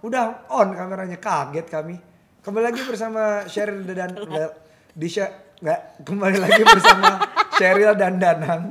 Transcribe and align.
udah 0.00 0.48
on 0.48 0.72
kameranya 0.72 1.18
kaget 1.20 1.66
kami. 1.68 1.96
Kembali 2.40 2.64
lagi 2.72 2.80
bersama 2.88 3.44
Sheryl 3.44 3.84
dan 3.84 4.16
di 4.96 5.08
Sya- 5.08 5.52
nggak 5.60 6.08
kembali 6.08 6.38
lagi 6.40 6.62
bersama 6.64 7.20
Sheryl 7.60 7.92
dan 7.92 8.16
Danang. 8.16 8.62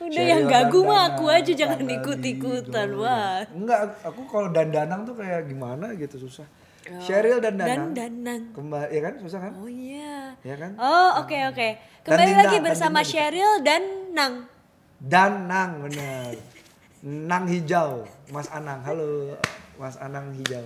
Udah 0.00 0.08
Sheryl 0.16 0.30
yang 0.32 0.42
gagu 0.48 0.80
dan 0.80 0.88
mah 0.88 1.02
aku 1.12 1.24
aja 1.28 1.52
jangan 1.52 1.76
tanggal 1.76 1.96
ikut-ikutan 2.00 2.88
gitu. 2.88 3.04
wah. 3.04 3.44
Enggak, 3.52 3.80
aku 4.00 4.20
kalau 4.24 4.48
dan 4.48 4.72
Danang 4.72 5.04
tuh 5.04 5.12
kayak 5.12 5.44
gimana 5.44 5.92
gitu 5.92 6.16
susah. 6.16 6.48
Sheryl 7.04 7.44
dan 7.44 7.60
Danang. 7.60 7.92
Dan 7.92 8.24
danang. 8.24 8.42
Kembali 8.56 8.88
ya 8.88 9.00
kan 9.04 9.14
susah 9.20 9.38
kan? 9.44 9.52
Oh 9.60 9.68
iya. 9.68 10.32
Ya 10.40 10.56
kan? 10.56 10.72
Oh 10.80 11.20
oke 11.20 11.36
oke. 11.52 11.68
Kembali 12.02 12.32
lagi 12.32 12.56
dan 12.58 12.64
bersama. 12.64 13.04
Sheryl 13.04 13.60
dan 13.60 13.82
Nang. 14.16 14.48
Danang 14.96 15.84
bener. 15.84 16.32
Nang 17.04 17.44
hijau, 17.44 18.04
Mas 18.32 18.48
Anang. 18.48 18.80
Halo, 18.84 19.36
Mas 19.80 19.96
Anang 19.96 20.36
hijau. 20.36 20.60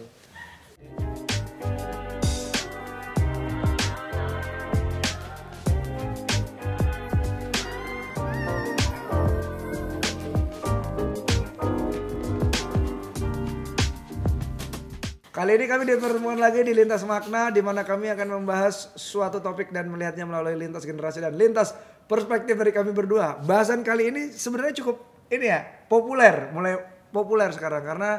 Kali 15.30 15.50
ini 15.58 15.66
kami 15.70 15.86
dipertemukan 15.86 16.38
lagi 16.38 16.66
di 16.66 16.74
Lintas 16.74 17.06
Makna 17.06 17.54
di 17.54 17.62
mana 17.62 17.86
kami 17.86 18.10
akan 18.10 18.42
membahas 18.42 18.90
suatu 18.98 19.38
topik 19.38 19.70
dan 19.70 19.90
melihatnya 19.94 20.26
melalui 20.26 20.58
lintas 20.58 20.82
generasi 20.82 21.22
dan 21.22 21.38
lintas 21.38 21.70
perspektif 22.10 22.58
dari 22.58 22.74
kami 22.74 22.90
berdua. 22.90 23.38
Bahasan 23.46 23.86
kali 23.86 24.10
ini 24.10 24.22
sebenarnya 24.34 24.82
cukup 24.82 24.98
ini 25.30 25.46
ya, 25.46 25.62
populer, 25.86 26.50
mulai 26.50 26.78
populer 27.14 27.50
sekarang 27.50 27.82
karena 27.82 28.10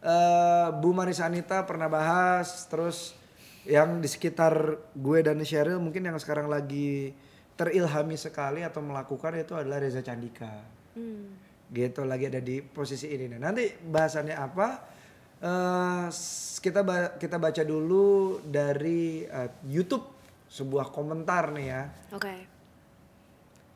eh, 0.00 0.68
Bu 0.74 0.90
Marisa 0.90 1.26
Anita 1.26 1.62
pernah 1.62 1.86
bahas 1.86 2.66
terus 2.66 3.14
yang 3.62 4.00
di 4.00 4.08
sekitar 4.08 4.54
gue 4.92 5.18
dan 5.20 5.36
Sheryl 5.38 5.76
mungkin 5.76 6.00
yang 6.02 6.16
sekarang 6.16 6.48
lagi 6.48 7.12
terilhami 7.52 8.14
sekali 8.14 8.62
atau 8.62 8.80
melakukan 8.80 9.34
itu 9.36 9.52
adalah 9.52 9.78
Reza 9.78 10.00
Candika. 10.00 10.62
Gitu 11.68 12.00
lagi 12.02 12.26
ada 12.26 12.40
di 12.40 12.62
posisi 12.62 13.10
ini. 13.10 13.28
Nah, 13.28 13.50
nanti 13.50 13.68
bahasannya 13.68 14.32
apa? 14.32 14.68
Eh, 15.38 16.06
s- 16.08 16.58
kita 16.58 16.80
ba- 16.80 17.14
kita 17.14 17.36
baca 17.36 17.60
dulu 17.60 18.38
dari 18.40 19.22
eh, 19.22 19.50
YouTube 19.68 20.02
sebuah 20.48 20.88
komentar 20.88 21.52
nih 21.52 21.66
ya. 21.68 21.82
Oke. 22.10 22.57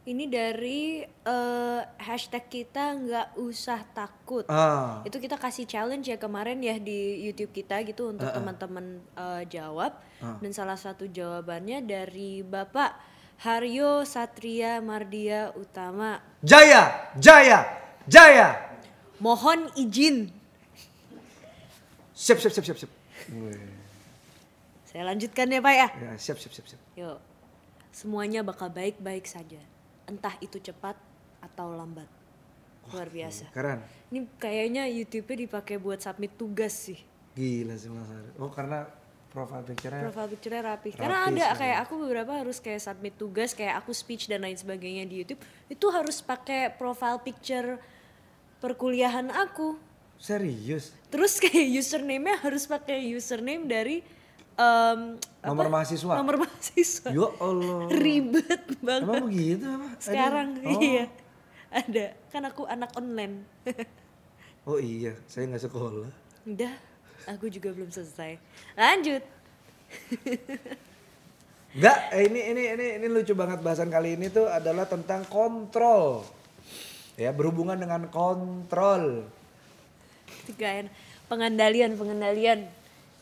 Ini 0.03 0.27
dari 0.27 0.99
eh, 1.07 1.81
hashtag 2.03 2.51
kita 2.51 2.99
nggak 2.99 3.29
usah 3.39 3.87
takut. 3.95 4.43
ah 4.51 4.99
Itu 5.07 5.23
kita 5.23 5.39
kasih 5.39 5.63
challenge 5.63 6.11
ya 6.11 6.19
kemarin 6.19 6.59
ya 6.59 6.75
di 6.83 7.23
YouTube 7.23 7.55
kita 7.55 7.87
gitu 7.87 8.11
untuk 8.11 8.27
teman-teman 8.35 8.99
eh, 9.15 9.43
jawab. 9.47 9.95
Dan 10.19 10.51
salah 10.51 10.75
satu 10.75 11.07
jawabannya 11.07 11.87
dari 11.87 12.43
Bapak 12.43 12.99
Haryo 13.47 14.03
Satria 14.03 14.83
Mardia 14.83 15.55
Utama. 15.55 16.19
Jaya 16.43 17.15
Jaya 17.19 17.63
Jaya 18.11 18.59
Mohon 19.23 19.71
izin. 19.79 20.35
siap 22.11 22.43
siap 22.43 22.55
siap 22.55 22.67
siap 22.67 22.79
siap 22.87 22.93
Saya 24.87 25.03
lanjutkan 25.07 25.47
ya 25.47 25.63
Pak 25.63 25.75
ya. 25.75 25.89
ya, 25.95 26.11
siap 26.19 26.43
siap 26.43 26.53
siap 26.55 26.67
siap 26.75 26.81
Yuk. 26.99 27.19
Semuanya 27.95 28.43
bakal 28.43 28.67
baik-baik 28.67 29.31
saja. 29.31 29.63
Entah 30.07 30.35
itu 30.43 30.59
cepat 30.59 30.95
atau 31.43 31.75
lambat. 31.75 32.07
Luar 32.91 33.09
biasa. 33.09 33.47
keren 33.55 33.79
Ini 34.11 34.27
kayaknya 34.37 34.91
YouTube-nya 34.91 35.47
dipakai 35.47 35.79
buat 35.79 36.03
submit 36.03 36.35
tugas 36.35 36.75
sih. 36.75 36.99
gila 37.33 37.79
sih 37.79 37.89
Mas 37.89 38.11
Ari. 38.13 38.31
oh 38.37 38.53
karena 38.53 38.85
profile 39.33 39.65
picture-nya 39.65 40.05
Profile 40.05 40.29
picture-nya 40.37 40.63
rapi. 40.69 40.89
Karena 40.93 41.25
Rapi 41.25 41.41
ada 41.41 41.47
sih. 41.49 41.59
kayak 41.65 41.79
aku 41.89 41.95
beberapa 42.05 42.33
harus 42.37 42.59
kayak 42.61 42.81
submit 42.85 43.15
tugas, 43.17 43.57
kayak 43.57 43.81
aku 43.81 43.97
speech 43.97 44.29
dan 44.29 44.45
lain 44.45 44.59
sebagainya 44.61 45.09
di 45.09 45.25
YouTube. 45.25 45.41
Itu 45.73 45.89
harus 45.89 46.21
pakai 46.21 46.69
profile 46.77 47.17
picture 47.25 47.81
perkuliahan 48.61 49.33
aku. 49.33 49.81
serius 50.21 50.95
Terus 51.09 51.41
kayak 51.43 51.67
username-nya 51.83 52.39
harus 52.45 52.69
pakai 52.69 53.01
username 53.11 53.65
dari 53.67 53.97
em, 54.59 55.01
nomor 55.43 55.65
apa? 55.69 55.73
mahasiswa 55.81 56.15
Nomor 56.21 56.37
mahasiswa. 56.45 57.09
ya 57.11 57.29
Allah 57.41 57.81
Ribet 57.93 58.63
banget. 58.85 59.07
emang 59.09 59.25
begitu 59.29 59.65
apa 59.67 59.89
Sekarang 59.99 60.49
oh. 60.61 60.81
iya. 60.81 61.05
Ada. 61.73 62.07
Kan 62.29 62.45
aku 62.45 62.69
anak 62.69 62.93
online. 62.97 63.49
oh 64.69 64.77
iya 64.77 65.17
saya 65.25 65.49
nggak 65.49 65.65
sekolah 65.65 66.09
Udah, 66.43 66.75
aku 67.31 67.47
juga 67.47 67.71
belum 67.71 67.89
selesai. 67.89 68.35
Lanjut. 68.75 69.23
Enggak, 71.73 71.99
eh, 72.13 72.29
ini 72.29 72.41
ini 72.53 72.63
ini 72.77 72.87
ini 73.01 73.07
lucu 73.09 73.33
banget 73.33 73.65
bahasan 73.65 73.89
kali 73.89 74.19
ini 74.19 74.29
tuh 74.29 74.45
adalah 74.51 74.85
tentang 74.85 75.25
kontrol. 75.31 76.27
Ya, 77.17 77.33
berhubungan 77.33 77.79
dengan 77.79 78.11
kontrol. 78.13 79.25
Tiga 80.51 80.85
enak. 80.85 80.93
Pengendalian, 81.31 81.97
pengendalian. 81.97 82.61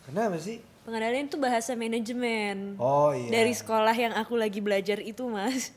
Kenapa 0.09 0.41
sih? 0.43 0.59
Pengendalian 0.91 1.31
itu 1.31 1.39
bahasa 1.39 1.79
manajemen. 1.79 2.75
Oh 2.75 3.15
iya. 3.15 3.31
Dari 3.31 3.55
sekolah 3.55 3.95
yang 3.95 4.11
aku 4.11 4.35
lagi 4.35 4.59
belajar 4.59 4.99
itu, 4.99 5.23
Mas. 5.31 5.71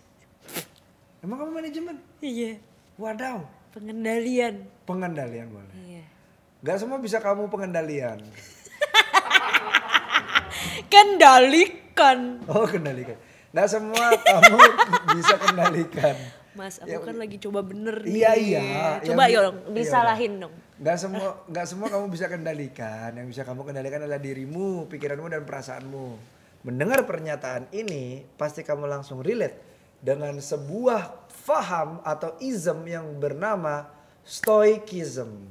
Emang 1.22 1.38
kamu 1.38 1.54
manajemen? 1.54 2.02
Iya. 2.18 2.58
Wadaw. 2.98 3.46
Pengendalian. 3.78 4.66
Pengendalian 4.90 5.54
boleh. 5.54 5.70
Iya. 5.86 6.02
Gak 6.66 6.82
semua 6.82 6.98
bisa 6.98 7.22
kamu 7.22 7.46
pengendalian. 7.46 8.26
Kendalikan. 10.90 12.42
Oh, 12.50 12.66
kendalikan. 12.66 13.14
Gak 13.54 13.70
semua 13.70 14.18
kamu 14.18 14.58
bisa 15.22 15.38
kendalikan. 15.38 16.18
Mas, 16.58 16.82
aku 16.82 17.06
kan 17.06 17.22
lagi 17.22 17.38
coba 17.38 17.62
bener 17.62 18.02
nih. 18.02 18.18
Iya, 18.18 18.32
iya. 18.34 18.62
Coba 19.06 19.30
Yang- 19.30 19.38
yuk, 19.38 19.54
iya, 19.62 19.74
disalahin 19.78 20.34
dong. 20.42 20.54
Gak 20.84 20.98
semua 21.00 21.40
gak 21.48 21.68
semua 21.72 21.88
kamu 21.88 22.12
bisa 22.12 22.28
kendalikan. 22.28 23.16
Yang 23.16 23.28
bisa 23.32 23.42
kamu 23.48 23.64
kendalikan 23.64 24.04
adalah 24.04 24.20
dirimu, 24.20 24.92
pikiranmu 24.92 25.32
dan 25.32 25.48
perasaanmu. 25.48 26.08
Mendengar 26.68 27.08
pernyataan 27.08 27.72
ini, 27.72 28.28
pasti 28.36 28.68
kamu 28.68 28.88
langsung 28.88 29.24
relate 29.24 29.56
dengan 30.04 30.36
sebuah 30.36 31.32
faham 31.32 32.04
atau 32.04 32.36
ism 32.44 32.84
yang 32.84 33.08
bernama 33.16 33.88
stoicism. 34.28 35.48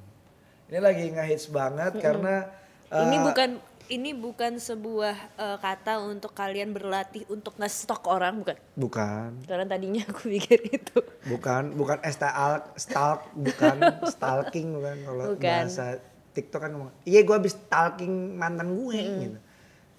Ini 0.68 0.80
lagi 0.80 1.08
ngehits 1.08 1.48
banget 1.48 1.96
karena 2.00 2.48
ini 2.92 3.16
eh, 3.16 3.24
bukan 3.24 3.50
ini 3.92 4.16
bukan 4.16 4.56
sebuah 4.56 5.16
eh, 5.36 5.58
kata 5.60 6.00
untuk 6.00 6.32
kalian 6.32 6.72
berlatih 6.72 7.28
untuk 7.28 7.52
ngestok 7.60 8.08
orang, 8.08 8.40
bukan. 8.40 8.56
bukan 8.72 9.30
Karena 9.44 9.68
tadinya 9.68 10.00
aku 10.08 10.32
pikir 10.32 10.64
itu. 10.72 10.98
bukan 11.28 11.76
bukan 11.76 12.00
stalk 12.08 12.72
stalk 12.74 13.28
bukan 13.36 13.76
stalking 14.08 14.72
bukan 14.72 14.96
kalau 15.04 15.24
bahasa 15.36 16.00
TikTok 16.32 16.60
kan 16.64 16.70
ngomong 16.72 16.90
iya 17.04 17.20
gue 17.20 17.36
habis 17.36 17.52
stalking 17.52 18.34
mantan 18.34 18.72
gue 18.72 19.00
gitu. 19.28 19.38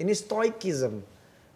Ini 0.02 0.14
stoicism. 0.18 1.06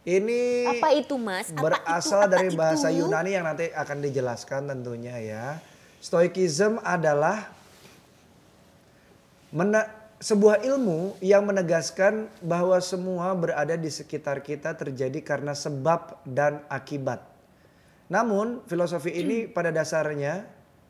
Ini 0.08 0.72
Apa 0.80 0.96
itu, 0.96 1.20
Mas? 1.20 1.52
Apa 1.52 1.68
berasal 1.68 2.22
itu? 2.22 2.24
Apa 2.24 2.32
dari 2.32 2.50
bahasa 2.56 2.88
itu? 2.88 3.04
Yunani 3.04 3.36
yang 3.36 3.44
nanti 3.44 3.68
akan 3.74 3.98
dijelaskan 4.00 4.72
tentunya 4.72 5.20
ya. 5.20 5.60
Stoicism 6.00 6.80
adalah 6.80 7.52
mena- 9.52 9.90
sebuah 10.18 10.66
ilmu 10.66 11.22
yang 11.22 11.46
menegaskan 11.46 12.26
bahwa 12.42 12.78
semua 12.82 13.38
berada 13.38 13.78
di 13.78 13.90
sekitar 13.90 14.42
kita 14.42 14.74
terjadi 14.74 15.22
karena 15.22 15.54
sebab 15.54 16.26
dan 16.26 16.66
akibat. 16.70 17.22
Namun 18.10 18.66
filosofi 18.66 19.14
ini 19.14 19.46
pada 19.46 19.70
dasarnya 19.70 20.48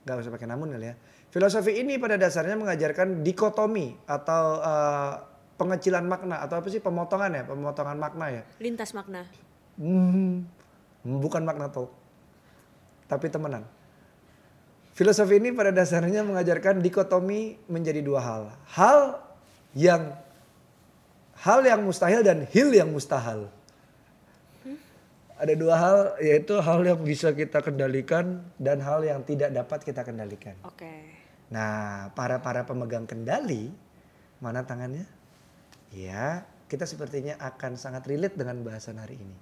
nggak 0.07 0.23
usah 0.23 0.31
pakai 0.31 0.47
namun 0.47 0.71
kali 0.71 0.87
ya. 0.87 0.95
Filosofi 1.27 1.75
ini 1.75 1.99
pada 1.99 2.15
dasarnya 2.15 2.55
mengajarkan 2.55 3.19
dikotomi 3.27 3.99
atau 4.07 4.43
eh, 4.63 5.13
pengecilan 5.59 6.07
makna 6.07 6.39
atau 6.39 6.63
apa 6.63 6.67
sih 6.71 6.79
pemotongan 6.79 7.31
ya, 7.35 7.43
pemotongan 7.43 7.99
makna 7.99 8.25
ya. 8.31 8.43
Lintas 8.63 8.95
makna. 8.95 9.27
Hmm, 9.75 10.47
bukan 11.03 11.43
makna 11.43 11.67
talk, 11.67 11.91
tapi 13.11 13.27
temenan. 13.27 13.67
Filosofi 14.97 15.37
ini 15.37 15.53
pada 15.53 15.69
dasarnya 15.69 16.25
mengajarkan 16.25 16.81
dikotomi 16.81 17.69
menjadi 17.69 18.01
dua 18.01 18.17
hal. 18.17 18.43
Hal 18.73 19.21
yang 19.77 20.17
hal 21.37 21.61
yang 21.61 21.85
mustahil 21.85 22.25
dan 22.25 22.49
hil 22.49 22.73
yang 22.73 22.89
mustahil. 22.89 23.45
Ada 25.37 25.53
dua 25.53 25.75
hal 25.77 25.97
yaitu 26.17 26.57
hal 26.57 26.81
yang 26.81 26.97
bisa 27.05 27.29
kita 27.29 27.61
kendalikan 27.61 28.41
dan 28.57 28.81
hal 28.81 29.05
yang 29.05 29.21
tidak 29.21 29.53
dapat 29.53 29.85
kita 29.85 30.01
kendalikan. 30.01 30.57
Oke. 30.65 30.89
Nah, 31.53 32.09
para 32.17 32.41
para 32.41 32.65
pemegang 32.65 33.05
kendali, 33.05 33.69
mana 34.41 34.65
tangannya? 34.65 35.05
Ya, 35.93 36.41
kita 36.65 36.89
sepertinya 36.89 37.37
akan 37.37 37.77
sangat 37.77 38.01
relate 38.09 38.33
dengan 38.33 38.65
bahasan 38.65 38.97
hari 38.97 39.21
ini. 39.21 39.37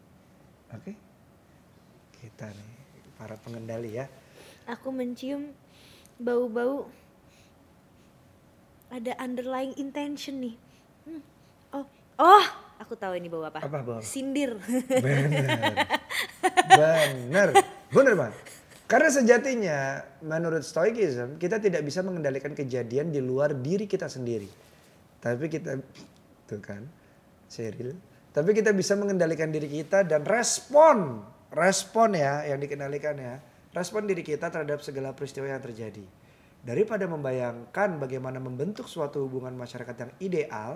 Oke? 0.76 1.00
Kita 2.20 2.44
nih, 2.44 2.72
para 3.16 3.40
pengendali 3.40 3.96
ya. 3.96 4.25
Aku 4.66 4.90
mencium 4.90 5.54
bau-bau 6.18 6.90
ada 8.90 9.14
underlying 9.20 9.76
intention 9.76 10.40
nih 10.40 10.56
Oh, 11.76 11.86
oh, 12.18 12.46
aku 12.82 12.96
tahu 12.98 13.20
ini 13.20 13.28
bawa 13.30 13.54
apa? 13.54 13.60
Apa, 13.62 13.80
bawa? 13.84 14.02
Sindir. 14.02 14.58
Bener. 15.04 15.76
Bener. 16.66 17.50
Bener 17.92 18.14
banget. 18.18 18.36
Karena 18.86 19.10
sejatinya 19.10 19.80
menurut 20.22 20.62
Stoicism 20.62 21.42
kita 21.42 21.58
tidak 21.58 21.82
bisa 21.82 22.06
mengendalikan 22.06 22.54
kejadian 22.54 23.10
di 23.10 23.18
luar 23.22 23.58
diri 23.58 23.90
kita 23.90 24.06
sendiri. 24.06 24.50
Tapi 25.22 25.46
kita 25.50 25.82
tuh 26.46 26.62
kan, 26.62 26.86
Cheryl. 27.50 27.98
Tapi 28.30 28.52
kita 28.54 28.70
bisa 28.76 28.94
mengendalikan 28.94 29.50
diri 29.50 29.66
kita 29.66 30.06
dan 30.06 30.22
respon, 30.22 31.24
respon 31.50 32.14
ya 32.14 32.46
yang 32.46 32.62
dikendalikan 32.62 33.18
ya, 33.18 33.42
respon 33.76 34.08
diri 34.08 34.24
kita 34.24 34.48
terhadap 34.48 34.80
segala 34.80 35.12
peristiwa 35.12 35.52
yang 35.52 35.60
terjadi. 35.60 36.08
Daripada 36.66 37.06
membayangkan 37.06 38.00
bagaimana 38.00 38.40
membentuk 38.40 38.88
suatu 38.88 39.28
hubungan 39.28 39.54
masyarakat 39.54 39.96
yang 40.00 40.12
ideal, 40.24 40.72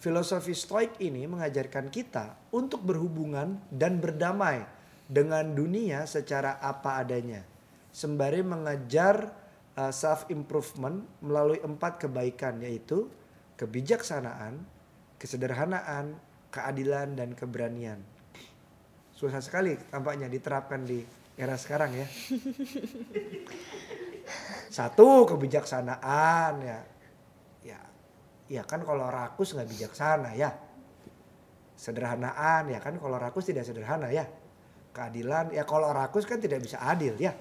filosofi 0.00 0.56
Stoik 0.56 0.96
ini 1.02 1.28
mengajarkan 1.28 1.92
kita 1.92 2.38
untuk 2.54 2.86
berhubungan 2.86 3.60
dan 3.68 4.00
berdamai 4.00 4.64
dengan 5.10 5.44
dunia 5.52 6.06
secara 6.06 6.56
apa 6.62 7.02
adanya. 7.02 7.44
Sembari 7.90 8.40
mengejar 8.46 9.34
uh, 9.74 9.92
self 9.92 10.30
improvement 10.30 11.02
melalui 11.20 11.58
empat 11.60 12.06
kebaikan 12.06 12.62
yaitu 12.62 13.10
kebijaksanaan, 13.60 14.62
kesederhanaan, 15.20 16.16
keadilan 16.48 17.12
dan 17.18 17.36
keberanian. 17.36 18.00
Susah 19.12 19.44
sekali 19.44 19.76
tampaknya 19.92 20.32
diterapkan 20.32 20.80
di 20.86 21.19
era 21.36 21.54
sekarang 21.54 21.94
ya. 21.94 22.06
Satu 24.70 25.26
kebijaksanaan 25.26 26.52
ya. 26.62 26.78
Ya, 27.66 27.78
ya 28.46 28.62
kan 28.64 28.86
kalau 28.86 29.10
rakus 29.10 29.52
nggak 29.54 29.68
bijaksana 29.68 30.32
ya. 30.38 30.54
Sederhanaan 31.74 32.68
ya 32.68 32.78
kan 32.78 32.94
kalau 33.00 33.16
rakus 33.16 33.48
tidak 33.48 33.64
sederhana 33.64 34.12
ya. 34.12 34.28
Keadilan 34.90 35.50
ya 35.54 35.64
kalau 35.64 35.90
rakus 35.90 36.26
kan 36.26 36.38
tidak 36.38 36.62
bisa 36.62 36.78
adil 36.82 37.16
ya. 37.18 37.34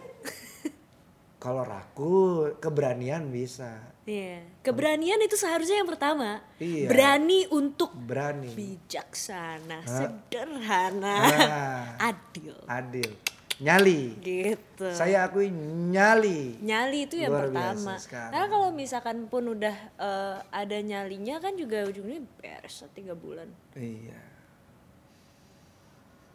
Kalau 1.39 1.63
rakus 1.63 2.59
keberanian 2.59 3.31
bisa. 3.31 3.79
Iya. 4.03 4.43
Keberanian 4.59 5.23
itu 5.23 5.39
seharusnya 5.39 5.79
yang 5.79 5.87
pertama. 5.87 6.43
Iya. 6.59 6.91
Berani 6.91 7.47
untuk 7.47 7.95
Berani. 7.95 8.51
bijaksana, 8.51 9.79
sederhana, 9.87 11.15
Ah. 11.23 11.85
adil. 12.11 12.59
Adil. 12.67 13.11
Nyali. 13.59 14.15
Gitu. 14.23 14.87
Saya 14.95 15.27
akui 15.27 15.51
nyali. 15.91 16.55
nyali 16.63 17.03
itu 17.03 17.19
yang 17.19 17.35
Luar 17.35 17.51
pertama. 17.51 17.99
Karena 18.07 18.47
kalau 18.47 18.69
misalkan 18.71 19.27
pun 19.27 19.51
udah 19.51 19.75
eh, 19.99 20.37
ada 20.47 20.77
nyalinya 20.79 21.43
kan 21.43 21.59
juga 21.59 21.83
ujungnya 21.83 22.23
beres 22.39 22.87
tiga 22.95 23.11
bulan. 23.11 23.51
Iya. 23.75 24.19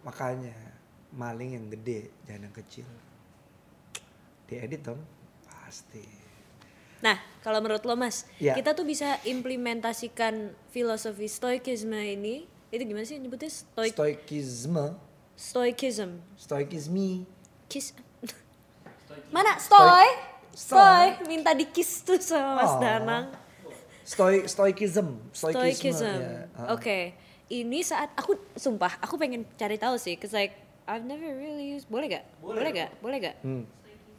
Makanya 0.05 0.53
maling 1.17 1.56
yang 1.56 1.67
gede 1.73 2.12
jangan 2.29 2.53
yang 2.53 2.55
kecil. 2.61 2.88
Diedit 4.44 4.85
dong. 4.85 5.00
Pasti. 5.49 6.05
Nah, 7.00 7.17
kalau 7.41 7.61
menurut 7.61 7.85
lo 7.85 7.97
Mas, 7.97 8.29
Ya. 8.41 8.53
kita 8.56 8.73
tuh 8.76 8.85
bisa 8.85 9.21
implementasikan 9.29 10.53
filosofi 10.73 11.29
stoikisme 11.29 11.97
ini, 11.97 12.49
itu 12.73 12.82
gimana 12.85 13.05
sih 13.05 13.21
nyebutnya? 13.21 13.49
Stoik 13.53 13.93
Stoikisme. 13.97 14.97
Stoikism. 15.36 16.19
Stoikisme. 16.38 17.26
Kiss. 17.69 17.92
Mana? 19.34 19.58
Stoy? 19.58 20.06
Stoy. 20.54 21.19
Stoy. 21.19 21.26
Minta 21.26 21.50
di 21.54 21.66
kiss 21.66 22.06
tuh 22.06 22.19
sama 22.22 22.62
Mas 22.62 22.70
Oh. 22.70 22.81
Danang. 22.81 23.26
Stoi 24.04 24.46
stoikism. 24.46 25.19
Stoikisme. 25.34 25.90
Stoikism. 25.90 26.19
ya. 26.20 26.70
Oke. 26.70 26.98
Ini 27.44 27.78
saat 27.84 28.12
aku 28.16 28.36
sumpah 28.56 28.96
aku 29.04 29.20
pengen 29.20 29.44
cari 29.58 29.76
tahu 29.76 30.00
sih, 30.00 30.16
cause 30.16 30.32
like 30.32 30.54
I've 30.88 31.04
never 31.04 31.28
really 31.28 31.72
used. 31.76 31.88
Boleh 31.88 32.08
gak? 32.08 32.25
Boleh. 32.40 32.56
Boleh 32.60 32.70
gak? 32.72 32.90
Boleh 33.00 33.19
gak? 33.20 33.37
Hmm. 33.44 33.64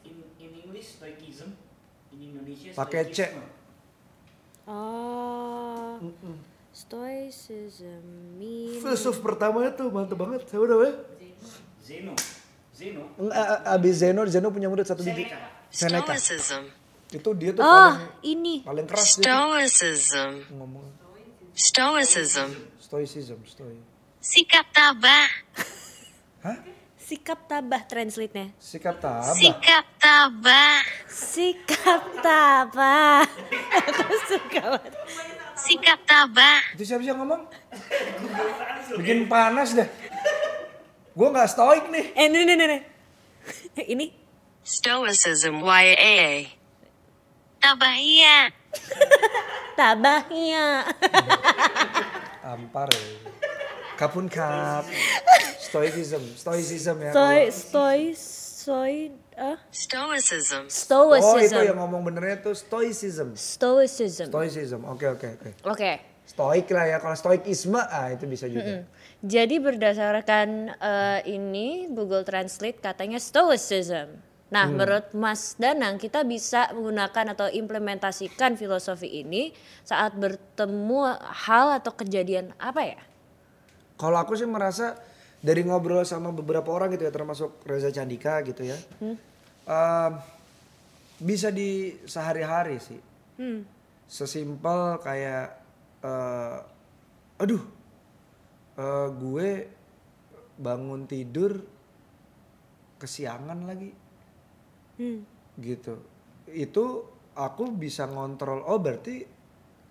In, 0.06 0.16
in 0.42 0.52
English 0.66 0.98
stoicism, 0.98 1.54
in 2.14 2.34
Indonesia 2.34 2.74
Pakai 2.74 3.10
C. 3.10 3.26
stoicisme. 3.26 3.46
Oh. 4.66 6.02
Stoicism 6.76 8.04
mean 8.36 8.84
Filsuf 8.84 9.24
pertama 9.24 9.64
itu 9.64 9.88
mantep 9.88 10.20
banget. 10.20 10.44
Siapa 10.44 10.68
namanya? 10.68 10.96
Zeno. 11.80 12.14
Zeno. 12.76 13.04
Enggak, 13.16 13.48
abis 13.64 13.94
Zeno, 14.04 14.22
Zeno 14.28 14.52
punya 14.52 14.68
murid 14.68 14.84
satu 14.84 15.00
biji. 15.00 15.24
Seneca. 15.24 15.40
Seneca. 15.72 16.14
Stoicism. 16.20 16.64
Itu 17.16 17.30
dia 17.32 17.56
tuh 17.56 17.64
Oh, 17.64 17.96
paling 17.96 18.28
ini. 18.28 18.56
paling 18.68 18.84
keras 18.92 19.16
dia 19.16 19.24
Stoicism. 19.24 20.32
ngomong. 20.52 20.84
Stoicism. 21.56 22.52
Stoicism, 22.76 23.40
stoi. 23.48 23.80
Sikap 24.20 24.68
tabah. 24.76 25.32
Hah? 26.44 26.58
Sikap 27.00 27.48
tabah 27.48 27.88
translate-nya. 27.88 28.52
Sikap 28.60 29.00
tabah. 29.00 29.32
Sikap 29.32 29.86
tabah. 29.96 30.82
Sikap 31.08 32.04
tabah. 32.20 33.24
aku 33.80 34.04
suka 34.28 34.62
banget. 34.76 34.94
Sikap 35.56 36.00
tabah. 36.04 36.62
Itu 36.76 36.84
siapa 36.84 37.02
sih 37.02 37.10
yang 37.10 37.20
ngomong? 37.24 37.48
Bikin 39.00 39.26
panas 39.26 39.74
deh. 39.74 39.88
Gue 41.16 41.28
nggak 41.32 41.48
stoik 41.48 41.88
nih. 41.90 42.12
Eh, 42.12 42.28
ini, 42.28 42.44
ini, 42.44 42.54
ini. 42.54 42.78
Ini 43.76 44.06
Stoicism. 44.76 45.64
YAA. 45.64 46.52
Tabahia. 47.58 48.52
tabahnya. 49.76 50.84
Ampar 52.54 52.92
ya. 52.92 53.04
Kapun 53.96 54.28
kap. 54.28 54.84
Stoicism, 55.58 56.24
stoicism 56.36 57.00
ya. 57.00 57.12
Stoy, 57.12 57.40
kalau- 57.48 57.52
stoy, 58.16 59.00
stoy, 59.36 60.16
ah, 60.16 60.20
Stoicism. 60.24 60.64
Oh 60.96 61.38
itu 61.38 61.52
stoicism. 61.52 61.68
yang 61.68 61.78
ngomong 61.84 62.02
benernya 62.08 62.40
tuh 62.40 62.56
stoicism. 62.56 63.36
Stoicism. 63.36 64.28
Stoicism, 64.32 64.82
oke 64.88 65.06
oke 65.20 65.28
oke. 65.40 65.50
Oke. 65.68 65.92
Stoik 66.26 66.66
lah 66.74 66.90
ya, 66.90 66.98
kalau 66.98 67.14
stoikisme 67.14 67.78
ah 67.78 68.10
itu 68.10 68.26
bisa 68.26 68.50
juga. 68.50 68.82
Jadi 69.22 69.56
berdasarkan 69.62 70.74
eh, 70.74 71.20
ini 71.30 71.86
Google 71.92 72.26
Translate 72.26 72.82
katanya 72.82 73.22
stoicism. 73.22 74.10
Nah, 74.46 74.70
menurut 74.70 75.10
Mas 75.18 75.58
Danang 75.58 75.98
kita 75.98 76.22
bisa 76.22 76.70
menggunakan 76.72 77.34
atau 77.34 77.50
implementasikan 77.50 78.56
filosofi 78.56 79.26
ini 79.26 79.50
saat 79.82 80.14
bertemu 80.16 81.18
hal 81.50 81.82
atau 81.82 81.92
kejadian 81.92 82.54
apa 82.62 82.82
ya? 82.86 83.02
Kalau 83.98 84.16
aku 84.22 84.38
sih 84.38 84.46
merasa 84.46 84.96
dari 85.46 85.62
ngobrol 85.62 86.02
sama 86.02 86.34
beberapa 86.34 86.74
orang 86.74 86.98
gitu 86.98 87.06
ya, 87.06 87.14
termasuk 87.14 87.62
Reza 87.70 87.94
Candika 87.94 88.42
gitu 88.42 88.66
ya, 88.66 88.78
em, 89.70 90.12
bisa 91.22 91.54
di 91.54 91.94
sehari-hari 92.10 92.82
sih. 92.82 92.98
Hmm. 93.38 93.62
Sesimpel 94.10 94.98
kayak, 95.06 95.48
eh, 96.02 96.58
aduh, 97.38 97.62
eh, 98.76 99.08
gue 99.14 99.50
bangun 100.58 101.06
tidur 101.06 101.62
kesiangan 102.98 103.70
lagi, 103.70 103.92
Hmm. 104.98 105.22
gitu. 105.60 106.00
Itu 106.48 107.06
aku 107.36 107.70
bisa 107.76 108.08
ngontrol. 108.08 108.64
Oh 108.64 108.80
berarti 108.80 109.28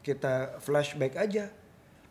kita 0.01 0.57
flashback 0.59 1.21
aja. 1.21 1.53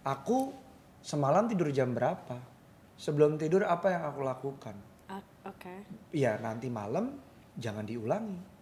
Aku 0.06 0.54
semalam 1.02 1.50
tidur 1.50 1.74
jam 1.74 1.92
berapa? 1.98 2.53
Sebelum 2.98 3.36
tidur 3.36 3.66
apa 3.66 3.90
yang 3.92 4.04
aku 4.06 4.22
lakukan? 4.22 4.76
Ah, 5.10 5.22
Oke. 5.46 5.84
Ya 6.16 6.38
nanti 6.40 6.70
malam 6.70 7.18
jangan 7.58 7.84
diulangi. 7.86 8.54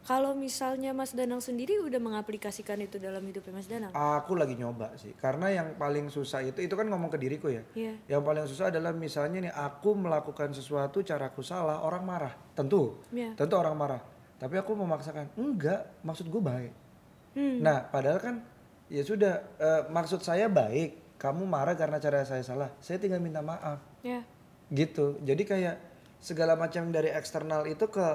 Kalau 0.00 0.32
misalnya 0.34 0.90
Mas 0.96 1.12
Danang 1.12 1.44
sendiri 1.44 1.78
udah 1.78 2.00
mengaplikasikan 2.00 2.80
itu 2.82 2.96
dalam 2.96 3.20
hidupnya 3.20 3.52
Mas 3.54 3.68
Danang? 3.68 3.92
Aku 3.92 4.34
lagi 4.34 4.56
nyoba 4.56 4.96
sih. 4.96 5.12
Karena 5.14 5.52
yang 5.52 5.76
paling 5.76 6.08
susah 6.08 6.40
itu 6.42 6.58
itu 6.64 6.74
kan 6.74 6.88
ngomong 6.88 7.12
ke 7.12 7.20
diriku 7.20 7.52
ya. 7.52 7.62
Iya. 7.76 7.94
Yang 8.16 8.22
paling 8.24 8.44
susah 8.48 8.66
adalah 8.72 8.96
misalnya 8.96 9.38
nih 9.46 9.54
aku 9.54 9.94
melakukan 9.94 10.56
sesuatu 10.56 11.04
caraku 11.04 11.44
salah, 11.44 11.84
orang 11.84 12.02
marah. 12.02 12.34
Tentu. 12.56 12.98
Iya. 13.12 13.36
Tentu 13.36 13.54
orang 13.54 13.76
marah. 13.76 14.02
Tapi 14.40 14.56
aku 14.56 14.72
memaksakan, 14.72 15.36
enggak, 15.36 16.00
maksud 16.00 16.32
gue 16.32 16.42
baik. 16.42 16.72
Hmm. 17.36 17.60
Nah, 17.60 17.84
padahal 17.84 18.18
kan 18.18 18.34
ya 18.88 19.04
sudah 19.04 19.46
eh, 19.60 19.82
maksud 19.92 20.24
saya 20.24 20.48
baik. 20.48 20.99
Kamu 21.20 21.44
marah 21.44 21.76
karena 21.76 22.00
cara 22.00 22.24
saya 22.24 22.40
salah. 22.40 22.72
Saya 22.80 22.96
tinggal 22.96 23.20
minta 23.20 23.44
maaf. 23.44 23.76
Ya. 24.00 24.24
Gitu. 24.72 25.20
Jadi 25.20 25.44
kayak 25.44 25.76
segala 26.16 26.56
macam 26.56 26.88
dari 26.88 27.12
eksternal 27.12 27.64
itu 27.64 27.84
ke 27.86 28.06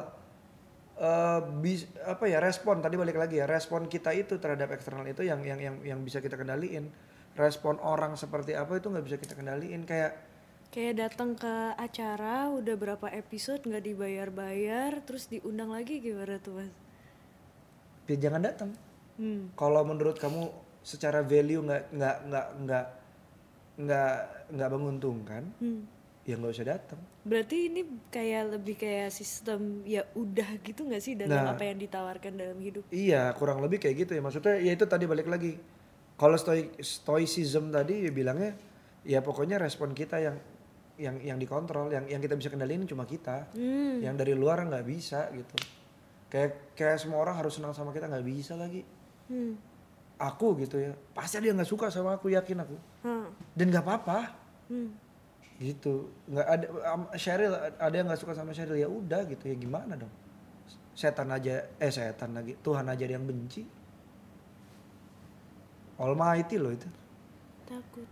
eh 0.95 1.39
bis- 1.59 1.91
apa 2.01 2.23
ya 2.23 2.39
respon 2.39 2.79
tadi 2.79 2.95
balik 2.95 3.19
lagi 3.19 3.35
ya 3.35 3.43
respon 3.43 3.83
kita 3.85 4.15
itu 4.15 4.39
terhadap 4.39 4.71
eksternal 4.71 5.03
itu 5.03 5.27
yang 5.27 5.43
yang 5.43 5.59
yang 5.59 5.75
yang 5.83 5.99
bisa 5.99 6.23
kita 6.23 6.39
kendaliin 6.39 6.87
respon 7.35 7.75
orang 7.83 8.15
seperti 8.15 8.55
apa 8.55 8.79
itu 8.79 8.87
nggak 8.87 9.03
bisa 9.03 9.17
kita 9.19 9.35
kendaliin 9.35 9.83
kayak 9.83 10.15
Kayak 10.71 11.07
datang 11.07 11.35
ke 11.35 11.51
acara 11.75 12.47
udah 12.47 12.75
berapa 12.75 13.07
episode 13.09 13.63
nggak 13.63 13.83
dibayar-bayar 13.85 15.03
terus 15.03 15.27
diundang 15.27 15.67
lagi 15.67 15.99
gimana 15.99 16.39
tuh 16.39 16.63
Mas? 16.63 16.71
ya 18.05 18.15
jangan 18.17 18.41
datang 18.41 18.71
Hmm. 19.15 19.47
kalau 19.55 19.79
menurut 19.81 20.15
kamu 20.15 20.47
secara 20.85 21.19
value 21.21 21.59
nggak 21.59 21.83
nggak 21.91 22.17
nggak 22.23 22.45
nggak 22.61 22.85
nggak 23.75 24.13
nggak 24.51 24.69
menguntungkan 24.69 25.43
Hmm. 25.57 25.83
ya 26.23 26.37
nggak 26.37 26.53
usah 26.53 26.67
datang 26.69 27.01
Berarti 27.21 27.57
ini 27.65 27.81
kayak 28.07 28.53
lebih 28.53 28.77
kayak 28.77 29.09
sistem 29.09 29.81
ya 29.83 30.05
udah 30.13 30.61
gitu 30.61 30.85
nggak 30.85 31.01
sih 31.01 31.13
dalam 31.13 31.33
Nah. 31.35 31.51
apa 31.51 31.65
yang 31.65 31.77
ditawarkan 31.77 32.33
dalam 32.35 32.59
hidup? 32.59 32.85
iya 32.89 33.33
kurang 33.33 33.59
lebih 33.59 33.77
kayak 33.79 33.95
gitu 33.99 34.11
ya 34.13 34.21
maksudnya 34.21 34.55
ya 34.55 34.71
itu 34.71 34.85
tadi 34.85 35.03
balik 35.03 35.25
lagi 35.25 35.57
kalau 36.15 36.33
stoi 36.33 36.69
stoicism 36.79 37.69
tadi 37.69 38.05
ya 38.05 38.11
bilangnya 38.11 38.53
ya 39.03 39.19
pokoknya 39.19 39.57
respon 39.57 39.91
kita 39.91 40.17
yang 40.17 40.37
yang 40.95 41.15
yang 41.19 41.35
dikontrol 41.35 41.91
yang 41.91 42.07
yang 42.07 42.17
kita 42.19 42.33
bisa 42.33 42.47
kendaliin 42.47 42.85
cuma 42.85 43.03
kita 43.03 43.49
Hmm. 43.51 43.99
yang 43.99 44.13
dari 44.13 44.31
luar 44.31 44.63
nggak 44.63 44.85
bisa 44.85 45.27
gitu 45.29 45.57
kayak 46.27 46.73
kayak 46.73 46.97
semua 46.97 47.19
orang 47.19 47.35
harus 47.35 47.53
senang 47.53 47.71
sama 47.71 47.89
kita 47.89 48.05
nggak 48.05 48.23
bisa 48.23 48.53
lagi 48.55 48.85
Hmm. 49.25 49.57
Aku 50.17 50.55
gitu 50.57 50.79
ya 50.79 50.95
pasti 51.11 51.37
dia 51.37 51.51
nggak 51.51 51.67
suka 51.67 51.87
sama 51.87 52.15
aku 52.15 52.29
yakin 52.29 52.57
aku 52.57 52.75
Hah. 53.01 53.27
dan 53.53 53.65
nggak 53.67 53.83
apa-apa 53.83 54.19
Hmm. 54.65 54.89
gitu 55.55 56.09
nggak 56.25 56.47
ada 56.47 56.65
am- 56.89 57.11
Cheryl 57.13 57.53
ada 57.77 57.93
yang 57.93 58.05
nggak 58.05 58.17
suka 58.17 58.33
sama 58.33 58.49
Cheryl 58.49 58.75
ya 58.75 58.87
udah 58.87 59.21
gitu 59.25 59.45
ya 59.45 59.53
gimana 59.53 59.93
dong 59.93 60.09
setan 60.91 61.29
aja 61.29 61.69
eh 61.75 61.87
setan 61.87 62.33
lagi 62.33 62.57
Tuhan 62.57 62.81
aja 62.83 63.05
yang 63.05 63.21
benci 63.21 63.61
Almighty 65.95 66.55
loh 66.57 66.71
itu 66.71 66.87
Takut. 67.63 68.05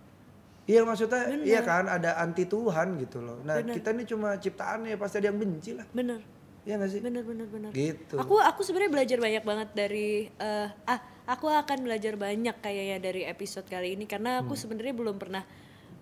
iya 0.65 0.81
maksudnya 0.81 1.25
Bener. 1.27 1.43
iya 1.43 1.60
kan 1.62 1.86
ada 1.86 2.15
anti 2.17 2.43
Tuhan 2.43 2.95
gitu 2.98 3.19
loh 3.19 3.41
nah 3.41 3.57
Bener. 3.57 3.75
kita 3.75 3.91
ini 3.91 4.03
cuma 4.03 4.36
ciptaannya 4.36 4.95
pasti 4.95 5.15
ada 5.17 5.27
yang 5.27 5.39
benci 5.39 5.72
lah 5.74 5.88
Bener. 5.89 6.19
Iya 6.63 6.79
gak 6.79 6.89
sih 6.89 7.01
Bener 7.01 7.24
bener 7.24 7.43
bener. 7.45 7.72
gitu 7.72 8.15
Aku 8.15 8.39
aku 8.39 8.62
sebenarnya 8.62 8.91
belajar 8.93 9.17
banyak 9.17 9.43
banget 9.43 9.69
dari 9.74 10.07
eh, 10.31 10.67
ah 10.86 11.00
aku 11.23 11.47
akan 11.47 11.87
belajar 11.87 12.19
banyak 12.19 12.55
kayaknya 12.59 12.97
dari 12.99 13.21
episode 13.23 13.67
kali 13.67 13.95
ini 13.95 14.03
karena 14.05 14.39
Hmm. 14.39 14.47
aku 14.47 14.53
sebenarnya 14.59 14.91
belum 14.91 15.17
pernah 15.19 15.43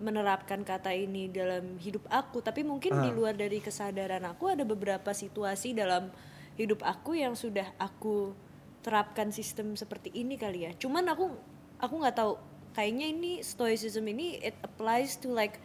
menerapkan 0.01 0.65
kata 0.65 0.97
ini 0.97 1.29
dalam 1.29 1.77
hidup 1.77 2.09
aku 2.09 2.41
tapi 2.41 2.65
mungkin 2.65 2.89
di 3.05 3.09
Ah. 3.09 3.13
luar 3.13 3.37
dari 3.37 3.61
kesadaran 3.61 4.25
aku 4.25 4.49
ada 4.49 4.65
beberapa 4.65 5.13
situasi 5.13 5.77
dalam 5.77 6.09
hidup 6.57 6.81
aku 6.81 7.13
yang 7.13 7.37
sudah 7.37 7.69
aku 7.77 8.33
terapkan 8.81 9.29
sistem 9.29 9.77
seperti 9.77 10.09
ini 10.17 10.41
kali 10.41 10.65
ya. 10.65 10.73
Cuman 10.73 11.05
aku 11.05 11.29
aku 11.77 11.93
nggak 12.01 12.17
tahu 12.17 12.33
kayaknya 12.73 13.13
ini 13.13 13.31
stoicism 13.45 14.09
ini 14.09 14.41
it 14.41 14.57
applies 14.65 15.21
to 15.21 15.29
like 15.29 15.61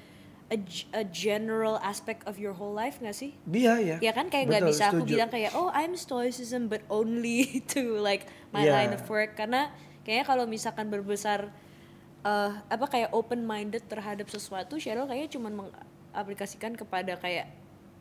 a, 0.47 0.57
a 0.93 1.03
general 1.03 1.75
aspect 1.81 2.23
of 2.23 2.37
your 2.37 2.53
whole 2.53 2.71
life 2.71 2.97
nggak 2.97 3.13
sih? 3.13 3.35
dia 3.45 3.77
ya 3.77 3.97
Ya 3.99 4.11
kan 4.11 4.27
kayak 4.27 4.47
nggak 4.49 4.65
bisa 4.65 4.89
aku 4.89 5.03
setuju. 5.03 5.11
bilang 5.13 5.29
kayak 5.29 5.53
oh 5.53 5.71
I'm 5.71 5.95
stoicism 5.95 6.67
but 6.67 6.87
only 6.87 7.59
to 7.75 7.99
like 7.99 8.25
my 8.51 8.63
Iya. 8.63 8.73
line 8.73 8.93
of 8.95 9.03
work 9.07 9.35
karena 9.35 9.75
kayaknya 10.03 10.25
kalau 10.25 10.45
misalkan 10.45 10.87
berbesar 10.87 11.51
eh, 12.23 12.51
apa 12.63 12.87
kayak 12.87 13.11
open 13.11 13.43
minded 13.43 13.83
terhadap 13.85 14.27
sesuatu 14.27 14.77
Cheryl 14.77 15.05
kayaknya 15.05 15.31
cuma 15.31 15.51
mengaplikasikan 15.51 16.73
kepada 16.73 17.15
kayak 17.17 17.51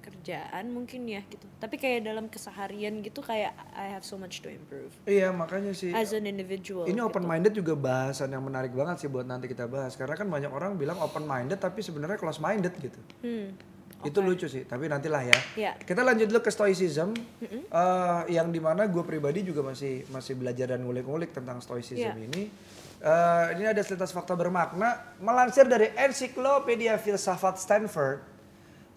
kerjaan 0.05 0.69
mungkin 0.69 1.09
ya 1.09 1.25
gitu. 1.25 1.49
Tapi 1.57 1.81
kayak 1.81 2.05
dalam 2.05 2.29
keseharian 2.29 3.01
gitu 3.01 3.25
kayak 3.25 3.57
I 3.73 3.89
have 3.89 4.05
so 4.05 4.21
much 4.21 4.45
to 4.45 4.53
improve 4.53 4.93
iya 5.09 5.33
makanya 5.33 5.73
sih 5.73 5.89
as 5.89 6.13
an 6.13 6.29
individual. 6.29 6.85
Ini 6.85 7.01
gitu. 7.01 7.09
open 7.09 7.25
minded 7.25 7.57
juga 7.57 7.73
bahasan 7.73 8.29
yang 8.29 8.45
menarik 8.45 8.69
banget 8.77 9.01
sih 9.01 9.09
buat 9.09 9.25
nanti 9.25 9.49
kita 9.49 9.65
bahas 9.65 9.97
karena 9.97 10.13
kan 10.13 10.29
banyak 10.29 10.53
orang 10.53 10.77
bilang 10.77 11.01
open 11.01 11.25
minded 11.25 11.57
tapi 11.57 11.81
sebenarnya 11.81 12.21
close 12.21 12.37
minded 12.37 12.71
gitu. 12.77 13.01
Hmm. 13.25 13.57
Itu 14.05 14.21
lucu 14.21 14.45
sih, 14.45 14.69
tapi 14.69 14.85
nantilah 14.85 15.23
ya. 15.25 15.39
Ya. 15.57 15.71
Kita 15.81 16.05
lanjut 16.05 16.29
dulu 16.29 16.45
ke 16.45 16.53
stoicism 16.53 17.17
eh, 17.41 18.21
yang 18.29 18.53
di 18.53 18.61
mana 18.61 18.85
gue 18.85 19.01
pribadi 19.01 19.41
juga 19.41 19.65
masih 19.65 20.05
masih 20.13 20.37
belajar 20.37 20.77
dan 20.77 20.85
ngulik-ngulik 20.85 21.33
tentang 21.33 21.57
stoicism 21.57 22.13
Ya. 22.13 22.13
ini. 22.13 22.53
Eh, 23.01 23.45
ini 23.57 23.65
ada 23.65 23.81
selintas 23.81 24.13
fakta 24.13 24.37
bermakna 24.37 25.17
melansir 25.17 25.65
dari 25.65 25.89
ensiklopedia 25.97 27.01
filsafat 27.01 27.57
Stanford. 27.57 28.34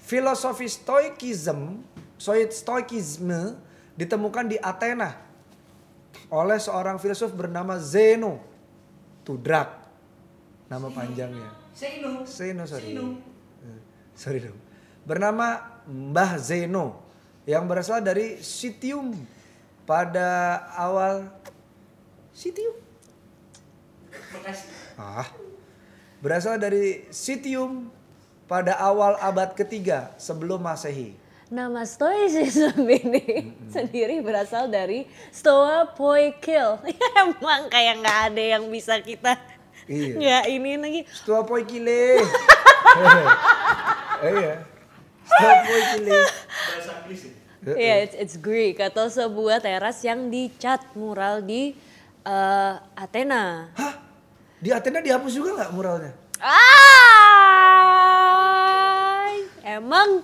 Filosofi 0.08 0.64
stoikism, 0.64 1.84
stoik- 2.16 2.48
stoikisme 2.48 3.60
ditemukan 3.92 4.48
di 4.48 4.56
Athena 4.56 5.12
oleh 6.32 6.56
seorang 6.56 6.96
filsuf 6.96 7.28
bernama 7.36 7.76
Zeno. 7.76 8.40
Tudrak 9.20 9.68
nama 10.72 10.88
panjangnya. 10.88 11.52
Say 11.76 12.00
no. 12.00 12.24
Zeno 12.24 12.64
sorry. 12.64 12.96
Zeno. 12.96 13.04
Eh, 13.60 13.80
Sorry 14.16 14.40
dong. 14.40 14.56
Bernama 15.04 15.76
Mbah 15.84 16.40
Zeno 16.40 17.04
yang 17.44 17.68
berasal 17.68 18.00
dari 18.00 18.40
Sitium 18.40 19.12
pada 19.84 20.56
awal 20.72 21.28
Sitium. 22.32 22.80
Ah. 24.96 25.28
Berasal 26.24 26.56
dari 26.56 27.04
Sitium 27.12 27.92
pada 28.48 28.74
awal 28.80 29.14
abad 29.20 29.52
ketiga 29.52 30.16
sebelum 30.16 30.58
Masehi. 30.58 31.12
Nama 31.48 31.84
stoicism 31.84 32.84
ini 33.00 33.52
sendiri 33.68 34.20
berasal 34.20 34.68
dari 34.68 35.04
stoa 35.28 35.92
poikil. 35.92 36.80
Emang 37.20 37.68
kayak 37.68 37.94
nggak 38.00 38.18
ada 38.32 38.42
yang 38.58 38.64
bisa 38.68 38.98
kita 38.98 39.36
Iya. 39.88 40.12
nggak 40.16 40.44
ini 40.50 40.72
lagi. 40.76 41.00
Stua 41.08 41.40
poikile. 41.44 42.20
Eh, 44.20 44.28
Iya. 44.28 44.54
Stua 45.24 45.52
poikile. 45.64 46.20
Bahasa 46.20 46.92
Inggris 47.00 47.20
ya. 47.24 47.32
Iya, 47.68 47.94
it's, 48.04 48.16
it's 48.16 48.36
Greek 48.36 48.80
atau 48.80 49.08
sebuah 49.08 49.60
teras 49.60 50.00
yang 50.00 50.28
dicat 50.28 50.84
mural 50.92 51.40
di 51.40 51.72
eh, 52.22 52.74
Athena. 52.94 53.72
Hah? 53.72 53.94
Di 54.60 54.68
Athena 54.68 55.00
dihapus 55.00 55.32
juga 55.32 55.56
nggak 55.56 55.72
muralnya? 55.72 56.12
Ay, 56.38 57.97
emang 59.62 60.22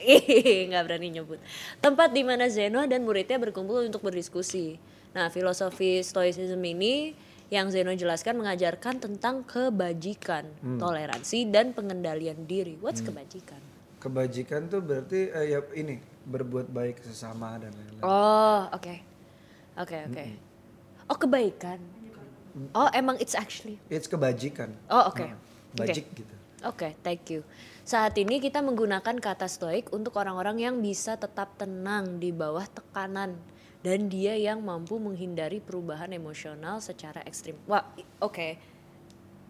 nggak 0.70 0.82
berani 0.86 1.08
nyebut. 1.12 1.38
Tempat 1.78 2.12
di 2.12 2.22
mana 2.24 2.48
Zeno 2.48 2.84
dan 2.88 3.04
muridnya 3.04 3.36
berkumpul 3.36 3.86
untuk 3.86 4.00
berdiskusi. 4.04 4.80
Nah, 5.12 5.28
filosofi 5.28 6.00
Stoicism 6.00 6.62
ini 6.62 7.12
yang 7.50 7.66
Zeno 7.68 7.90
jelaskan 7.92 8.38
mengajarkan 8.38 9.02
tentang 9.02 9.42
kebajikan, 9.42 10.46
toleransi 10.78 11.50
dan 11.50 11.74
pengendalian 11.74 12.46
diri. 12.46 12.78
What's 12.78 13.02
kebajikan? 13.02 13.58
Kebajikan 13.98 14.70
tuh 14.70 14.80
berarti 14.80 15.28
eh, 15.28 15.58
ya 15.58 15.60
ini 15.74 15.98
berbuat 16.24 16.70
baik 16.70 17.02
sesama 17.02 17.58
dan 17.58 17.74
lain-lain. 17.74 18.02
Oh, 18.06 18.70
oke. 18.70 18.94
Oke, 19.82 19.98
oke. 20.08 20.24
Oh, 21.10 21.18
kebaikan. 21.18 21.78
Oh, 22.70 22.88
emang 22.94 23.18
it's 23.18 23.34
actually. 23.34 23.82
It's 23.90 24.06
kebajikan. 24.06 24.70
Oh, 24.86 25.10
oke. 25.10 25.26
Nah, 25.26 25.34
Oke. 25.74 25.86
Bajik 25.86 26.06
gitu. 26.14 26.34
Oke, 26.66 26.92
thank 27.00 27.30
you. 27.30 27.40
Saat 27.90 28.14
ini 28.22 28.38
kita 28.38 28.62
menggunakan 28.62 29.18
kata 29.18 29.50
stoik 29.50 29.90
untuk 29.90 30.14
orang-orang 30.14 30.62
yang 30.62 30.78
bisa 30.78 31.18
tetap 31.18 31.58
tenang 31.58 32.22
di 32.22 32.30
bawah 32.30 32.62
tekanan 32.62 33.34
dan 33.82 34.06
dia 34.06 34.38
yang 34.38 34.62
mampu 34.62 35.02
menghindari 35.02 35.58
perubahan 35.58 36.14
emosional 36.14 36.78
secara 36.78 37.18
ekstrim. 37.26 37.58
Wah, 37.66 37.82
oke. 38.22 38.54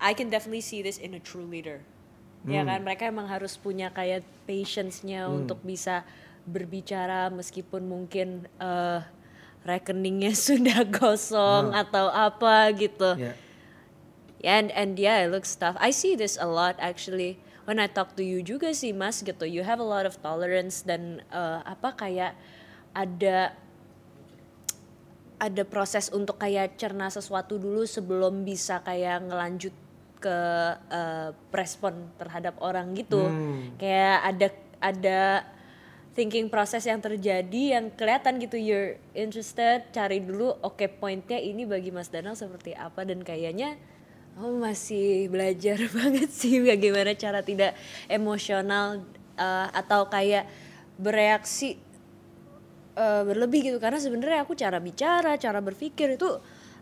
I 0.00 0.12
can 0.16 0.32
definitely 0.32 0.64
see 0.64 0.80
this 0.80 0.97
in 0.97 1.12
a 1.12 1.20
true 1.20 1.44
leader. 1.44 1.85
Ya 2.49 2.64
kan, 2.64 2.80
mereka 2.80 3.04
emang 3.12 3.28
harus 3.28 3.61
punya 3.61 3.92
kayak 3.92 4.25
patience-nya 4.49 5.28
untuk 5.28 5.61
bisa 5.61 6.09
berbicara 6.49 7.28
meskipun 7.28 7.85
mungkin 7.85 8.49
eh, 8.56 9.04
rekeningnya 9.68 10.32
sudah 10.49 10.88
kosong 10.88 11.76
atau 11.76 12.09
apa 12.09 12.73
gitu. 12.73 13.20
Ya. 13.20 13.37
Yeah, 14.40 14.56
and 14.56 14.68
and 14.73 14.97
yeah, 14.97 15.20
it 15.20 15.28
looks 15.28 15.52
tough. 15.52 15.76
I 15.76 15.92
see 15.92 16.16
this 16.16 16.40
a 16.40 16.49
lot 16.49 16.80
actually 16.80 17.37
when 17.71 17.79
I 17.79 17.87
talk 17.87 18.19
to 18.19 18.23
you 18.27 18.43
juga 18.43 18.75
sih 18.75 18.91
Mas 18.91 19.23
gitu. 19.23 19.47
You 19.47 19.62
have 19.62 19.79
a 19.79 19.87
lot 19.87 20.03
of 20.03 20.19
tolerance 20.19 20.83
dan 20.83 21.23
uh, 21.31 21.62
apa 21.62 21.95
kayak 21.95 22.35
ada 22.91 23.55
ada 25.39 25.62
proses 25.62 26.11
untuk 26.11 26.43
kayak 26.43 26.75
cerna 26.75 27.07
sesuatu 27.07 27.62
dulu 27.62 27.87
sebelum 27.87 28.43
bisa 28.43 28.83
kayak 28.83 29.23
ngelanjut 29.31 29.73
ke 30.19 30.39
uh, 30.91 31.31
respon 31.55 32.11
terhadap 32.19 32.59
orang 32.59 32.91
gitu. 32.99 33.31
Kayak 33.79 34.19
ada 34.27 34.49
ada 34.83 35.21
thinking 36.19 36.50
proses 36.50 36.83
yang 36.91 36.99
terjadi 36.99 37.79
yang 37.79 37.95
kelihatan 37.95 38.43
gitu 38.43 38.59
you're 38.59 38.99
interested 39.15 39.87
cari 39.95 40.19
dulu 40.19 40.59
oke 40.59 40.83
pointnya 40.99 41.39
ini 41.39 41.62
bagi 41.62 41.95
Mas 41.95 42.11
Danang 42.11 42.35
seperti 42.35 42.75
apa 42.75 43.07
dan 43.07 43.23
kayaknya 43.23 43.79
oh 44.40 44.56
masih 44.56 45.28
belajar 45.28 45.76
banget 45.97 46.32
sih 46.32 46.64
bagaimana 46.64 47.12
cara 47.12 47.44
tidak 47.44 47.76
emosional 48.09 49.04
uh, 49.37 49.68
atau 49.76 50.09
kayak 50.09 50.49
bereaksi 50.97 51.76
uh, 52.97 53.23
berlebih 53.28 53.73
gitu. 53.73 53.78
Karena 53.78 54.00
sebenarnya 54.00 54.44
aku 54.44 54.56
cara 54.56 54.80
bicara 54.80 55.37
cara 55.37 55.61
berpikir 55.61 56.16
itu 56.16 56.28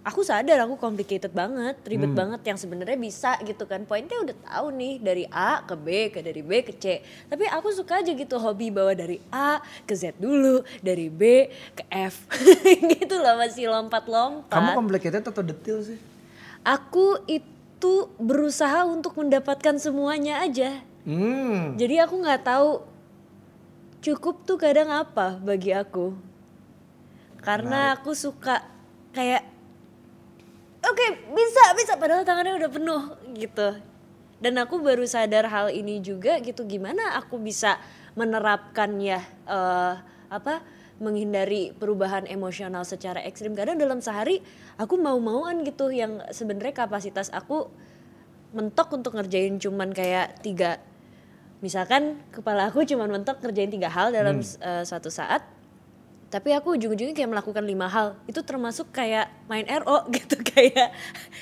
aku 0.06 0.22
sadar 0.22 0.62
aku 0.62 0.78
complicated 0.78 1.34
banget 1.34 1.74
ribet 1.84 2.14
banget 2.14 2.40
yang 2.46 2.58
sebenarnya 2.58 2.98
bisa 2.98 3.34
gitu 3.42 3.66
kan. 3.66 3.82
Poinnya 3.86 4.18
udah 4.22 4.36
tahu 4.46 4.66
nih 4.74 4.94
dari 5.02 5.24
A 5.30 5.62
ke 5.66 5.74
B 5.74 6.14
ke 6.14 6.22
dari 6.22 6.42
B 6.42 6.62
ke 6.62 6.74
C. 6.78 7.02
Tapi 7.26 7.44
aku 7.50 7.74
suka 7.74 8.02
aja 8.02 8.14
gitu 8.14 8.38
hobi 8.38 8.70
bawa 8.70 8.94
dari 8.94 9.18
A 9.34 9.58
ke 9.86 9.94
Z 9.98 10.18
dulu 10.18 10.62
dari 10.82 11.10
B 11.10 11.50
ke 11.74 11.82
F. 11.90 12.26
Gitu 12.98 13.14
loh 13.18 13.34
masih 13.38 13.70
lompat-lompat. 13.70 14.54
Kamu 14.54 14.70
complicated 14.78 15.22
atau 15.26 15.42
detil 15.42 15.82
sih? 15.82 15.98
Aku 16.68 17.24
itu 17.24 18.12
berusaha 18.20 18.84
untuk 18.84 19.16
mendapatkan 19.16 19.80
semuanya 19.80 20.44
aja. 20.44 20.84
Hmm. 21.08 21.80
Jadi 21.80 21.96
aku 22.04 22.20
nggak 22.20 22.44
tahu 22.44 22.84
cukup 24.04 24.44
tuh 24.44 24.60
kadang 24.60 24.92
apa 24.92 25.40
bagi 25.40 25.72
aku. 25.72 26.12
Karena 27.40 27.96
aku 27.96 28.12
suka 28.12 28.60
kayak 29.16 29.40
oke 30.84 31.06
bisa 31.32 31.64
bisa 31.72 31.92
padahal 31.96 32.28
tangannya 32.28 32.60
udah 32.60 32.70
penuh 32.70 33.02
gitu. 33.32 33.68
Dan 34.38 34.54
aku 34.60 34.78
baru 34.78 35.02
sadar 35.08 35.50
hal 35.50 35.72
ini 35.72 35.98
juga 36.04 36.38
gitu 36.44 36.62
gimana 36.68 37.16
aku 37.18 37.40
bisa 37.40 37.80
menerapkan 38.14 38.92
ya 39.00 39.24
eh, 39.48 39.94
apa 40.28 40.60
menghindari 40.98 41.70
perubahan 41.74 42.26
emosional 42.26 42.82
secara 42.82 43.22
ekstrim. 43.22 43.54
Kadang 43.54 43.78
dalam 43.78 44.02
sehari 44.02 44.42
aku 44.78 44.98
mau-mauan 44.98 45.62
gitu 45.62 45.90
yang 45.94 46.22
sebenarnya 46.34 46.84
kapasitas 46.86 47.30
aku 47.30 47.70
mentok 48.54 48.98
untuk 48.98 49.14
ngerjain 49.14 49.58
cuman 49.62 49.94
kayak 49.94 50.42
tiga. 50.42 50.82
Misalkan 51.62 52.22
kepala 52.30 52.70
aku 52.70 52.86
cuman 52.86 53.10
mentok 53.10 53.42
ngerjain 53.42 53.70
tiga 53.70 53.90
hal 53.90 54.10
dalam 54.14 54.42
eh, 54.42 54.82
suatu 54.86 55.10
saat 55.10 55.58
tapi 56.28 56.52
aku 56.52 56.76
ujung-ujungnya 56.76 57.16
kayak 57.16 57.30
melakukan 57.32 57.64
lima 57.64 57.88
hal. 57.88 58.20
Itu 58.28 58.44
termasuk 58.44 58.92
kayak 58.92 59.32
main 59.48 59.64
RO 59.64 60.04
gitu 60.16 60.36
kayak 60.44 60.92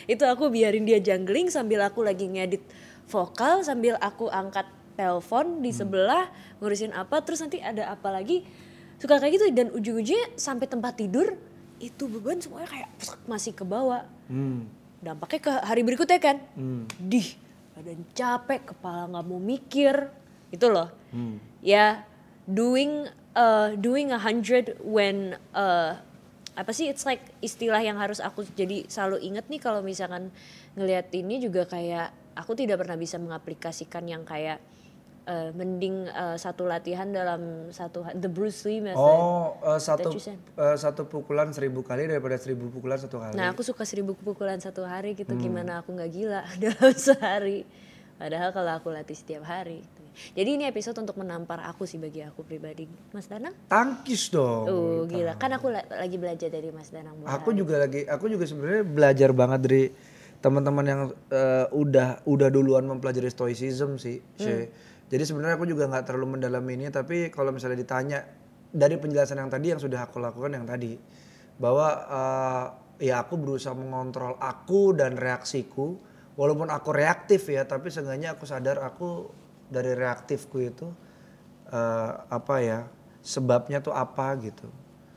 itu 0.06 0.22
aku 0.22 0.46
biarin 0.52 0.86
dia 0.86 1.02
jangling 1.02 1.50
sambil 1.50 1.82
aku 1.82 2.06
lagi 2.06 2.30
ngedit 2.30 2.62
vokal 3.06 3.62
sambil 3.66 3.98
aku 3.98 4.30
angkat 4.30 4.66
telepon 4.96 5.60
di 5.60 5.70
sebelah 5.70 6.26
ngurusin 6.58 6.90
apa 6.96 7.20
terus 7.22 7.44
nanti 7.44 7.60
ada 7.60 7.92
apa 7.92 8.08
lagi 8.10 8.42
suka 8.96 9.20
kayak 9.20 9.32
gitu 9.36 9.46
dan 9.52 9.68
ujung-ujungnya 9.72 10.36
sampai 10.36 10.66
tempat 10.66 10.96
tidur 10.96 11.36
itu 11.76 12.08
beban 12.08 12.40
semuanya 12.40 12.68
kayak 12.68 12.88
masih 13.28 13.52
ke 13.52 13.62
bawah 13.62 14.04
Hmm. 14.26 14.66
dampaknya 14.98 15.40
ke 15.40 15.52
hari 15.62 15.82
berikutnya 15.84 16.18
kan 16.18 16.36
Hmm. 16.56 16.88
dih 16.98 17.36
badan 17.76 18.00
capek 18.16 18.72
kepala 18.72 19.06
nggak 19.06 19.24
mau 19.28 19.38
mikir 19.38 19.94
itu 20.48 20.66
loh 20.66 20.88
Hmm. 21.12 21.36
ya 21.60 22.02
doing 22.48 23.04
uh, 23.36 23.76
doing 23.76 24.08
a 24.10 24.18
hundred 24.18 24.80
when 24.80 25.36
uh, 25.52 26.00
apa 26.56 26.72
sih 26.72 26.88
it's 26.88 27.04
like 27.04 27.20
istilah 27.44 27.84
yang 27.84 28.00
harus 28.00 28.16
aku 28.16 28.48
jadi 28.56 28.88
selalu 28.88 29.20
inget 29.20 29.44
nih 29.52 29.60
kalau 29.60 29.84
misalkan 29.84 30.32
ngelihat 30.72 31.12
ini 31.12 31.36
juga 31.36 31.68
kayak 31.68 32.16
aku 32.32 32.56
tidak 32.56 32.80
pernah 32.80 32.96
bisa 32.96 33.20
mengaplikasikan 33.20 34.08
yang 34.08 34.24
kayak 34.24 34.56
uh, 35.26 35.50
mending 35.52 36.06
uh, 36.08 36.34
satu 36.34 36.64
latihan 36.64 37.06
dalam 37.06 37.68
satu 37.68 38.06
the 38.14 38.26
Bruce 38.26 38.62
Lee 38.62 38.80
method. 38.80 38.96
Oh, 38.96 39.58
eh, 39.60 39.78
satu 39.78 40.08
eh, 40.10 40.76
satu 40.76 41.04
pukulan 41.04 41.50
seribu 41.50 41.82
kali 41.82 42.06
daripada 42.06 42.34
seribu 42.34 42.70
pukulan 42.70 42.96
satu 42.96 43.18
kali. 43.18 43.34
Nah 43.34 43.50
aku 43.50 43.60
suka 43.60 43.82
seribu 43.82 44.14
pukulan 44.14 44.56
satu 44.56 44.82
hari 44.82 45.12
gitu 45.12 45.28
Hmm. 45.28 45.42
gimana 45.42 45.82
aku 45.82 45.92
nggak 45.92 46.10
gila 46.10 46.42
dalam 46.62 46.94
sehari. 46.94 47.66
Padahal 48.16 48.48
kalau 48.48 48.72
aku 48.72 48.88
latih 48.88 49.12
setiap 49.12 49.44
hari. 49.44 49.84
Jadi 50.32 50.56
ini 50.56 50.64
episode 50.64 50.96
untuk 50.96 51.20
menampar 51.20 51.60
aku 51.60 51.84
sih 51.84 52.00
bagi 52.00 52.24
aku 52.24 52.40
pribadi. 52.40 52.88
Mas 53.12 53.28
Danang? 53.28 53.52
Tangkis 53.68 54.32
dong. 54.32 54.64
Oh 54.64 55.00
gila, 55.04 55.36
kan 55.36 55.52
aku 55.52 55.68
la- 55.68 55.84
lagi 55.84 56.16
belajar 56.16 56.48
dari 56.48 56.72
Mas 56.72 56.88
Danang. 56.88 57.20
Aku 57.28 57.52
juga 57.52 57.76
lagi, 57.76 58.08
aku 58.08 58.32
juga 58.32 58.48
sebenarnya 58.48 58.80
belajar 58.82 59.30
banget 59.36 59.60
dari 59.60 59.84
teman-teman 60.40 60.84
yang 60.84 61.00
eh, 61.28 61.66
udah 61.68 62.24
udah 62.24 62.48
duluan 62.48 62.88
mempelajari 62.88 63.28
stoicism 63.28 64.00
sih. 64.00 64.24
Shay. 64.40 64.72
Jadi 65.06 65.22
sebenarnya 65.22 65.54
aku 65.54 65.66
juga 65.70 65.86
nggak 65.86 66.04
terlalu 66.10 66.38
mendalami 66.38 66.74
ini, 66.74 66.86
tapi 66.90 67.30
kalau 67.30 67.54
misalnya 67.54 67.78
ditanya 67.78 68.18
dari 68.74 68.98
penjelasan 68.98 69.38
yang 69.38 69.50
tadi 69.50 69.66
yang 69.70 69.80
sudah 69.80 70.02
aku 70.02 70.18
lakukan 70.18 70.58
yang 70.58 70.66
tadi, 70.66 70.98
bahwa 71.62 71.88
eh, 72.10 72.66
ya 73.06 73.22
aku 73.22 73.38
berusaha 73.38 73.72
mengontrol 73.72 74.34
aku 74.42 74.98
dan 74.98 75.14
reaksiku, 75.14 75.94
walaupun 76.34 76.68
aku 76.74 76.90
reaktif 76.90 77.46
ya, 77.46 77.62
tapi 77.64 77.88
seenggaknya 77.88 78.34
aku 78.34 78.44
sadar 78.50 78.82
aku 78.82 79.30
dari 79.70 79.94
reaktifku 79.94 80.58
itu 80.58 80.90
eh, 81.70 82.12
apa 82.26 82.54
ya 82.62 82.90
sebabnya 83.22 83.78
tuh 83.82 83.94
apa 83.94 84.34
gitu. 84.42 84.66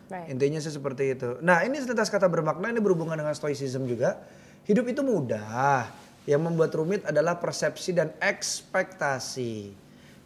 Right. 0.09 0.33
Intinya 0.33 0.57
sih 0.57 0.73
seperti 0.73 1.13
itu. 1.13 1.37
Nah 1.45 1.61
ini 1.61 1.77
setetes 1.77 2.09
kata 2.09 2.25
bermakna 2.25 2.73
ini 2.73 2.81
berhubungan 2.81 3.13
dengan 3.13 3.37
stoicism 3.37 3.85
juga. 3.85 4.17
Hidup 4.65 4.89
itu 4.89 5.05
mudah. 5.05 5.85
Yang 6.29 6.41
membuat 6.45 6.71
rumit 6.77 7.01
adalah 7.09 7.41
persepsi 7.41 7.89
dan 7.97 8.13
ekspektasi. 8.21 9.73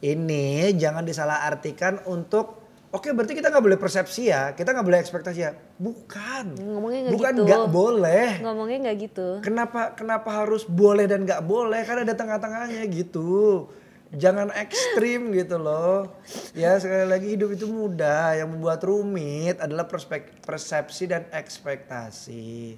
Ini 0.03 0.75
jangan 0.75 1.07
disalahartikan 1.07 2.03
untuk 2.11 2.59
Oke 2.93 3.09
berarti 3.09 3.33
kita 3.33 3.49
nggak 3.49 3.65
boleh 3.65 3.79
persepsi 3.81 4.29
ya, 4.29 4.53
kita 4.53 4.69
nggak 4.69 4.85
boleh 4.85 5.01
ekspektasi 5.01 5.39
ya. 5.41 5.57
Bukan, 5.81 6.53
Ngomongnya 6.61 7.09
nggak 7.09 7.13
bukan 7.17 7.33
gitu. 7.33 7.45
nggak 7.49 7.65
boleh. 7.73 8.27
Ngomongnya 8.45 8.77
nggak 8.85 8.97
gitu. 9.09 9.27
Kenapa 9.41 9.97
kenapa 9.97 10.29
harus 10.29 10.61
boleh 10.69 11.09
dan 11.09 11.25
nggak 11.25 11.41
boleh? 11.41 11.81
Kan 11.89 12.05
ada 12.05 12.13
tengah-tengahnya 12.13 12.85
gitu. 12.93 13.65
Jangan 14.13 14.53
ekstrim 14.53 15.33
gitu 15.33 15.57
loh. 15.57 16.21
Ya 16.53 16.77
sekali 16.77 17.09
lagi 17.09 17.33
hidup 17.33 17.57
itu 17.57 17.65
mudah. 17.65 18.37
Yang 18.37 18.49
membuat 18.53 18.85
rumit 18.85 19.57
adalah 19.57 19.89
perspek- 19.89 20.45
persepsi 20.45 21.09
dan 21.09 21.25
ekspektasi. 21.33 22.77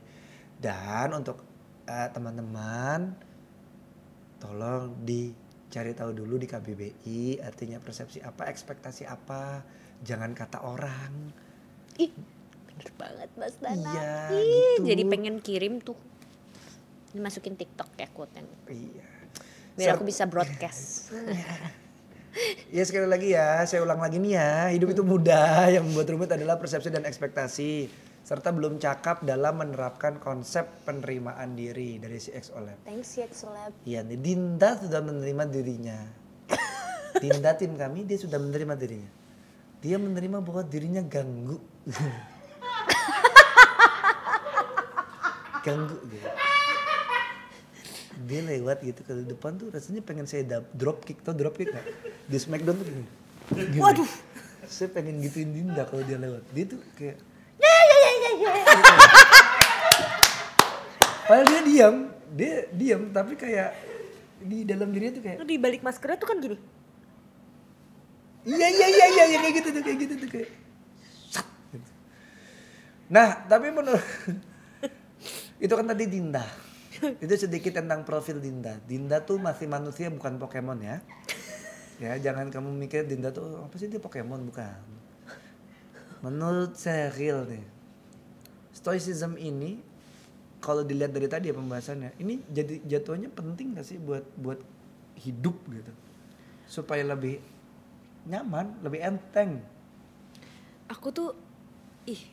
Dan 0.63 1.11
untuk 1.11 1.43
teman-teman, 1.85 3.13
tolong 4.41 4.93
dicari 5.05 5.93
tahu 5.93 6.11
dulu 6.13 6.41
di 6.41 6.49
KBBI 6.49 7.41
artinya 7.45 7.77
persepsi 7.77 8.21
apa, 8.21 8.49
ekspektasi 8.49 9.05
apa. 9.05 9.61
Jangan 10.01 10.33
kata 10.35 10.59
orang. 10.65 11.31
Ih, 12.01 12.11
bener 12.67 12.89
banget 12.99 13.29
Mas 13.39 13.55
Danang. 13.61 13.95
Iya, 13.95 14.35
Ih, 14.35 14.43
gitu. 14.81 14.91
Jadi 14.91 15.03
pengen 15.07 15.35
kirim 15.39 15.79
tuh. 15.79 15.97
Dimasukin 17.15 17.55
TikTok 17.55 17.95
ya 17.95 18.11
quote 18.11 18.43
Iya. 18.67 19.07
Biar 19.79 19.87
Ser- 19.87 19.95
aku 19.95 20.03
bisa 20.03 20.23
broadcast. 20.27 21.11
Ya 22.67 22.83
sekali 22.83 23.07
lagi 23.07 23.31
ya, 23.31 23.63
saya 23.63 23.79
ulang 23.79 24.03
lagi 24.03 24.19
nih 24.19 24.35
ya. 24.35 24.67
Hidup 24.75 24.91
itu 24.91 25.07
mudah, 25.07 25.71
yang 25.71 25.87
membuat 25.87 26.11
rumit 26.11 26.27
adalah 26.35 26.59
persepsi 26.59 26.91
dan 26.91 27.07
ekspektasi. 27.07 27.87
Serta 28.25 28.49
belum 28.49 28.81
cakap 28.81 29.21
dalam 29.21 29.61
menerapkan 29.61 30.17
konsep 30.17 30.65
penerimaan 30.81 31.53
diri 31.53 32.01
dari 32.01 32.17
si 32.17 32.33
X 32.33 32.49
Oleb. 32.57 32.81
Thanks 32.81 33.21
ya 33.21 33.29
Celeb. 33.29 33.69
Iya 33.85 34.01
Dinda 34.01 34.81
sudah 34.81 34.97
menerima 35.05 35.45
dirinya. 35.45 36.01
Dinda 37.21 37.53
tim 37.53 37.77
kami, 37.77 38.01
dia 38.01 38.17
sudah 38.17 38.41
menerima 38.41 38.73
dirinya. 38.81 39.05
Dia 39.77 40.01
menerima 40.01 40.41
bahwa 40.41 40.65
dirinya 40.65 41.05
ganggu. 41.05 41.61
ganggu 45.61 45.97
gitu. 46.09 46.25
Dia 48.25 48.41
lewat 48.41 48.81
gitu 48.81 49.05
ke 49.05 49.21
depan 49.21 49.61
tuh 49.61 49.69
rasanya 49.69 50.01
pengen 50.01 50.25
saya 50.25 50.65
drop 50.73 51.05
kick 51.05 51.21
tau 51.21 51.37
drop 51.37 51.61
kick 51.61 51.69
gak? 51.69 51.85
Di 52.25 52.41
Smackdown 52.41 52.73
tuh 52.73 52.89
gini. 52.89 53.05
Gini. 53.53 53.85
Waduh. 53.85 54.09
Saya 54.65 54.89
pengen 54.89 55.21
gituin 55.21 55.53
Dinda 55.53 55.85
kalau 55.85 56.01
dia 56.01 56.17
lewat. 56.17 56.41
Dia 56.57 56.65
tuh 56.73 56.81
kayak 56.97 57.21
Padahal 61.25 61.45
dia 61.49 61.61
diam, 61.65 61.95
dia 62.37 62.55
diam 62.69 63.01
tapi 63.09 63.33
kayak 63.33 63.73
di 64.45 64.61
dalam 64.61 64.93
dirinya 64.93 65.17
tuh 65.17 65.23
kayak 65.25 65.37
Di 65.41 65.57
balik 65.57 65.81
maskernya 65.81 66.17
tuh 66.21 66.27
kan 66.29 66.37
gini. 66.37 66.57
iya 68.45 68.67
iya 68.69 68.87
iya 68.93 69.05
iya 69.09 69.25
iya, 69.25 69.37
kayak 69.41 69.55
gitu 69.57 69.69
tuh 69.73 69.81
kayak 69.81 69.97
gitu 70.05 70.13
tuh 70.21 70.29
kayak 70.29 70.49
sat, 71.33 71.47
gitu. 71.73 71.89
Nah 73.09 73.41
tapi 73.49 73.73
menurut 73.73 74.05
itu 75.65 75.73
kan 75.73 75.85
tadi 75.89 76.05
Dinda 76.05 76.45
itu 77.25 77.33
sedikit 77.35 77.73
tentang 77.73 78.05
profil 78.05 78.37
Dinda. 78.37 78.77
Dinda 78.85 79.17
tuh 79.19 79.41
masih 79.41 79.65
manusia 79.65 80.13
bukan 80.13 80.37
Pokemon 80.37 80.79
ya. 80.79 81.01
Ya 81.97 82.13
jangan 82.21 82.53
kamu 82.53 82.69
mikir 82.75 83.03
Dinda 83.09 83.33
tuh 83.33 83.49
"Oh, 83.49 83.65
apa 83.65 83.75
sih 83.81 83.89
dia 83.89 83.97
Pokemon 83.97 84.45
bukan. 84.45 84.77
Menurut 86.21 86.77
saya 86.77 87.09
real 87.11 87.49
nih. 87.49 87.65
Stoicism 88.85 89.33
ini 89.41 89.81
kalau 90.61 90.85
dilihat 90.85 91.09
dari 91.09 91.25
tadi 91.25 91.49
ya 91.49 91.57
pembahasannya, 91.57 92.13
ini 92.21 92.37
jadi 92.53 92.85
jatuhnya 92.85 93.33
penting 93.33 93.73
gak 93.73 93.81
sih 93.81 93.97
buat 93.97 94.21
buat 94.37 94.61
hidup 95.25 95.57
gitu, 95.73 95.89
supaya 96.69 97.01
lebih 97.01 97.41
nyaman, 98.29 98.77
lebih 98.85 99.01
enteng. 99.01 99.57
Aku 100.85 101.09
tuh 101.09 101.33
ih 102.05 102.29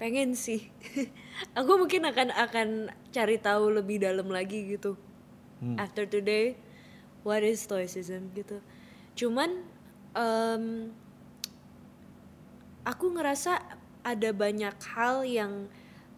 pengen 0.00 0.32
sih. 0.32 0.72
aku 1.58 1.76
mungkin 1.76 2.08
akan 2.08 2.32
akan 2.32 2.68
cari 3.12 3.36
tahu 3.36 3.68
lebih 3.68 4.00
dalam 4.00 4.32
lagi 4.32 4.72
gitu. 4.72 4.96
After 5.76 6.08
today, 6.08 6.56
what 7.28 7.44
is 7.44 7.60
stoicism 7.60 8.32
gitu. 8.32 8.64
Cuman 9.12 9.68
em, 10.16 10.96
aku 12.88 13.12
ngerasa 13.12 13.60
ada 14.00 14.30
banyak 14.32 14.76
hal 14.96 15.28
yang 15.28 15.68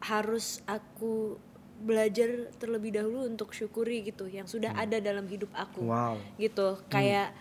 harus 0.03 0.61
aku 0.67 1.39
belajar 1.83 2.51
terlebih 2.63 2.95
dahulu 2.95 3.27
untuk 3.27 3.51
syukuri 3.51 4.07
gitu 4.07 4.31
yang 4.31 4.47
sudah 4.47 4.71
ada 4.75 5.03
dalam 5.03 5.27
hidup 5.27 5.51
aku. 5.55 5.83
Wow. 5.87 6.19
gitu 6.39 6.79
kayak 6.87 7.35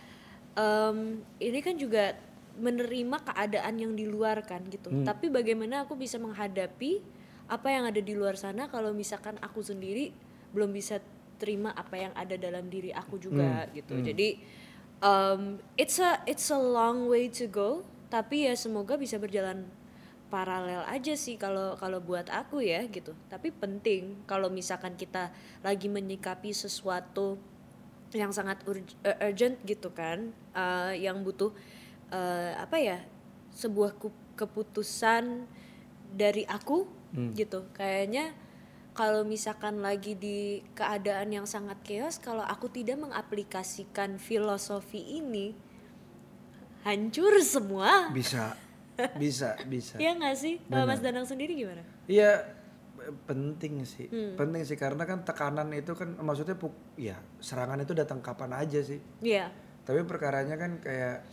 em, 0.57 1.21
ini 1.37 1.59
kan 1.61 1.77
juga 1.77 2.17
menerima 2.57 3.17
keadaan 3.21 3.73
yang 3.79 3.93
di 3.95 4.05
luar 4.09 4.43
kan 4.45 4.65
gitu. 4.67 4.91
Tapi 5.05 5.31
bagaimana 5.31 5.85
aku 5.87 5.95
bisa 5.95 6.19
menghadapi 6.19 6.99
apa 7.47 7.67
yang 7.69 7.83
ada 7.87 7.99
di 7.99 8.13
luar 8.15 8.35
sana 8.35 8.67
kalau 8.67 8.91
misalkan 8.95 9.35
aku 9.39 9.63
sendiri 9.63 10.11
belum 10.51 10.71
bisa 10.71 10.99
terima 11.39 11.71
apa 11.73 11.97
yang 11.97 12.13
ada 12.13 12.35
dalam 12.37 12.67
diri 12.69 12.91
aku 12.93 13.17
juga 13.17 13.65
Hmm, 13.65 13.71
gitu. 13.77 13.93
Jadi 14.03 14.29
um, 15.01 15.57
it's 15.77 15.97
a 15.97 16.21
it's 16.29 16.49
a 16.53 16.59
long 16.59 17.09
way 17.09 17.27
to 17.31 17.49
go 17.49 17.81
tapi 18.11 18.45
ya 18.45 18.53
semoga 18.59 18.99
bisa 18.99 19.15
berjalan 19.15 19.63
paralel 20.31 20.87
aja 20.87 21.13
sih 21.13 21.35
kalau 21.35 21.75
kalau 21.75 21.99
buat 21.99 22.31
aku 22.31 22.63
ya 22.63 22.87
gitu. 22.87 23.11
Tapi 23.27 23.51
penting 23.51 24.23
kalau 24.23 24.47
misalkan 24.47 24.95
kita 24.95 25.35
lagi 25.59 25.91
menyikapi 25.91 26.55
sesuatu 26.55 27.35
yang 28.15 28.31
sangat 28.31 28.63
urg- 28.63 28.97
eh, 29.03 29.27
urgent 29.27 29.59
gitu 29.67 29.91
kan 29.91 30.31
eh, 30.55 31.03
yang 31.03 31.19
butuh 31.21 31.51
eh, 32.15 32.55
apa 32.55 32.79
ya 32.79 33.03
sebuah 33.51 33.99
keputusan 34.39 35.45
dari 36.15 36.47
aku 36.47 36.87
gitu. 37.35 37.67
Kayaknya 37.75 38.31
kalau 38.91 39.23
misalkan 39.23 39.79
lagi 39.79 40.15
di 40.19 40.59
keadaan 40.75 41.31
yang 41.31 41.47
sangat 41.47 41.79
chaos 41.83 42.19
kalau 42.19 42.43
aku 42.43 42.67
tidak 42.67 42.99
mengaplikasikan 42.99 44.19
filosofi 44.19 45.19
ini 45.19 45.55
hancur 46.83 47.39
semua. 47.39 48.11
Bisa, 48.11 48.57
bisa, 49.15 49.49
bisa. 49.65 49.95
ya 49.97 50.11
nggak 50.11 50.35
sih 50.35 50.59
kalau 50.65 50.85
Mas 50.85 50.99
Danang 50.99 51.25
sendiri 51.25 51.53
gimana 51.53 51.81
Iya 52.05 52.43
penting 53.25 53.81
sih, 53.81 54.05
Hmm. 54.07 54.37
penting 54.37 54.61
sih 54.61 54.77
karena 54.77 55.03
kan 55.03 55.25
tekanan 55.25 55.73
itu 55.73 55.93
kan 55.93 56.13
maksudnya 56.17 56.53
puk, 56.53 56.69
ya 56.95 57.17
serangan 57.39 57.81
itu 57.81 57.93
datang 57.93 58.21
kapan 58.21 58.53
aja 58.53 58.77
sih. 58.77 59.01
Iya 59.19 59.49
Tapi 59.81 60.05
perkaranya 60.05 60.53
kan 60.53 60.77
kayak 60.77 61.25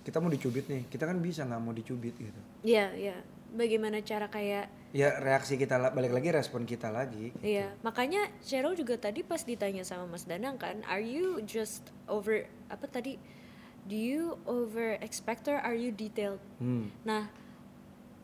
kita 0.00 0.16
mau 0.16 0.30
dicubit 0.30 0.70
nih, 0.70 0.86
kita 0.86 1.04
kan 1.04 1.18
bisa 1.18 1.42
nggak 1.42 1.58
mau 1.58 1.74
dicubit 1.74 2.14
gitu. 2.14 2.40
iya 2.62 2.94
iya 2.94 3.16
bagaimana 3.50 3.98
cara 4.00 4.30
kayak 4.30 4.70
Ya 4.90 5.22
reaksi 5.22 5.54
kita 5.54 5.94
balik 5.94 6.10
lagi 6.10 6.34
respon 6.34 6.66
kita 6.66 6.90
lagi. 6.90 7.30
Iya, 7.38 7.70
makanya 7.86 8.26
Cheryl 8.42 8.74
juga 8.74 8.98
tadi 8.98 9.22
pas 9.22 9.38
ditanya 9.38 9.86
sama 9.86 10.10
Mas 10.10 10.26
Danang 10.26 10.58
kan, 10.58 10.82
are 10.82 10.98
you 10.98 11.38
just 11.46 11.94
over 12.10 12.42
apa 12.66 12.90
tadi? 12.90 13.14
Do 13.90 13.98
you 13.98 14.38
over 14.46 14.94
expect 15.02 15.50
or 15.50 15.58
are 15.58 15.74
you 15.74 15.90
detailed? 15.90 16.38
Hmm. 16.62 16.94
Nah, 17.02 17.26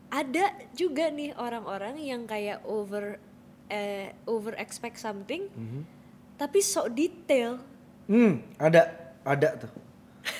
ada 0.07 0.45
juga 0.71 1.11
nih 1.11 1.35
orang-orang 1.35 1.99
yang 1.99 2.23
kayak 2.23 2.63
over 2.63 3.19
eh, 3.67 4.15
over 4.23 4.55
expect 4.55 4.95
something, 4.95 5.51
tapi 6.39 6.63
so 6.63 6.87
detail. 6.87 7.59
Hmm, 8.07 8.39
ada, 8.55 9.11
ada 9.27 9.59
tuh, 9.59 9.73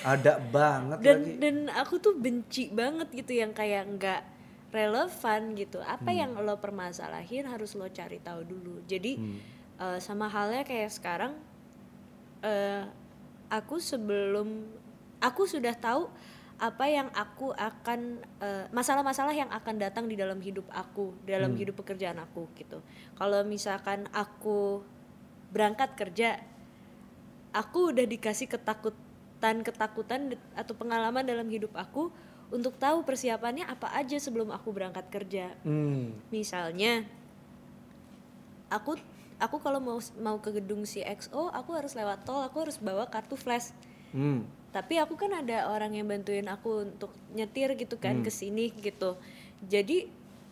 ada 0.00 0.40
banget 0.56 0.98
Dan 1.04 1.16
lagi. 1.20 1.32
dan 1.36 1.56
aku 1.76 2.00
tuh 2.00 2.16
benci 2.16 2.72
banget 2.72 3.12
gitu 3.12 3.36
yang 3.36 3.52
kayak 3.52 3.84
nggak 4.00 4.22
relevan 4.72 5.52
gitu. 5.52 5.84
Apa 5.84 6.08
Hmm. 6.08 6.16
yang 6.16 6.32
lo 6.40 6.56
permasalahin 6.56 7.44
harus 7.44 7.76
lo 7.76 7.84
cari 7.92 8.16
tahu 8.18 8.48
dulu. 8.48 8.80
Jadi 8.88 9.20
Hmm. 9.20 9.38
eh, 9.76 9.98
sama 10.00 10.32
halnya 10.32 10.64
kayak 10.64 10.88
sekarang 10.88 11.36
eh 12.40 12.88
aku 13.48 13.76
sebelum 13.76 14.64
aku 15.18 15.46
sudah 15.46 15.74
tahu 15.74 16.10
apa 16.58 16.90
yang 16.90 17.06
aku 17.14 17.54
akan 17.54 18.18
eh, 18.42 18.66
masalah-masalah 18.74 19.30
yang 19.30 19.46
akan 19.46 19.78
datang 19.78 20.10
di 20.10 20.18
dalam 20.18 20.42
hidup 20.42 20.66
aku, 20.74 21.14
dalam 21.22 21.54
Hmm. 21.54 21.58
hidup 21.62 21.78
pekerjaan 21.78 22.18
aku 22.18 22.50
gitu. 22.58 22.82
Kalau 23.14 23.46
misalkan 23.46 24.10
aku 24.10 24.82
berangkat 25.54 25.94
kerja, 25.94 26.42
aku 27.54 27.94
udah 27.94 28.02
dikasih 28.02 28.50
ketakutan-ketakutan 28.50 30.34
atau 30.58 30.74
pengalaman 30.74 31.22
dalam 31.22 31.46
hidup 31.46 31.70
aku 31.78 32.10
untuk 32.50 32.74
tahu 32.74 33.06
persiapannya 33.06 33.62
apa 33.62 33.94
aja 33.94 34.18
sebelum 34.18 34.50
aku 34.50 34.74
berangkat 34.74 35.06
kerja. 35.14 35.54
Hmm. 35.62 36.10
Misalnya 36.34 37.06
aku 38.66 38.98
aku 39.38 39.56
kalau 39.62 39.78
mau 39.78 40.02
mau 40.18 40.42
ke 40.42 40.58
gedung 40.58 40.82
CXO 40.82 41.54
aku 41.54 41.70
harus 41.78 41.94
lewat 41.94 42.26
tol, 42.26 42.42
aku 42.42 42.66
harus 42.66 42.82
bawa 42.82 43.06
kartu 43.06 43.38
flash. 43.38 43.70
Hmm. 44.10 44.42
Tapi 44.68 45.00
aku 45.00 45.16
kan 45.16 45.32
ada 45.32 45.72
orang 45.72 45.96
yang 45.96 46.04
bantuin 46.04 46.44
aku 46.46 46.84
untuk 46.84 47.08
nyetir 47.32 47.72
gitu 47.74 47.96
kan 47.96 48.20
ke 48.20 48.28
sini 48.28 48.68
gitu. 48.74 49.16
Jadi 49.64 50.06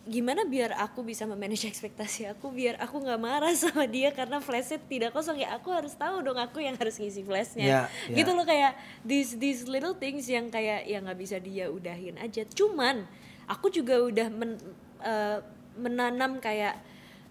gimana 0.07 0.46
biar 0.46 0.70
aku 0.79 1.02
bisa 1.02 1.26
memanage 1.26 1.66
ekspektasi 1.72 2.31
aku 2.31 2.55
biar 2.55 2.79
aku 2.79 3.02
nggak 3.02 3.18
marah 3.18 3.50
sama 3.59 3.90
dia 3.90 4.14
karena 4.14 4.38
flashnya 4.38 4.79
tidak 4.79 5.11
kosong 5.11 5.42
ya 5.42 5.50
aku 5.50 5.74
harus 5.74 5.98
tahu 5.98 6.22
dong 6.22 6.38
aku 6.38 6.62
yang 6.62 6.79
harus 6.79 6.94
ngisi 6.96 7.26
flashnya 7.26 7.66
Ya, 7.66 7.81
ya. 8.07 8.14
gitu 8.14 8.31
loh 8.31 8.46
kayak 8.46 8.79
these 9.02 9.35
these 9.35 9.66
little 9.66 9.98
things 9.98 10.31
yang 10.31 10.46
kayak 10.46 10.87
yang 10.87 11.02
nggak 11.02 11.18
bisa 11.18 11.42
dia 11.42 11.66
udahin 11.66 12.22
aja 12.22 12.46
cuman 12.46 13.02
aku 13.50 13.66
juga 13.66 13.98
udah 13.98 14.31
men- 14.31 14.62
eh, 15.02 15.38
menanam 15.74 16.38
kayak 16.38 16.79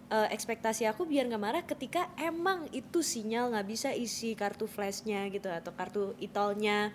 eh, 0.09 0.29
ekspektasi 0.33 0.85
aku 0.85 1.05
biar 1.05 1.25
nggak 1.25 1.43
marah 1.43 1.63
ketika 1.65 2.09
emang 2.17 2.69
itu 2.69 3.01
sinyal 3.01 3.53
nggak 3.53 3.67
bisa 3.67 3.89
isi 3.93 4.33
kartu 4.33 4.65
flashnya 4.69 5.25
gitu 5.29 5.49
atau 5.49 5.71
kartu 5.73 6.03
itolnya. 6.19 6.93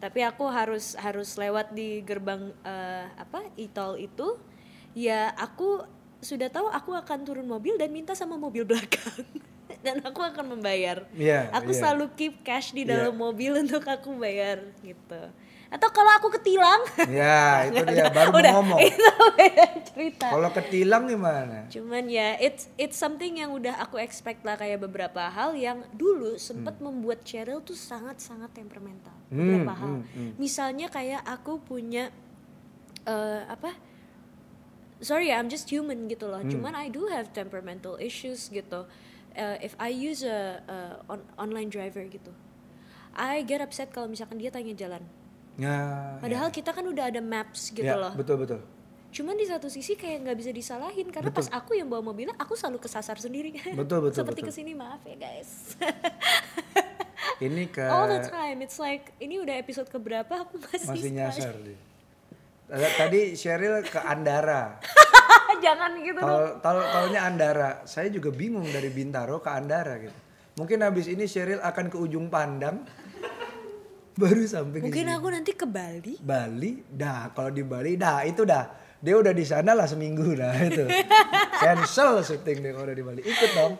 Tapi 0.00 0.24
aku 0.24 0.48
harus 0.48 0.96
harus 0.96 1.36
lewat 1.36 1.76
di 1.76 2.00
gerbang 2.00 2.52
eh, 2.64 3.06
apa 3.16 3.44
itol 3.56 4.00
itu. 4.00 4.36
Ya 4.96 5.30
aku 5.36 5.84
sudah 6.20 6.48
tahu 6.52 6.68
aku 6.68 6.92
akan 6.92 7.24
turun 7.24 7.48
mobil 7.48 7.76
dan 7.80 7.92
minta 7.92 8.12
sama 8.12 8.36
mobil 8.36 8.64
belakang. 8.64 9.24
Dan 9.86 10.02
aku 10.04 10.20
akan 10.20 10.58
membayar. 10.58 11.06
Iya, 11.14 11.48
aku 11.56 11.72
iya. 11.72 11.78
selalu 11.78 12.12
keep 12.12 12.42
cash 12.44 12.74
di 12.76 12.84
Iya. 12.84 13.06
dalam 13.06 13.16
mobil 13.16 13.54
untuk 13.64 13.80
aku 13.86 14.12
bayar 14.18 14.60
gitu 14.84 15.30
atau 15.70 15.86
kalau 15.88 16.10
aku 16.12 16.34
ketilang 16.34 16.82
Ya 17.06 17.62
itu 17.64 17.78
dia 17.86 18.10
baru 18.16 18.34
udah 18.34 18.52
mau 18.52 18.74
ngomong. 18.74 18.78
itu 18.82 19.06
beda 19.32 19.64
cerita 19.86 20.26
Kalau 20.28 20.50
ketilang 20.50 21.06
gimana? 21.06 21.70
Cuman 21.70 22.04
ya 22.04 22.34
it's 22.36 22.66
it's 22.74 22.94
something 22.94 23.38
yang 23.38 23.50
udah 23.50 23.78
aku 23.78 23.96
expect 23.96 24.42
lah 24.42 24.54
kayak 24.54 24.78
beberapa 24.80 25.22
hal 25.24 25.54
yang 25.54 25.86
dulu 25.92 26.34
sempat 26.36 26.78
membuat 26.78 27.22
Cheryl 27.22 27.62
tuh 27.62 27.78
sangat-sangat 27.78 28.50
temperamental. 28.50 29.14
Hmm, 29.30 29.38
Beberapa 29.38 29.72
hal. 29.72 29.88
hmm, 29.88 30.02
hmm. 30.10 30.30
Misalnya 30.36 30.86
kayak 30.86 31.22
aku 31.22 31.58
punya 31.58 32.10
eh 33.04 33.42
apa? 33.46 33.70
Sorry, 35.00 35.30
I'm 35.30 35.48
just 35.48 35.70
human 35.70 36.04
gitu 36.06 36.28
loh. 36.28 36.42
Hmm. 36.42 36.50
Cuman 36.50 36.74
I 36.74 36.90
do 36.90 37.08
have 37.08 37.30
temperamental 37.30 37.96
issues 37.96 38.50
gitu. 38.50 38.84
Eh, 39.32 39.56
if 39.62 39.72
I 39.78 39.88
use 39.88 40.20
a, 40.20 40.60
a 40.60 40.76
on- 41.06 41.30
online 41.38 41.70
driver 41.70 42.02
gitu. 42.04 42.34
I 43.10 43.40
get 43.40 43.58
upset 43.58 43.90
kalau 43.90 44.10
misalkan 44.10 44.36
dia 44.36 44.50
tanya 44.50 44.74
jalan. 44.74 45.00
Ya. 45.60 46.16
Padahal 46.24 46.48
kita 46.48 46.72
kan 46.72 46.88
udah 46.88 47.12
ada 47.12 47.20
maps 47.20 47.68
gitu 47.68 47.84
ya, 47.84 48.00
loh. 48.00 48.16
betul 48.16 48.40
betul. 48.40 48.60
Cuman 49.10 49.36
di 49.36 49.44
satu 49.44 49.68
sisi 49.68 49.92
kayak 49.98 50.24
nggak 50.24 50.38
bisa 50.40 50.50
disalahin 50.56 51.12
karena 51.12 51.28
pas 51.28 51.50
aku 51.52 51.76
yang 51.76 51.90
bawa 51.90 52.00
mobilnya 52.00 52.32
aku 52.40 52.56
selalu 52.56 52.80
kesasar 52.80 53.20
sendiri. 53.20 53.52
Betul, 53.76 54.08
betul, 54.08 54.16
Seperti 54.24 54.40
betul. 54.40 54.48
ke 54.48 54.52
sini 54.56 54.72
maaf 54.72 55.04
ya 55.04 55.16
guys. 55.20 55.76
Ini 57.40 57.64
ke 57.74 57.84
All 57.84 58.08
the 58.08 58.24
time 58.24 58.60
it's 58.64 58.76
like 58.80 59.12
ini 59.16 59.40
udah 59.40 59.56
episode 59.56 59.88
keberapa 59.88 60.44
aku 60.44 60.60
masih, 60.60 60.88
masih 60.88 61.10
nyasar 61.12 61.54
dia. 61.60 61.78
Tadi- 62.70 63.34
Cheryl 63.34 63.82
ke 63.82 63.98
Andara. 63.98 64.78
Jangan 65.60 65.90
gitu 66.00 66.20
dong. 66.22 66.24
Tahu 66.24 66.44
tahu 66.62 66.78
taunya 66.80 67.20
Andara. 67.26 67.70
Saya 67.84 68.08
juga 68.08 68.30
bingung 68.30 68.64
dari 68.70 68.88
Bintaro 68.88 69.42
ke 69.42 69.50
Andara 69.50 69.98
gitu. 69.98 70.14
Mungkin 70.56 70.78
habis 70.84 71.10
ini 71.10 71.26
Cheryl 71.26 71.58
akan 71.60 71.90
ke 71.90 71.96
ujung 71.98 72.30
pandang. 72.30 72.86
Baru 74.18 74.42
sampai 74.46 74.82
Mungkin 74.82 75.06
aku 75.10 75.26
nanti 75.30 75.52
ke 75.54 75.66
Bali. 75.66 76.18
Bali, 76.18 76.82
dah 76.90 77.30
kalau 77.30 77.50
di 77.50 77.62
Bali, 77.62 77.94
dah 77.94 78.26
itu 78.26 78.42
dah. 78.42 78.66
Dia 79.00 79.16
udah 79.16 79.32
di 79.32 79.44
sana 79.48 79.72
lah 79.72 79.88
seminggu 79.88 80.36
dah 80.36 80.52
itu. 80.68 80.84
Cancel 81.62 82.20
syuting 82.20 82.58
dia 82.60 82.72
kalau 82.74 82.86
udah 82.90 82.96
di 82.96 83.04
Bali. 83.04 83.20
Ikut 83.24 83.50
dong. 83.56 83.74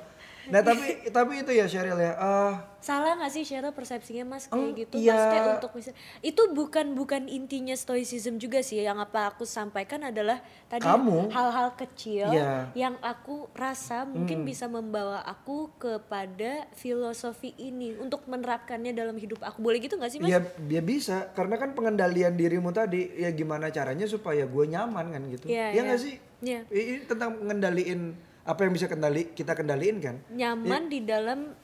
Nah 0.50 0.60
tapi 0.60 0.86
tapi 1.08 1.32
itu 1.38 1.50
ya 1.50 1.64
Cheryl 1.64 1.94
ya. 1.94 2.12
eh, 2.12 2.52
Salah 2.80 3.12
gak 3.14 3.28
sih 3.28 3.42
Cheryl 3.42 3.70
persepsinya 3.70 4.24
mas 4.26 4.44
kayak 4.44 4.56
Oh, 4.56 4.72
gitu? 4.72 4.94
iya. 4.96 5.12
Maksudnya 5.12 5.42
untuk 5.54 5.70
misal 5.70 5.92
itu 6.20 6.42
bukan 6.50 6.86
bukan 6.92 7.22
intinya 7.26 7.72
stoicism 7.72 8.36
juga 8.36 8.60
sih. 8.60 8.80
Yang 8.80 9.04
apa 9.04 9.28
aku 9.28 9.44
sampaikan 9.44 10.00
adalah 10.02 10.40
tadi 10.66 10.82
Kamu. 10.82 11.28
hal-hal 11.28 11.76
kecil 11.76 12.28
Iya. 12.28 12.72
yang 12.74 12.96
aku 12.98 13.46
rasa 13.52 14.02
mungkin 14.04 14.42
bisa 14.42 14.64
membawa 14.66 15.20
aku 15.22 15.70
kepada 15.76 16.66
filosofi 16.72 17.52
ini 17.54 17.94
untuk 17.94 18.24
menerapkannya 18.26 18.90
dalam 18.90 19.14
hidup 19.14 19.40
aku. 19.40 19.60
Boleh 19.60 19.78
gitu 19.78 19.94
gak 19.94 20.08
sih 20.08 20.18
mas? 20.18 20.28
ya 20.28 20.40
dia 20.58 20.80
bisa 20.80 21.28
karena 21.30 21.54
kan 21.54 21.70
pengendalian 21.70 22.32
dirimu 22.32 22.70
tadi 22.70 23.12
ya 23.14 23.28
gimana 23.30 23.68
caranya 23.68 24.04
supaya 24.04 24.42
gue 24.42 24.64
nyaman 24.66 25.06
kan 25.10 25.22
gitu. 25.28 25.46
Iya, 25.46 25.66
ya 25.70 25.80
nggak 25.84 26.00
sih? 26.00 26.14
Iya. 26.40 26.60
Ini 26.66 27.04
tentang 27.04 27.36
mengendaliin 27.36 28.16
apa 28.50 28.66
yang 28.66 28.72
bisa 28.74 28.90
kendali 28.90 29.30
kita 29.30 29.54
kendaliin 29.54 30.02
kan? 30.02 30.16
Nyaman 30.34 30.90
di 30.90 31.06
dalam 31.06 31.54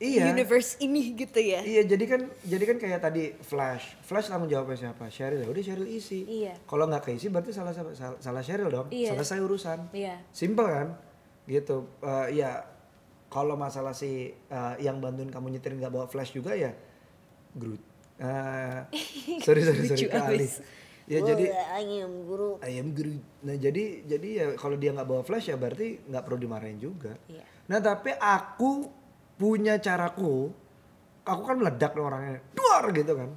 Iya. 0.00 0.32
universe 0.32 0.80
ini 0.80 1.12
gitu 1.12 1.36
ya. 1.36 1.60
Iya, 1.60 1.84
jadi 1.84 2.04
kan 2.08 2.20
jadi 2.40 2.64
kan 2.64 2.76
kayak 2.80 3.00
tadi 3.04 3.36
Flash. 3.44 4.00
Flash 4.00 4.32
tanggung 4.32 4.48
jawabnya 4.48 4.88
siapa? 4.88 5.12
Sheryl. 5.12 5.44
Ya 5.44 5.48
Udah 5.52 5.60
Sheryl 5.60 5.84
isi. 5.92 6.24
Iya. 6.24 6.56
Kalau 6.64 6.88
nggak 6.88 7.04
keisi 7.04 7.28
berarti 7.28 7.52
salah 7.52 7.76
salah, 7.76 7.92
salah 8.16 8.40
Sheryl 8.40 8.72
dong. 8.72 8.88
Iya. 8.88 9.12
Selesai 9.12 9.44
urusan. 9.44 9.92
Iya. 9.92 10.24
Simple 10.32 10.64
kan? 10.72 10.88
Gitu. 11.44 11.84
Eh, 12.00 12.40
ya 12.40 12.64
kalau 13.28 13.60
masalah 13.60 13.92
si 13.92 14.32
eh, 14.32 14.74
yang 14.80 15.04
bantuin 15.04 15.28
kamu 15.28 15.60
nyetir 15.60 15.76
nggak 15.76 15.92
bawa 15.92 16.08
flash 16.08 16.32
juga 16.32 16.56
ya 16.56 16.72
Groot. 17.52 17.82
Eh, 18.24 18.78
sorry 19.44 19.60
sorry 19.68 19.84
sorry 19.84 20.08
kali. 20.08 20.48
Ya 21.10 21.18
jadi 21.26 21.50
ayam 21.74 22.22
guru. 22.22 22.62
ayam 22.62 22.94
guru. 22.94 23.18
Nah 23.42 23.58
jadi 23.58 24.06
jadi 24.06 24.28
ya 24.30 24.46
kalau 24.54 24.78
dia 24.78 24.94
nggak 24.94 25.08
bawa 25.10 25.22
flash 25.26 25.50
ya 25.50 25.58
berarti 25.58 26.06
nggak 26.06 26.22
perlu 26.22 26.38
dimarahin 26.38 26.78
juga. 26.78 27.18
Iya. 27.26 27.42
Nah 27.66 27.82
tapi 27.82 28.14
aku 28.14 28.86
punya 29.34 29.82
caraku. 29.82 30.54
Aku 31.26 31.42
kan 31.42 31.58
meledak 31.58 31.98
nih 31.98 32.04
orangnya, 32.06 32.38
duar 32.54 32.94
gitu 32.94 33.12
kan. 33.18 33.30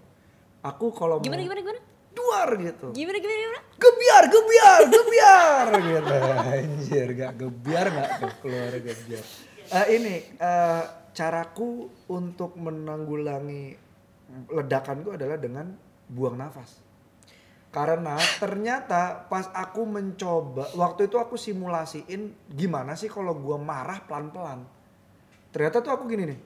Aku 0.62 0.94
kalau 0.94 1.18
mau 1.18 1.26
Gimana 1.26 1.42
gimana 1.42 1.60
gimana? 1.66 1.82
duar 2.14 2.50
gitu. 2.62 2.88
Gimana 2.94 3.18
gimana 3.18 3.40
gimana? 3.42 3.62
Gebiar, 3.82 4.24
gebiar, 4.30 4.82
gebiar 4.88 5.68
gitu. 5.90 6.14
Anjir, 6.54 7.08
gak 7.18 7.34
gebiar 7.42 7.86
gak 7.90 8.10
keluar 8.40 8.74
gebiar. 8.78 9.26
Eh, 9.74 9.86
ini 9.98 10.16
eh, 10.38 10.84
caraku 11.18 11.90
untuk 12.14 12.54
menanggulangi 12.54 13.74
ledakanku 14.54 15.18
adalah 15.18 15.42
dengan 15.42 15.74
buang 16.06 16.38
nafas. 16.38 16.83
Karena 17.74 18.22
ternyata 18.38 19.26
pas 19.26 19.50
aku 19.50 19.82
mencoba, 19.90 20.70
waktu 20.78 21.10
itu 21.10 21.18
aku 21.18 21.34
simulasiin 21.34 22.54
gimana 22.54 22.94
sih 22.94 23.10
kalau 23.10 23.34
gua 23.34 23.58
marah 23.58 23.98
pelan-pelan. 24.06 24.62
Ternyata 25.50 25.82
tuh 25.82 25.90
aku 25.90 26.06
gini 26.06 26.30
nih. 26.30 26.40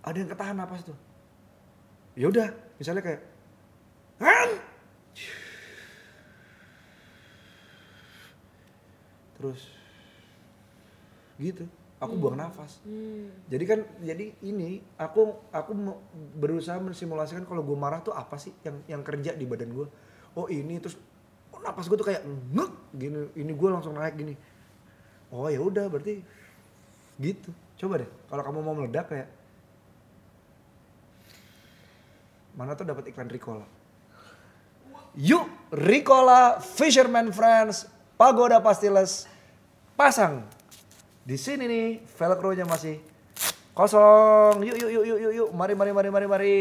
Ada 0.00 0.16
yang 0.24 0.30
ketahan 0.32 0.56
napas 0.56 0.88
tuh. 0.88 0.96
Ya 2.16 2.32
udah, 2.32 2.48
misalnya 2.80 3.04
kayak 3.04 3.22
"Han!" 4.24 4.50
Terus 9.36 9.60
gitu. 11.36 11.64
Aku 12.00 12.16
buang 12.16 12.40
nafas. 12.40 12.80
Jadi 13.52 13.64
kan 13.68 13.84
jadi 14.00 14.32
ini 14.40 14.80
aku 14.96 15.36
aku 15.52 15.76
berusaha 16.40 16.80
mensimulasikan 16.80 17.44
kalau 17.44 17.60
gue 17.60 17.76
marah 17.76 18.00
tuh 18.00 18.16
apa 18.16 18.40
sih 18.40 18.56
yang 18.64 18.80
yang 18.88 19.02
kerja 19.04 19.36
di 19.36 19.44
badan 19.44 19.68
gue. 19.68 19.84
Oh 20.32 20.48
ini 20.48 20.80
terus 20.80 20.96
oh, 21.52 21.60
napas 21.60 21.92
gue 21.92 22.00
tuh 22.00 22.08
kayak 22.08 22.24
ngek 22.24 22.72
gini. 22.96 23.20
Ini 23.36 23.52
gue 23.52 23.68
langsung 23.68 23.92
naik 23.92 24.16
gini. 24.16 24.32
Oh 25.28 25.52
ya 25.52 25.60
udah 25.60 25.92
berarti 25.92 26.24
gitu. 27.20 27.52
Coba 27.76 28.00
deh 28.00 28.08
kalau 28.32 28.42
kamu 28.48 28.58
mau 28.64 28.74
meledak 28.80 29.12
kayak 29.12 29.28
mana 32.56 32.72
tuh 32.72 32.88
dapat 32.88 33.12
iklan 33.12 33.28
Ricola. 33.28 33.68
Yuk 35.20 35.44
Ricola 35.68 36.64
Fisherman 36.64 37.28
Friends 37.28 37.84
Pagoda 38.16 38.56
Pastilles 38.64 39.28
pasang 40.00 40.48
di 41.20 41.36
sini 41.36 41.64
nih 41.68 41.86
velcro-nya 42.16 42.64
masih 42.64 42.98
kosong. 43.76 44.64
Yuk 44.64 44.76
yuk 44.76 44.90
yuk 44.90 45.04
yuk 45.06 45.18
yuk 45.20 45.32
yuk. 45.44 45.48
Mari 45.52 45.74
mari 45.76 45.92
mari 45.92 46.08
mari 46.08 46.26
mari. 46.26 46.58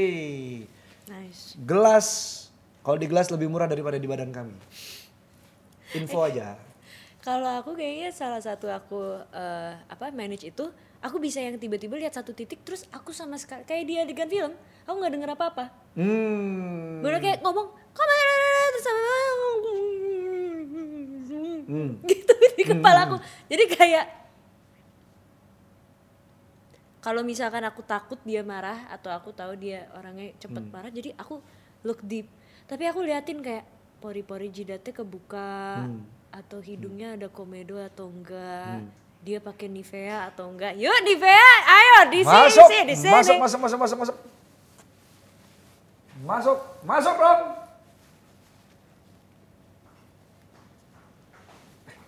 Nice. 1.10 1.58
Gelas 1.64 2.08
kalau 2.86 2.98
di 3.00 3.08
gelas 3.10 3.28
lebih 3.34 3.52
murah 3.52 3.68
daripada 3.68 4.00
di 4.00 4.08
badan 4.08 4.32
kami. 4.32 4.56
Info 5.98 6.22
aja. 6.22 6.56
Kalau 7.20 7.60
aku 7.60 7.76
kayaknya 7.76 8.16
salah 8.16 8.40
satu 8.40 8.72
aku 8.72 9.20
eh, 9.36 9.74
apa 9.76 10.08
manage 10.16 10.48
itu, 10.48 10.72
aku 11.04 11.20
bisa 11.20 11.44
yang 11.44 11.60
tiba-tiba 11.60 12.00
lihat 12.00 12.16
satu 12.16 12.32
titik 12.32 12.64
terus 12.64 12.88
aku 12.96 13.12
sama 13.12 13.36
sekali 13.36 13.68
kayak 13.68 13.84
di 13.84 13.94
adegan 14.00 14.30
film, 14.32 14.54
aku 14.88 14.96
nggak 14.96 15.14
denger 15.20 15.30
apa-apa. 15.36 15.66
Hmm. 16.00 17.04
Bener 17.04 17.20
kayak 17.20 17.44
ngomong, 17.44 17.68
kamu 17.92 18.14
terus 18.72 18.84
sama 18.88 19.02
Hmm. 21.70 22.02
gitu 22.02 22.34
di 22.58 22.64
kepala 22.66 23.06
aku. 23.06 23.22
Jadi 23.46 23.64
kayak 23.70 24.06
kalau 27.00 27.24
misalkan 27.24 27.64
aku 27.64 27.80
takut 27.82 28.20
dia 28.22 28.44
marah 28.44 28.88
atau 28.90 29.08
aku 29.10 29.32
tahu 29.32 29.56
dia 29.56 29.88
orangnya 29.96 30.36
cepet 30.38 30.60
Hmm. 30.60 30.72
marah, 30.72 30.92
jadi 30.92 31.16
aku 31.16 31.40
look 31.82 32.04
deep. 32.04 32.28
Tapi 32.68 32.84
aku 32.86 33.02
liatin 33.02 33.40
kayak 33.40 33.64
pori-pori 34.00 34.48
jidatnya 34.48 34.92
kebuka 34.92 35.84
Hmm. 35.84 36.04
atau 36.30 36.60
hidungnya 36.60 37.16
ada 37.16 37.28
komedo 37.28 37.80
atau 37.80 38.08
enggak. 38.08 38.84
Hmm. 38.84 38.92
Dia 39.20 39.40
pakai 39.40 39.68
Nivea 39.68 40.28
atau 40.28 40.48
enggak? 40.48 40.76
Yuk 40.76 41.00
Nivea, 41.04 41.52
ayo 41.66 41.98
di 42.08 42.24
sini, 42.24 42.40
Masuk, 42.48 42.68
di 42.68 42.72
sini, 42.72 42.88
di 42.88 42.96
sini. 42.96 43.12
masuk, 43.12 43.36
masuk, 43.38 43.60
masuk, 43.60 43.80
masuk, 43.80 43.98
masuk. 44.00 44.18
Masuk, 46.20 46.58
masuk 46.84 47.16
dong. 47.16 47.42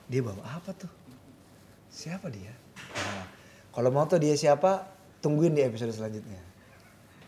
Dia 0.08 0.22
bawa 0.22 0.44
apa 0.44 0.72
tuh? 0.76 0.92
Siapa 1.88 2.28
dia? 2.28 2.52
Nah, 2.92 3.24
kalau 3.72 3.90
mau 3.90 4.04
tuh 4.04 4.20
dia 4.20 4.36
siapa, 4.36 4.84
tungguin 5.20 5.56
di 5.56 5.64
episode 5.64 5.92
selanjutnya. 5.92 6.40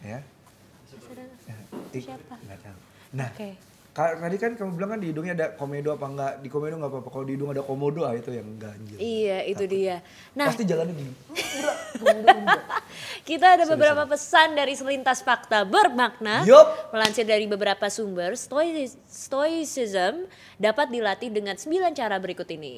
Ya. 0.04 0.20
Siapa? 1.94 2.36
nggak 2.36 2.60
tahu. 2.60 2.78
Nah, 3.14 3.30
ka- 3.94 4.18
tadi 4.18 4.38
kan 4.42 4.52
kamu 4.58 4.72
bilang 4.74 4.90
kan 4.98 5.00
di 5.00 5.14
hidungnya 5.14 5.34
ada 5.38 5.48
komedo 5.54 5.94
apa 5.94 6.06
enggak? 6.10 6.34
Di 6.42 6.50
komedo 6.50 6.76
nggak 6.82 6.90
apa-apa. 6.90 7.10
Kalau 7.14 7.26
di 7.30 7.34
hidung 7.38 7.54
ada 7.54 7.62
komodo, 7.62 8.02
ah 8.04 8.18
itu 8.18 8.34
yang 8.34 8.50
ganjil. 8.58 8.98
Iya, 8.98 9.46
itu 9.46 9.64
dia. 9.70 10.02
Nah, 10.34 10.50
Pasti 10.50 10.66
jalannya 10.66 10.94
gini. 10.98 11.14
Kita 13.30 13.56
ada 13.56 13.64
beberapa 13.64 14.04
pesan 14.04 14.58
dari 14.58 14.74
selintas 14.74 15.22
fakta 15.22 15.64
bermakna. 15.64 16.44
Yup. 16.44 16.92
Melansir 16.92 17.24
dari 17.24 17.46
beberapa 17.46 17.88
sumber, 17.88 18.34
stoi- 18.36 18.92
stoicism 19.08 20.26
dapat 20.58 20.90
dilatih 20.90 21.30
dengan 21.30 21.56
9 21.56 21.94
cara 21.94 22.18
berikut 22.18 22.50
ini. 22.52 22.74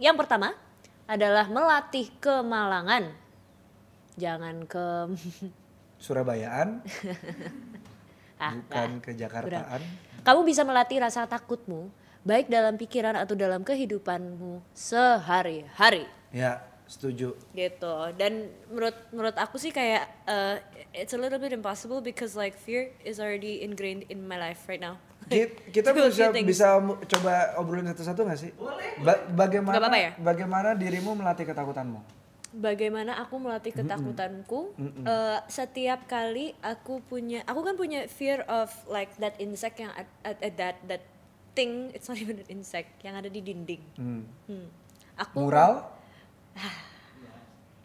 Yang 0.00 0.16
pertama 0.16 0.56
adalah 1.10 1.50
melatih 1.50 2.06
kemalangan. 2.22 3.10
Jangan 4.14 4.62
ke 4.70 4.86
Surabayaan, 6.04 6.80
Ah, 8.40 8.56
bukan 8.56 9.04
ke 9.04 9.12
Jakartaan. 9.12 9.84
Kamu 10.24 10.40
bisa 10.48 10.64
melatih 10.64 10.96
rasa 10.96 11.28
takutmu 11.28 11.92
baik 12.24 12.48
dalam 12.48 12.80
pikiran 12.80 13.12
atau 13.12 13.36
dalam 13.36 13.60
kehidupanmu 13.60 14.64
sehari-hari. 14.72 16.08
Ya, 16.32 16.64
setuju. 16.88 17.36
gitu 17.52 17.94
dan 18.16 18.48
menurut 18.72 18.96
menurut 19.12 19.36
aku 19.36 19.60
sih 19.60 19.68
kayak 19.68 20.08
uh, 20.24 20.56
it's 20.96 21.12
a 21.12 21.20
little 21.20 21.36
bit 21.36 21.52
impossible 21.52 22.00
because 22.00 22.32
like 22.32 22.56
fear 22.56 22.90
is 23.04 23.20
already 23.20 23.60
ingrained 23.60 24.08
in 24.08 24.24
my 24.24 24.40
life 24.40 24.64
right 24.66 24.80
now 24.80 24.96
Kita 25.70 25.94
Do 25.94 26.02
a 26.02 26.10
bisa 26.10 26.34
bisa 26.42 26.66
coba 26.82 27.32
obrolin 27.56 27.86
satu-satu 27.86 28.26
gak 28.26 28.40
sih? 28.40 28.50
Ba- 28.98 29.22
bagaimana 29.30 29.78
Nggak 29.78 29.84
apa-apa 29.86 30.00
ya? 30.00 30.10
bagaimana 30.18 30.68
dirimu 30.74 31.14
melatih 31.14 31.46
ketakutanmu? 31.46 32.00
bagaimana 32.50 33.14
aku 33.16 33.38
melatih 33.38 33.70
ketakutanku 33.70 34.74
Uh, 35.00 35.38
setiap 35.46 36.02
kali 36.04 36.50
aku 36.58 36.98
punya 37.00 37.46
aku 37.46 37.62
kan 37.62 37.78
punya 37.78 38.10
fear 38.10 38.42
of 38.44 38.66
like 38.86 39.14
that 39.16 39.38
insect 39.38 39.78
yang 39.78 39.94
at, 39.94 40.10
at, 40.20 40.34
at 40.42 40.54
that 40.58 40.76
that 40.84 41.02
thing 41.52 41.94
it's 41.94 42.10
not 42.10 42.18
even 42.18 42.36
an 42.36 42.48
insect 42.50 42.90
yang 43.00 43.14
ada 43.14 43.30
di 43.30 43.38
dinding 43.38 43.78
Hmm. 43.94 44.26
Hmm. 44.44 44.66
aku 45.14 45.46
Mural? 45.46 45.94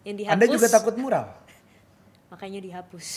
yang 0.03 0.17
dihapus 0.17 0.33
Anda 0.33 0.45
juga 0.49 0.67
takut 0.67 0.97
mural? 0.97 1.29
makanya 2.33 2.59
dihapus 2.59 3.07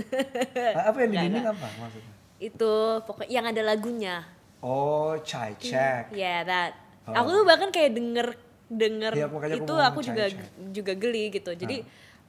Ah, 0.76 0.88
apa 0.88 0.98
yang 0.98 1.12
di 1.12 1.18
dinding 1.18 1.44
apa 1.44 1.68
maksudnya? 1.76 2.14
Itu 2.40 2.72
pokok 3.04 3.28
yang 3.28 3.44
ada 3.44 3.60
lagunya 3.60 4.24
Oh, 4.60 5.16
chai 5.24 5.56
check. 5.56 6.12
Yeah, 6.12 6.44
that. 6.44 6.76
Oh. 7.08 7.16
Aku 7.16 7.32
tuh 7.32 7.44
bahkan 7.48 7.72
kayak 7.72 7.96
denger 7.96 8.36
denger 8.70 9.12
aku 9.18 9.36
itu 9.50 9.74
aku 9.74 9.98
ngomong 9.98 10.06
juga 10.06 10.24
cai-cai. 10.30 10.70
juga 10.70 10.92
geli 10.94 11.24
gitu. 11.32 11.50
Jadi 11.56 11.76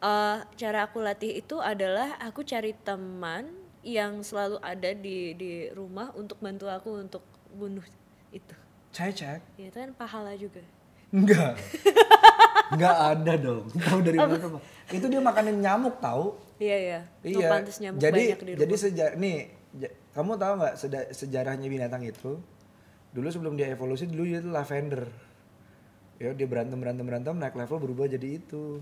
eh, 0.01 0.37
cara 0.57 0.79
aku 0.87 1.03
latih 1.03 1.43
itu 1.43 1.59
adalah 1.59 2.15
aku 2.23 2.41
cari 2.47 2.71
teman 2.87 3.51
yang 3.83 4.23
selalu 4.23 4.57
ada 4.63 4.95
di 4.95 5.35
di 5.35 5.51
rumah 5.75 6.15
untuk 6.15 6.39
bantu 6.39 6.71
aku 6.71 7.03
untuk 7.03 7.23
bunuh 7.51 7.83
itu. 8.31 8.55
Chai 8.95 9.11
check? 9.11 9.43
Ya 9.59 9.67
itu 9.67 9.77
kan 9.77 9.91
pahala 9.91 10.31
juga. 10.39 10.63
Enggak. 11.11 11.59
Enggak 12.71 12.95
ada 12.95 13.33
dong. 13.35 13.67
Tahu 13.75 13.99
dari 13.99 14.15
mana 14.15 14.39
tuh? 14.39 14.63
Itu 14.87 15.11
dia 15.11 15.19
makanin 15.19 15.59
nyamuk 15.59 15.99
tahu. 15.99 16.39
Iya 16.63 16.77
iya. 16.79 16.99
Iya. 17.27 17.47
Pantes 17.51 17.83
nyamuk 17.83 17.99
jadi 17.99 18.23
banyak 18.31 18.39
di 18.39 18.51
rumah. 18.55 18.61
jadi 18.63 18.73
sejarah 18.79 19.15
nih 19.19 19.37
kamu 20.11 20.35
tahu 20.35 20.53
nggak 20.59 20.75
sejarahnya 21.11 21.67
binatang 21.67 22.03
itu? 22.03 22.39
Dulu 23.11 23.27
sebelum 23.27 23.53
dia 23.55 23.67
evolusi 23.67 24.07
dulu 24.07 24.23
dia 24.23 24.39
itu 24.39 24.47
lavender. 24.47 25.07
Ya 26.15 26.31
dia 26.31 26.45
berantem 26.45 26.77
berantem 26.77 27.01
berantem 27.01 27.33
naik 27.33 27.55
level 27.55 27.79
berubah 27.79 28.05
jadi 28.05 28.37
itu. 28.37 28.79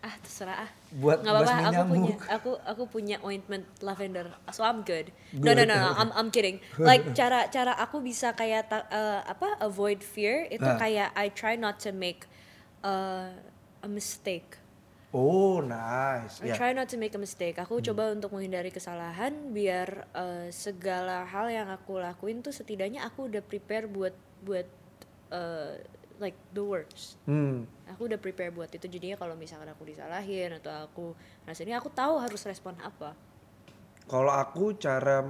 ah 0.00 0.16
terserah 0.16 0.64
ah. 0.64 0.70
Buat 0.96 1.20
Nggak 1.20 1.34
apa-apa, 1.36 1.60
aku 1.60 1.84
punya 1.92 2.14
aku 2.32 2.50
aku 2.64 2.82
punya 2.88 3.16
ointment 3.20 3.68
lavender, 3.84 4.32
so 4.48 4.64
I'm 4.64 4.80
good. 4.80 5.12
No 5.36 5.52
no 5.52 5.68
no, 5.68 5.76
no 5.76 5.92
I'm 5.92 6.08
I'm 6.16 6.28
kidding. 6.32 6.56
Like 6.80 7.12
cara 7.12 7.52
cara 7.52 7.76
aku 7.76 8.00
bisa 8.00 8.32
kayak 8.32 8.72
ta- 8.72 8.88
eh, 8.88 9.20
apa 9.28 9.60
avoid 9.60 10.00
fear 10.00 10.48
itu 10.48 10.64
Ah. 10.64 10.80
kayak 10.80 11.12
I 11.12 11.28
try 11.28 11.52
not 11.52 11.84
to 11.84 11.92
make 11.92 12.24
uh, 12.80 13.28
a 13.84 13.88
mistake. 13.92 14.56
Oh 15.10 15.58
nice. 15.58 16.38
I 16.38 16.50
Ya. 16.50 16.54
try 16.54 16.70
not 16.70 16.86
to 16.86 16.94
make 16.94 17.10
a 17.10 17.18
mistake. 17.18 17.58
Aku 17.58 17.82
coba 17.82 18.14
untuk 18.14 18.30
menghindari 18.30 18.70
kesalahan 18.70 19.50
biar 19.50 20.06
eh, 20.06 20.48
segala 20.50 21.26
hal 21.26 21.50
yang 21.50 21.66
aku 21.66 21.98
lakuin 21.98 22.40
tuh 22.40 22.54
setidaknya 22.54 23.02
aku 23.02 23.26
udah 23.26 23.42
prepare 23.42 23.90
buat 23.90 24.14
buat 24.46 24.70
eh, 25.34 25.82
like 26.22 26.38
the 26.54 26.62
worst. 26.62 27.18
Hmm. 27.26 27.66
Aku 27.90 28.06
udah 28.06 28.22
prepare 28.22 28.54
buat 28.54 28.70
itu 28.70 28.86
jadinya 28.86 29.18
kalau 29.18 29.34
misalkan 29.34 29.66
aku 29.66 29.82
disalahin 29.82 30.54
atau 30.54 30.86
aku 30.86 31.06
rasa 31.42 31.66
ini 31.66 31.74
aku 31.74 31.90
tahu 31.90 32.22
harus 32.22 32.46
respon 32.46 32.78
apa. 32.78 33.10
Kalau 34.06 34.30
aku 34.30 34.78
cara 34.78 35.26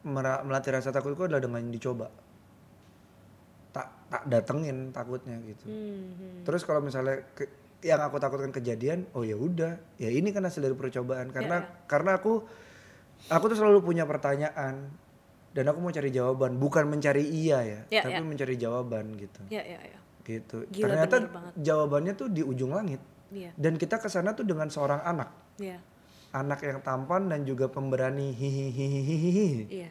melatih 0.00 0.72
rasa 0.72 0.88
takutku 0.88 1.28
adalah 1.28 1.44
dengan 1.44 1.68
dicoba. 1.68 2.08
Tak 3.68 3.86
tak 4.08 4.22
datengin 4.26 4.90
takutnya 4.90 5.36
gitu. 5.44 5.68
Hmm, 5.68 6.40
Terus 6.40 6.64
kalau 6.64 6.80
misalnya 6.80 7.20
ke- 7.36 7.59
yang 7.80 8.00
aku 8.00 8.20
takutkan 8.20 8.52
kejadian, 8.52 9.08
oh 9.16 9.24
ya 9.24 9.34
udah, 9.34 9.80
ya 9.96 10.12
ini 10.12 10.30
kan 10.30 10.44
hasil 10.44 10.60
dari 10.60 10.76
percobaan. 10.76 11.32
Karena 11.32 11.64
karena 11.88 12.20
aku 12.20 12.44
aku 13.28 13.44
tuh 13.48 13.56
selalu 13.56 13.80
punya 13.80 14.04
pertanyaan 14.04 14.88
dan 15.50 15.64
aku 15.66 15.78
mau 15.80 15.90
cari 15.90 16.12
jawaban, 16.12 16.60
bukan 16.60 16.86
mencari 16.86 17.24
iya 17.24 17.58
ya, 17.64 17.80
Ya, 17.90 18.02
tapi 18.04 18.20
ya. 18.20 18.24
mencari 18.24 18.54
jawaban 18.54 19.16
gitu. 19.16 19.40
Ya, 19.48 19.64
ya, 19.64 19.80
ya. 19.82 19.98
Gitu. 20.22 20.68
Gila, 20.70 20.94
Ternyata 20.94 21.16
jawabannya 21.58 22.12
tuh 22.14 22.28
di 22.30 22.44
ujung 22.44 22.70
langit. 22.70 23.00
Iya, 23.30 23.54
Dan 23.54 23.78
kita 23.78 23.98
ke 24.02 24.10
sana 24.10 24.34
tuh 24.34 24.42
dengan 24.42 24.66
seorang 24.68 25.00
anak. 25.02 25.30
iya, 25.58 25.78
Anak 26.30 26.62
yang 26.62 26.78
tampan 26.82 27.26
dan 27.30 27.42
juga 27.42 27.66
pemberani 27.66 28.30
hihihihihi. 28.34 29.66
iya. 29.70 29.90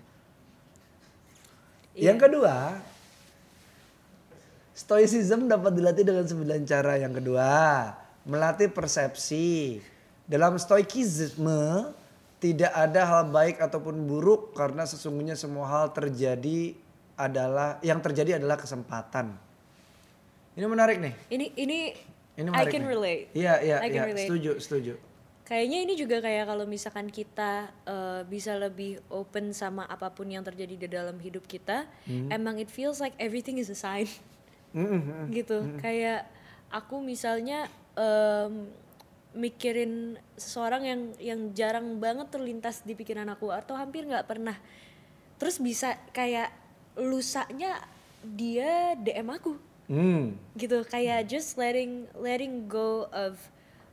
Yang 1.96 2.18
kedua, 2.28 2.80
stoicism 4.80 5.52
dapat 5.52 5.76
dilatih 5.76 6.08
dengan 6.08 6.24
sembilan 6.24 6.64
cara. 6.64 6.96
Yang 6.96 7.20
kedua, 7.20 7.52
melatih 8.24 8.72
persepsi. 8.72 9.76
Dalam 10.24 10.56
stoikisme 10.56 11.92
tidak 12.40 12.72
ada 12.72 13.02
hal 13.04 13.24
baik 13.28 13.60
ataupun 13.60 14.08
buruk 14.08 14.56
karena 14.56 14.88
sesungguhnya 14.88 15.36
semua 15.36 15.68
hal 15.68 15.92
terjadi 15.92 16.78
adalah 17.20 17.76
yang 17.84 18.00
terjadi 18.00 18.40
adalah 18.40 18.56
kesempatan. 18.56 19.36
Ini 20.56 20.64
menarik 20.64 21.04
nih. 21.04 21.14
Ini 21.28 21.46
ini 21.60 21.80
Ini 22.40 22.48
I 22.48 22.52
menarik 22.56 22.72
can 22.72 22.84
nih. 22.88 22.92
relate. 22.96 23.24
Iya, 23.36 23.54
iya, 23.60 23.78
I 23.84 23.92
iya. 23.92 24.04
Setuju, 24.16 24.52
setuju. 24.64 24.94
Kayaknya 25.44 25.80
ini 25.82 25.94
juga 25.98 26.22
kayak 26.24 26.46
kalau 26.46 26.64
misalkan 26.70 27.10
kita 27.12 27.74
eh, 27.84 28.22
bisa 28.24 28.56
lebih 28.56 29.02
open 29.12 29.52
sama 29.52 29.84
apa 29.90 30.08
pun 30.14 30.30
yang 30.30 30.46
terjadi 30.46 30.78
di 30.78 30.88
dalam 30.88 31.18
hidup 31.20 31.44
kita, 31.50 31.84
Hmm. 32.08 32.32
emang 32.32 32.62
it 32.62 32.72
feels 32.72 33.04
like 33.04 33.12
everything 33.20 33.60
is 33.60 33.68
a 33.68 33.76
sign 33.76 34.08
Mm-mm. 34.72 35.30
gitu. 35.30 35.64
Kayak 35.78 36.30
aku 36.70 37.00
misalnya 37.00 37.66
em, 37.94 38.70
mikirin 39.32 39.94
seseorang 40.36 40.84
yang 40.84 41.02
yang 41.20 41.40
jarang 41.54 41.98
banget 41.98 42.30
terlintas 42.30 42.82
di 42.82 42.94
pikiran 42.94 43.30
aku 43.30 43.50
atau 43.50 43.74
hampir 43.74 44.04
nggak 44.04 44.26
pernah. 44.26 44.58
Terus 45.38 45.58
bisa 45.58 45.96
kayak 46.12 46.50
lusanya 46.96 47.78
dia 48.22 48.94
DM 48.96 49.30
aku 49.30 49.56
Hmm. 49.86 50.38
gitu 50.54 50.86
kayak 50.86 51.26
just 51.26 51.58
letting 51.58 52.06
letting 52.14 52.66
go 52.66 53.10
of 53.10 53.42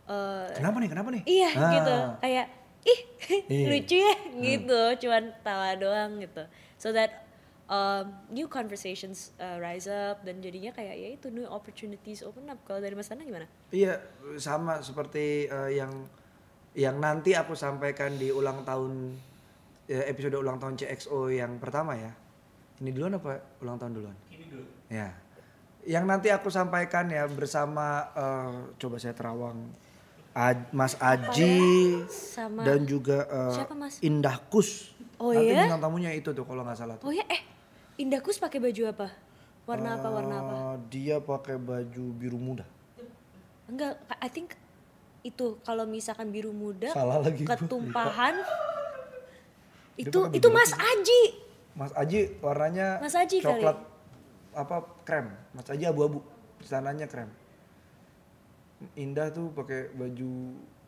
uh, 0.05 0.45
Kenapa 0.53 0.77
nih? 0.77 0.91
Kenapa 0.91 1.09
nih? 1.09 1.23
iya 1.25 1.51
Ah. 1.51 1.73
gitu 1.73 1.97
kayak 2.21 2.47
ih 2.85 3.01
Iya. 3.49 3.67
lucu 3.73 3.97
ya 3.97 4.15
gitu 4.37 4.81
cuman 5.01 5.25
tawa 5.41 5.73
doang 5.75 6.21
gitu 6.21 6.45
so 6.77 6.93
that 6.93 7.25
um, 7.67 8.07
new 8.31 8.47
conversations 8.47 9.35
uh, 9.39 9.59
rise 9.59 9.91
up 9.91 10.23
dan 10.23 10.39
jadinya 10.39 10.71
kayak 10.71 10.97
ya 10.97 11.09
itu 11.15 11.29
new 11.31 11.47
opportunities 11.47 12.23
open 12.23 12.47
up 12.51 12.59
kalau 12.65 12.79
dari 12.79 12.95
Mas 12.95 13.11
Tana 13.11 13.27
gimana? 13.27 13.47
Iya, 13.71 13.99
sama 14.39 14.81
seperti 14.83 15.51
eh, 15.51 15.71
yang 15.79 15.93
yang 16.77 16.97
nanti 17.01 17.33
aku 17.33 17.57
sampaikan 17.57 18.15
di 18.21 18.29
ulang 18.29 18.63
tahun 18.63 19.17
ya, 19.89 20.05
episode 20.07 20.37
ulang 20.37 20.61
tahun 20.61 20.77
CXO 20.79 21.33
yang 21.33 21.59
pertama 21.59 21.97
ya. 21.97 22.13
Ini 22.85 22.91
duluan 22.93 23.17
apa 23.17 23.41
ulang 23.65 23.77
tahun 23.81 23.93
duluan? 23.97 24.17
Ini 24.29 24.45
dulu. 24.53 24.65
Ya. 24.93 25.11
Yang 25.87 26.05
nanti 26.05 26.29
aku 26.35 26.51
sampaikan 26.51 27.07
ya 27.11 27.25
bersama 27.31 28.11
eh, 28.15 28.55
coba 28.79 28.97
saya 28.99 29.15
terawang 29.15 29.59
Aj- 30.37 30.69
Mas 30.69 30.93
Aji 31.01 31.97
Sama 32.13 32.61
dan 32.61 32.85
juga 32.85 33.25
Siapa, 33.57 33.73
Mas? 33.73 34.05
Indah 34.05 34.37
Kus. 34.53 34.93
Oh, 35.17 35.33
nanti 35.33 35.49
iya? 35.49 35.65
bintang 35.65 35.81
tamunya 35.81 36.13
itu 36.13 36.29
tuh 36.37 36.45
kalau 36.45 36.61
nggak 36.61 36.77
salah 36.77 37.01
tuh. 37.01 37.09
oh 37.09 37.15
ya 37.17 37.25
eh 37.25 37.56
Indahkus 37.97 38.37
pakai 38.37 38.61
baju 38.61 38.83
apa? 38.93 39.09
Warna 39.67 39.97
apa 39.99 40.09
warna 40.13 40.37
apa? 40.39 40.55
Eh, 40.55 40.77
Dia 40.93 41.17
pakai 41.19 41.57
baju 41.57 42.05
biru 42.13 42.37
muda. 42.37 42.63
Enggak, 43.67 43.99
I 44.23 44.29
think 44.31 44.55
itu 45.27 45.59
kalau 45.67 45.83
misalkan 45.91 46.31
biru 46.31 46.55
muda 46.55 46.95
Salah 46.95 47.19
lagi 47.19 47.43
ketumpahan 47.43 48.39
itu 49.99 50.19
itu 50.31 50.47
baju 50.47 50.55
Mas 50.55 50.71
Aji. 50.71 51.23
Mas 51.75 51.93
Aji 51.99 52.21
warnanya 52.39 53.03
Mas 53.03 53.17
Aji 53.19 53.43
kali. 53.43 53.59
coklat 53.59 53.79
apa 54.55 54.77
krem. 55.03 55.27
Mas 55.51 55.67
Aji 55.67 55.83
abu-abu. 55.89 56.23
Celananya 56.63 57.11
krem. 57.11 57.33
Indah 58.95 59.33
tuh 59.33 59.51
pakai 59.57 59.89
baju 59.97 60.31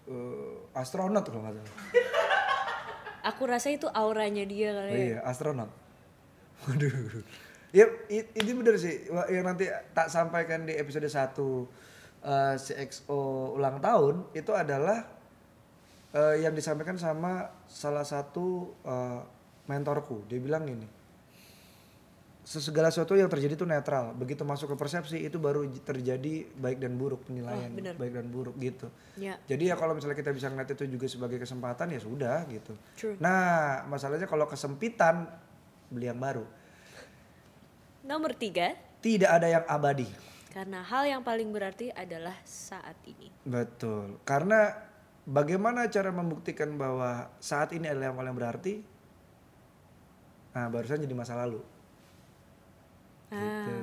eh, 0.06 0.78
astronot 0.78 1.24
kalau 1.24 1.40
nggak 1.42 1.56
salah. 1.56 1.76
Aku 3.34 3.42
rasa 3.48 3.74
itu 3.74 3.90
auranya 3.90 4.44
dia 4.46 4.70
kali. 4.76 4.92
Oh 4.92 4.94
ya. 4.94 5.02
iya, 5.02 5.18
astronot. 5.26 5.87
Waduh. 6.66 7.22
Ya, 7.68 7.84
ini 8.08 8.52
bener 8.56 8.80
sih. 8.80 9.06
Yang 9.28 9.44
nanti 9.44 9.64
tak 9.92 10.08
sampaikan 10.08 10.64
di 10.64 10.72
episode 10.72 11.04
1 11.04 11.36
eh, 12.24 12.54
CXO 12.56 13.20
ulang 13.54 13.78
tahun 13.78 14.32
itu 14.32 14.50
adalah 14.56 15.04
eh, 16.10 16.42
yang 16.42 16.56
disampaikan 16.56 16.96
sama 16.96 17.52
salah 17.68 18.08
satu 18.08 18.72
eh, 18.82 19.20
mentorku. 19.68 20.24
Dia 20.26 20.40
bilang 20.40 20.64
gini. 20.64 20.88
Segala 22.48 22.88
sesuatu 22.88 23.12
yang 23.12 23.28
terjadi 23.28 23.60
itu 23.60 23.68
netral. 23.68 24.16
Begitu 24.16 24.40
masuk 24.40 24.72
ke 24.72 24.76
persepsi 24.80 25.20
itu 25.20 25.36
baru 25.36 25.68
terjadi 25.68 26.48
baik 26.56 26.80
dan 26.80 26.96
buruk 26.96 27.28
penilaian, 27.28 27.68
Oh, 27.68 27.76
bener. 27.76 27.92
baik 28.00 28.12
dan 28.16 28.26
buruk 28.32 28.56
gitu. 28.56 28.88
Ya. 29.20 29.36
Jadi 29.44 29.68
ya 29.68 29.76
kalau 29.76 29.92
misalnya 29.92 30.16
kita 30.16 30.32
bisa 30.32 30.48
ngeliat 30.48 30.72
itu 30.72 30.88
juga 30.88 31.04
sebagai 31.12 31.36
kesempatan 31.44 31.92
ya 31.92 32.00
sudah 32.00 32.48
gitu. 32.48 32.72
True. 32.96 33.20
Nah 33.20 33.84
masalahnya 33.84 34.24
kalau 34.24 34.48
kesempitan 34.48 35.28
beli 35.88 36.06
yang 36.06 36.18
baru. 36.18 36.44
Nomor 38.02 38.32
tiga, 38.32 38.72
Tidak 38.98 39.28
ada 39.28 39.46
yang 39.46 39.64
abadi. 39.64 40.08
karena 40.48 40.80
hal 40.82 41.04
yang 41.06 41.22
paling 41.22 41.48
berarti 41.48 41.92
adalah 41.92 42.34
saat 42.42 42.96
ini. 43.04 43.28
Betul. 43.42 44.18
Karena 44.24 44.74
bagaimana 45.22 45.86
cara 45.86 46.08
membuktikan 46.08 46.74
bahwa 46.74 47.30
saat 47.38 47.70
ini 47.72 47.86
adalah 47.86 48.10
yang 48.10 48.18
paling 48.18 48.34
berarti? 48.34 48.74
Nah 50.50 50.66
barusan 50.66 50.98
jadi 50.98 51.14
masa 51.14 51.36
lalu. 51.36 51.60
Gitu. 53.28 53.74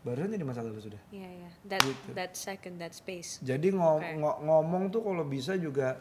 Barusan 0.00 0.30
jadi 0.30 0.44
masa 0.44 0.60
lalu 0.60 0.80
sudah. 0.80 1.00
Iya 1.08 1.30
ya, 1.40 1.50
that 1.66 1.80
Gitu. 1.82 2.10
that 2.14 2.32
second, 2.36 2.76
that 2.78 2.92
space. 2.92 3.40
Jadi 3.40 3.72
ngo- 3.72 3.98
Oke. 3.98 4.12
ngo- 4.14 4.38
ngomong 4.40 4.88
tuh 4.88 5.00
kalau 5.00 5.24
bisa 5.24 5.56
juga 5.56 5.96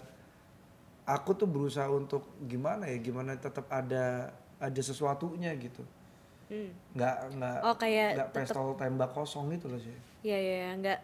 aku 1.03 1.31
tuh 1.33 1.47
berusaha 1.47 1.87
untuk 1.87 2.27
gimana 2.43 2.85
ya, 2.85 2.99
gimana 2.99 3.33
tetap 3.33 3.65
ada 3.67 4.35
ada 4.59 4.81
sesuatunya 4.83 5.55
gitu. 5.55 5.81
Hmm. 6.49 6.71
Nggak 6.93 7.15
nggak 7.35 7.57
Oh, 7.63 7.75
kayak 7.75 8.09
nggak 8.15 8.29
tetep- 8.31 8.45
pistol 8.45 8.67
tembak 8.75 9.11
kosong 9.11 9.49
gitu 9.51 9.71
loh 9.71 9.79
sih. 9.79 9.95
Iya 10.21 10.37
ya, 10.37 10.55
ya, 10.59 10.71
nggak 10.75 10.99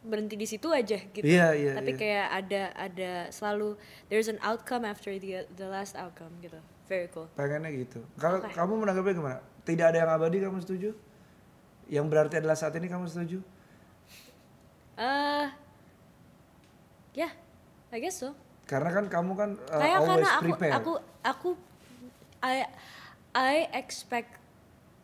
berhenti 0.00 0.32
di 0.32 0.48
situ 0.48 0.72
aja 0.72 0.96
gitu. 0.96 1.20
Iya, 1.20 1.52
iya, 1.52 1.72
Tapi 1.76 1.92
iya. 1.92 2.00
kayak 2.00 2.26
ada 2.32 2.62
ada 2.72 3.10
selalu 3.28 3.76
there's 4.08 4.32
an 4.32 4.40
outcome 4.40 4.88
after 4.88 5.12
the 5.12 5.44
the 5.52 5.66
last 5.68 5.92
outcome 5.92 6.32
gitu. 6.40 6.56
Very 6.88 7.06
cool. 7.12 7.28
Pengennya 7.36 7.68
gitu. 7.70 8.00
Kalau 8.16 8.40
Oke. 8.40 8.48
kamu 8.50 8.72
menanggapnya 8.80 9.14
gimana? 9.14 9.38
Tidak 9.60 9.84
ada 9.84 9.98
yang 10.00 10.10
abadi 10.10 10.40
kamu 10.40 10.58
setuju? 10.58 10.90
Yang 11.86 12.06
berarti 12.08 12.34
adalah 12.40 12.56
saat 12.56 12.72
ini 12.74 12.88
kamu 12.88 13.04
setuju? 13.06 13.38
Eh, 14.96 15.46
ya, 17.14 17.28
I 17.90 17.98
guess 18.00 18.20
so. 18.20 18.32
Karena 18.64 18.90
kan 18.90 19.04
kamu 19.06 19.32
kan 19.34 19.50
uh, 19.68 19.80
kayak 19.80 19.98
always 19.98 20.08
karena 20.08 20.28
aku 20.30 20.44
prepare. 20.48 20.72
aku 20.72 20.92
aku 21.20 21.48
I 22.40 22.66
I 23.30 23.68
expect 23.70 24.40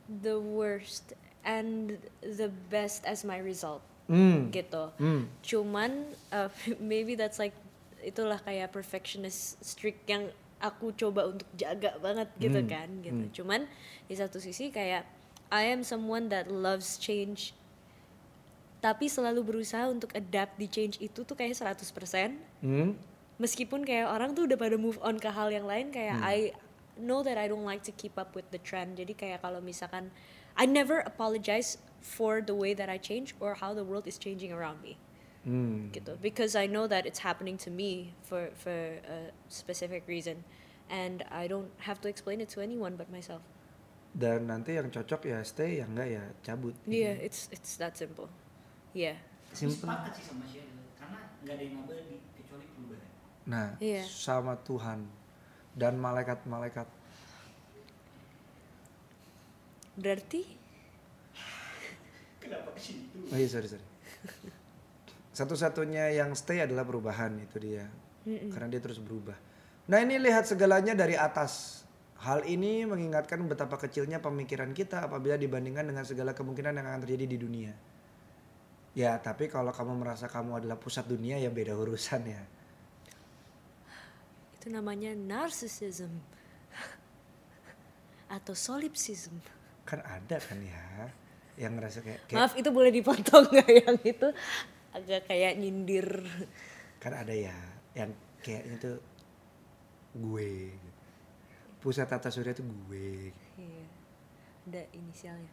the 0.08 0.36
worst 0.36 1.12
and 1.42 1.98
the 2.20 2.50
best 2.68 3.06
as 3.06 3.22
my 3.22 3.38
result 3.38 3.82
Hmm. 4.06 4.54
gitu 4.54 4.94
Hmm. 4.96 5.26
cuman 5.42 5.90
uh, 6.30 6.46
maybe 6.82 7.14
that's 7.14 7.38
like 7.38 7.54
itulah 8.00 8.38
kayak 8.38 8.70
perfectionist 8.70 9.58
streak 9.60 9.98
yang 10.06 10.30
aku 10.56 10.94
coba 10.94 11.26
untuk 11.26 11.46
jaga 11.54 11.98
banget 11.98 12.30
gitu 12.38 12.60
Hmm. 12.60 12.70
kan 12.70 12.88
gitu 13.02 13.42
cuman 13.42 13.66
di 14.06 14.14
satu 14.14 14.38
sisi 14.38 14.70
kayak 14.70 15.02
I 15.50 15.70
am 15.70 15.82
someone 15.82 16.30
that 16.30 16.46
loves 16.46 16.98
change 16.98 17.50
tapi 18.78 19.10
selalu 19.10 19.42
berusaha 19.42 19.90
untuk 19.90 20.14
adapt 20.14 20.54
di 20.54 20.70
change 20.70 21.02
itu 21.02 21.26
tuh 21.26 21.34
kayak 21.34 21.58
100% 21.58 22.38
Hmm. 22.62 22.94
meskipun 23.36 23.82
kayak 23.82 24.06
orang 24.06 24.32
tuh 24.32 24.46
udah 24.46 24.54
pada 24.54 24.78
move 24.78 25.02
on 25.02 25.18
ke 25.18 25.26
hal 25.26 25.50
yang 25.50 25.66
lain 25.66 25.90
kayak 25.90 26.14
I 26.22 26.54
know 26.96 27.22
that 27.22 27.36
I 27.36 27.46
don't 27.46 27.64
like 27.64 27.84
to 27.84 27.92
keep 27.92 28.16
up 28.16 28.32
with 28.34 28.48
the 28.50 28.58
trend 28.58 28.96
jadi 28.96 29.12
kayak 29.12 29.38
kalau 29.44 29.60
misalkan 29.60 30.10
I 30.56 30.64
never 30.64 31.04
apologize 31.04 31.76
for 32.00 32.40
the 32.40 32.56
way 32.56 32.72
that 32.72 32.88
I 32.88 32.96
change 32.96 33.36
or 33.38 33.60
how 33.60 33.76
the 33.76 33.84
world 33.84 34.08
is 34.08 34.16
changing 34.16 34.50
around 34.52 34.80
me 34.80 34.96
Hmm. 35.46 35.94
gitu 35.94 36.18
because 36.18 36.58
I 36.58 36.66
know 36.66 36.90
that 36.90 37.06
it's 37.06 37.22
happening 37.22 37.54
to 37.62 37.70
me 37.70 38.10
for 38.26 38.50
for 38.58 38.98
a 39.06 39.30
specific 39.46 40.02
reason 40.10 40.42
and 40.90 41.22
I 41.30 41.46
don't 41.46 41.70
have 41.86 42.02
to 42.02 42.10
explain 42.10 42.42
it 42.42 42.50
to 42.56 42.58
anyone 42.58 42.98
but 42.98 43.06
myself 43.14 43.46
Dan 44.10 44.48
nanti 44.48 44.74
yang 44.74 44.88
cocok 44.90 45.28
ya 45.28 45.44
stay, 45.46 45.78
yang 45.78 45.92
enggak 45.94 46.08
ya 46.18 46.24
cabut. 46.42 46.74
yeah 46.88 47.14
it's 47.20 47.46
it's 47.54 47.78
that 47.78 47.94
simple 47.94 48.26
yeah 48.90 49.14
Simple. 49.54 49.86
sepakat 49.86 50.18
sih 50.18 50.24
sama 50.26 50.44
Sheryl 50.50 50.82
karena 50.98 51.20
nggak 51.46 51.54
ada 51.54 51.62
yang 51.62 51.76
abadi 51.84 52.16
kecuali 52.34 52.64
perubahan. 52.74 53.10
Nah, 53.46 53.68
Iya. 53.78 54.02
sama 54.02 54.58
Tuhan. 54.58 55.06
Dan 55.76 56.00
malaikat-malaikat. 56.00 56.88
Berarti 60.00 60.42
Kenapa 62.40 62.70
ke 62.72 62.80
situ? 62.80 63.18
Oh 63.26 63.36
iya 63.36 63.48
sorry 63.50 63.66
sorry. 63.66 63.86
Satu-satunya 65.36 66.14
yang 66.14 66.32
stay 66.38 66.62
adalah 66.62 66.86
perubahan 66.86 67.36
itu 67.42 67.58
dia. 67.58 67.84
Karena 68.24 68.70
dia 68.70 68.80
terus 68.80 69.02
berubah. 69.02 69.34
Nah 69.90 69.98
ini 70.00 70.16
lihat 70.22 70.46
segalanya 70.46 70.94
dari 70.94 71.18
atas. 71.18 71.84
Hal 72.16 72.48
ini 72.48 72.88
mengingatkan 72.88 73.44
betapa 73.44 73.76
kecilnya 73.76 74.24
pemikiran 74.24 74.72
kita 74.72 75.04
apabila 75.04 75.36
dibandingkan 75.36 75.84
dengan 75.84 76.06
segala 76.08 76.32
kemungkinan 76.32 76.80
yang 76.80 76.86
akan 76.88 77.00
terjadi 77.04 77.26
di 77.28 77.38
dunia. 77.38 77.72
Ya 78.96 79.20
tapi 79.20 79.52
kalau 79.52 79.74
kamu 79.74 80.00
merasa 80.00 80.24
kamu 80.24 80.64
adalah 80.64 80.80
pusat 80.80 81.04
dunia 81.04 81.36
ya 81.36 81.52
beda 81.52 81.76
urusan 81.76 82.22
ya. 82.24 82.40
Itu 84.66 84.74
namanya 84.74 85.14
narcissism. 85.14 86.10
Atau 88.34 88.58
solipsism. 88.58 89.38
Kan 89.86 90.02
ada 90.02 90.42
kan 90.42 90.58
ya 90.58 91.06
yang 91.54 91.78
ngerasa 91.78 92.02
kayak, 92.02 92.26
kayak 92.26 92.34
Maaf 92.34 92.58
itu 92.58 92.74
boleh 92.74 92.90
dipotong 92.90 93.46
nggak 93.46 93.70
yang 93.86 93.94
itu 94.02 94.28
agak 94.90 95.30
kayak 95.30 95.54
nyindir. 95.54 96.26
kan 96.98 97.14
ada 97.14 97.30
ya 97.30 97.54
yang 97.94 98.10
kayaknya 98.42 98.74
tuh 98.82 98.98
gue. 100.18 100.74
Pusat 101.78 102.18
tata 102.18 102.34
surya 102.34 102.50
itu 102.50 102.66
gue. 102.66 103.30
Iya. 103.62 103.86
Ada 104.66 104.82
inisialnya. 104.98 105.52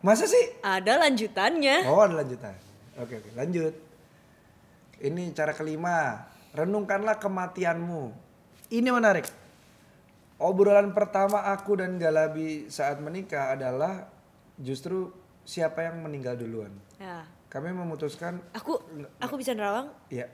Masa 0.00 0.24
sih? 0.24 0.56
Ada 0.64 1.04
lanjutannya. 1.04 1.84
Oh 1.84 2.00
ada 2.00 2.24
lanjutan. 2.24 2.56
Oke 2.96 3.20
oke 3.20 3.28
lanjut. 3.36 3.91
Ini 5.02 5.34
cara 5.34 5.50
kelima. 5.50 6.30
Renungkanlah 6.54 7.18
kematianmu. 7.18 8.02
Ini 8.70 8.88
menarik. 8.88 9.26
Obrolan 10.38 10.94
pertama 10.94 11.42
aku 11.50 11.78
dan 11.78 11.98
Galabi 11.98 12.66
saat 12.66 12.98
menikah 12.98 13.54
adalah 13.54 14.06
justru 14.58 15.10
siapa 15.42 15.86
yang 15.86 16.02
meninggal 16.02 16.38
duluan. 16.38 16.70
Ya. 16.98 17.26
Kami 17.46 17.68
memutuskan, 17.70 18.40
Aku 18.56 18.80
aku 19.20 19.34
bisa 19.36 19.52
nerawang 19.52 19.92
ya 20.08 20.24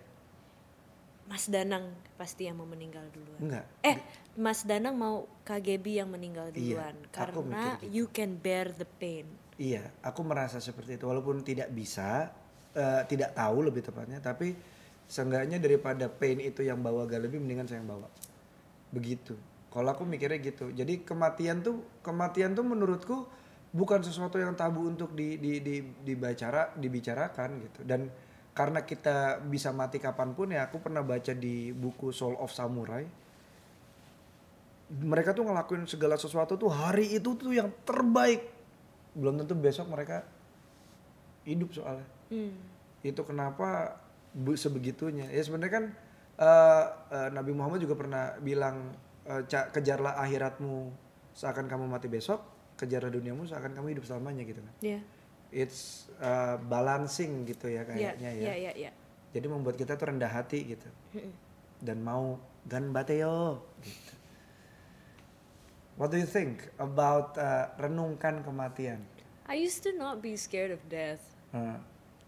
Mas 1.29 1.45
Danang 1.51 1.93
pasti 2.17 2.49
yang 2.49 2.57
mau 2.57 2.65
meninggal 2.65 3.05
duluan. 3.13 3.37
enggak. 3.43 3.65
Eh, 3.85 4.01
Mas 4.39 4.65
Danang 4.65 4.97
mau 4.97 5.29
KGB 5.45 6.01
yang 6.01 6.09
meninggal 6.09 6.49
Iya, 6.49 6.57
duluan 6.57 6.97
aku 7.05 7.13
karena 7.45 7.77
gitu. 7.83 7.85
you 7.93 8.05
can 8.09 8.41
bear 8.41 8.73
the 8.73 8.89
pain. 8.97 9.29
Iya, 9.61 9.93
aku 10.01 10.25
merasa 10.25 10.57
seperti 10.57 10.97
itu. 10.97 11.05
Walaupun 11.05 11.45
tidak 11.45 11.69
bisa, 11.69 12.33
eh, 12.79 13.03
tidak 13.11 13.35
tahu 13.35 13.67
lebih 13.67 13.83
tepatnya, 13.83 14.23
tapi 14.23 14.55
seenggaknya 15.11 15.59
daripada 15.59 16.07
pain 16.07 16.39
itu 16.39 16.63
yang 16.63 16.79
bawa 16.79 17.09
Galabi, 17.11 17.43
mendingan 17.43 17.67
saya 17.67 17.83
yang 17.83 17.91
bawa. 17.91 18.07
Begitu. 18.95 19.35
Kalau 19.69 19.91
aku 19.91 20.07
mikirnya 20.07 20.39
gitu. 20.39 20.71
Jadi 20.71 21.03
kematian 21.03 21.61
tuh, 21.61 21.83
kematian 22.01 22.55
tuh 22.55 22.65
menurutku 22.65 23.27
bukan 23.75 24.01
sesuatu 24.01 24.41
yang 24.41 24.57
tabu 24.57 24.87
untuk 24.87 25.13
di, 25.13 25.37
di, 25.37 25.61
di, 25.61 25.83
dibacara, 25.83 26.73
dibicarakan 26.79 27.51
gitu. 27.69 27.81
Dan 27.85 28.09
karena 28.55 28.87
kita 28.87 29.43
bisa 29.45 29.75
mati 29.75 29.99
kapan 30.01 30.33
pun 30.33 30.55
ya, 30.55 30.71
aku 30.71 30.81
pernah 30.81 31.05
baca 31.05 31.35
di 31.35 31.75
buku 31.75 32.15
Soul 32.15 32.39
of 32.41 32.55
Samurai. 32.55 33.05
Mereka 34.89 35.37
tuh 35.37 35.45
ngelakuin 35.45 35.85
segala 35.85 36.17
sesuatu 36.17 36.57
tuh 36.57 36.73
hari 36.73 37.13
itu 37.13 37.37
tuh 37.37 37.53
yang 37.53 37.69
terbaik 37.85 38.57
belum 39.19 39.41
tentu 39.43 39.59
besok 39.59 39.91
mereka 39.91 40.23
hidup 41.43 41.75
soalnya 41.75 42.07
Hmm. 42.29 42.53
itu 43.01 43.23
kenapa 43.23 43.97
bu- 44.31 44.55
sebegitunya 44.55 45.25
ya 45.27 45.41
sebenarnya 45.41 45.73
kan 45.73 45.85
eh, 46.37 46.85
eh, 47.11 47.29
Nabi 47.31 47.53
Muhammad 47.53 47.81
juga 47.81 47.95
pernah 47.95 48.37
bilang 48.39 48.93
"Ca- 49.25 49.69
kejarlah 49.69 50.17
akhiratmu 50.19 50.89
seakan 51.33 51.67
kamu 51.67 51.85
mati 51.85 52.07
besok 52.07 52.41
kejarlah 52.75 53.09
duniamu 53.09 53.45
seakan 53.45 53.73
kamu 53.73 53.93
hidup 53.93 54.05
selamanya 54.05 54.41
gitu 54.43 54.61
kan 54.61 54.75
Iya. 54.81 55.01
it's 55.51 55.81
eh, 56.17 56.57
balancing 56.59 57.45
gitu 57.45 57.69
ya 57.69 57.81
Iya, 57.81 58.17
kayaknya 58.17 58.31
iya, 58.31 58.45
ya 58.45 58.55
iya, 58.57 58.73
iya. 58.75 58.91
jadi 59.31 59.47
membuat 59.47 59.77
kita 59.77 59.95
tuh 59.95 60.09
rendah 60.09 60.29
hati 60.29 60.65
gitu 60.67 60.89
dan 61.79 62.01
mau 62.01 62.37
gan 62.65 62.89
bateo 62.89 63.61
gitu 63.81 64.13
what 65.97 66.09
do 66.09 66.17
you 66.17 66.27
think 66.27 66.65
about 66.77 67.35
eh, 67.37 67.67
renungkan 67.77 68.41
kematian 68.41 69.03
I 69.45 69.57
used 69.57 69.81
to 69.83 69.93
not 69.93 70.21
be 70.21 70.37
scared 70.37 70.69
of 70.69 70.81
death. 70.89 71.25
Eh, 71.51 71.77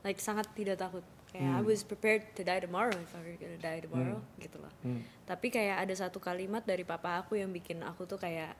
Like 0.00 0.18
sangat 0.20 0.48
tidak 0.56 0.80
takut. 0.80 1.04
Kayak 1.30 1.50
I 1.56 1.62
was 1.62 1.86
prepared 1.86 2.26
to 2.34 2.42
die 2.42 2.58
tomorrow 2.58 2.96
if 2.98 3.14
I 3.14 3.22
were 3.22 3.38
gonna 3.38 3.60
die 3.60 3.86
tomorrow 3.86 4.18
gitu 4.42 4.58
loh. 4.58 4.72
Hmm. 4.82 5.06
Tapi 5.30 5.46
kayak 5.54 5.86
ada 5.86 5.94
satu 5.94 6.18
kalimat 6.18 6.66
dari 6.66 6.82
papa 6.82 7.22
aku 7.22 7.38
yang 7.38 7.54
bikin 7.54 7.86
aku 7.86 8.02
tuh 8.02 8.18
kayak 8.18 8.58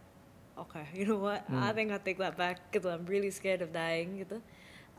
okay, 0.60 0.86
you 0.98 1.08
know 1.08 1.18
what? 1.18 1.42
I 1.50 1.72
think 1.72 1.90
I'll 1.90 2.02
take 2.02 2.20
that 2.22 2.36
back 2.36 2.70
gitu. 2.70 2.92
I'm 2.92 3.08
really 3.08 3.32
scared 3.32 3.64
of 3.64 3.72
dying 3.74 4.22
gitu. 4.22 4.38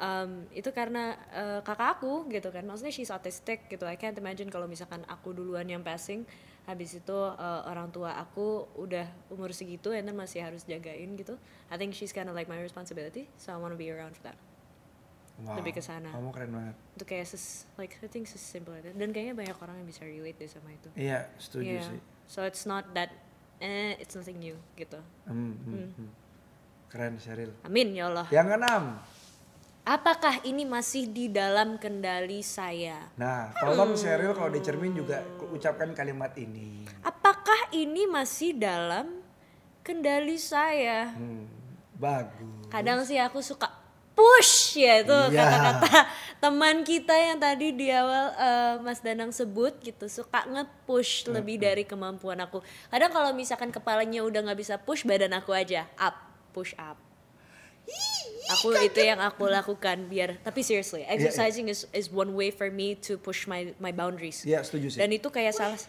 Um, 0.01 0.49
itu 0.49 0.73
karena 0.73 1.13
eh, 1.29 1.59
kakak 1.61 2.01
aku 2.01 2.25
gitu 2.33 2.49
kan, 2.49 2.65
maksudnya 2.65 2.89
she's 2.89 3.13
autistic 3.13 3.69
gitu. 3.69 3.85
I 3.85 3.93
can't 4.01 4.17
imagine 4.17 4.49
kalau 4.49 4.65
misalkan 4.65 5.05
aku 5.05 5.29
duluan 5.29 5.69
yang 5.69 5.85
passing, 5.85 6.25
habis 6.65 6.97
itu 6.97 7.17
eh, 7.37 7.61
orang 7.69 7.93
tua 7.93 8.17
aku 8.17 8.65
udah 8.81 9.05
umur 9.29 9.53
segitu, 9.53 9.93
and 9.93 10.09
then 10.09 10.17
masih 10.17 10.41
harus 10.41 10.65
jagain 10.65 11.13
gitu. 11.13 11.37
I 11.69 11.77
think 11.77 11.93
she's 11.93 12.09
kind 12.09 12.25
of 12.25 12.33
like 12.33 12.49
my 12.49 12.57
responsibility, 12.57 13.29
so 13.37 13.53
I 13.53 13.61
want 13.61 13.77
to 13.77 13.79
be 13.79 13.93
around 13.93 14.17
for 14.17 14.25
that. 14.25 14.50
Wow, 15.43 15.57
Lebih 15.57 15.73
ke 15.73 15.81
sana. 15.81 16.09
kamu 16.09 16.29
keren 16.29 16.51
banget 16.51 16.75
Itu 16.93 17.03
kayak 17.03 17.25
ses, 17.25 17.45
like 17.75 17.97
I 17.97 18.07
think 18.07 18.25
simple 18.25 18.73
that. 18.75 18.93
Dan 18.93 19.09
kayaknya 19.09 19.35
banyak 19.35 19.57
orang 19.57 19.75
yang 19.77 19.87
bisa 19.87 20.01
relate 20.03 20.37
deh 20.37 20.47
sama 20.47 20.69
itu. 20.69 20.89
iya 20.93 21.29
setuju 21.35 21.67
Yeah. 21.71 21.87
sih 21.87 21.99
So 22.25 22.41
it's 22.41 22.63
not 22.63 22.93
that 22.93 23.11
eh 23.59 23.93
it's 23.95 24.13
nothing 24.13 24.37
new 24.37 24.55
gitu. 24.73 24.97
Hmm, 25.23 25.53
hmm, 25.59 25.87
hmm. 25.93 26.09
keren 26.87 27.15
Sheryl 27.15 27.51
Amin 27.61 27.91
ya 27.91 28.07
Allah. 28.07 28.27
yang 28.29 28.47
keenam 28.47 28.97
Apakah 29.81 30.45
ini 30.45 30.61
masih 30.61 31.09
di 31.09 31.25
dalam 31.25 31.75
kendali 31.75 32.45
saya? 32.45 33.09
nah 33.17 33.49
tolong 33.57 33.97
Sheryl 33.97 34.31
kalau 34.31 34.47
di 34.47 34.61
cermin 34.61 34.93
juga 34.93 35.25
ucapkan 35.47 35.89
kalimat 35.91 36.29
ini 36.35 36.85
Apakah 37.01 37.69
ini 37.71 38.05
masih 38.05 38.53
dalam 38.53 39.09
kendali 39.81 40.37
saya? 40.37 41.09
Hmm, 41.11 41.49
bagus 41.97 42.69
Kadang 42.69 43.01
sih 43.01 43.17
aku 43.17 43.41
suka 43.41 43.67
push 44.11 44.77
ya 44.77 45.01
itu 45.01 45.17
Iya. 45.31 45.39
kata-kata 45.39 45.91
teman 46.41 46.81
kita 46.81 47.13
yang 47.13 47.37
tadi 47.37 47.69
di 47.71 47.87
awal 47.93 48.33
eh, 48.33 48.73
Mas 48.81 48.99
Danang 48.99 49.29
sebut 49.29 49.77
gitu 49.81 50.09
suka 50.09 50.43
nge-push 50.49 51.29
lebih 51.29 51.61
dari 51.61 51.85
kemampuan 51.85 52.41
aku. 52.41 52.65
Kadang 52.89 53.13
kalau 53.13 53.29
misalkan 53.31 53.69
kepalanya 53.69 54.25
udah 54.25 54.41
nggak 54.49 54.59
bisa 54.59 54.75
push 54.81 55.05
badan 55.05 55.31
aku 55.37 55.53
aja 55.53 55.85
up 55.95 56.17
push 56.51 56.73
up. 56.75 56.97
Aku 58.57 58.71
itu 58.77 58.99
yang 59.01 59.19
aku 59.21 59.47
lakukan 59.47 60.07
biar 60.09 60.37
tapi 60.43 60.61
seriously 60.65 61.03
iya. 61.05 61.13
exercising 61.13 61.69
is 61.71 61.87
is 61.95 62.11
one 62.11 62.33
way 62.35 62.51
for 62.51 62.67
me 62.71 62.97
to 62.99 63.15
push 63.21 63.45
my 63.47 63.71
my 63.79 63.93
boundaries. 63.93 64.43
Iya 64.43 64.65
setuju 64.65 64.97
sih 64.97 64.99
Dan 64.99 65.13
itu 65.13 65.29
kayak 65.29 65.55
salah 65.55 65.79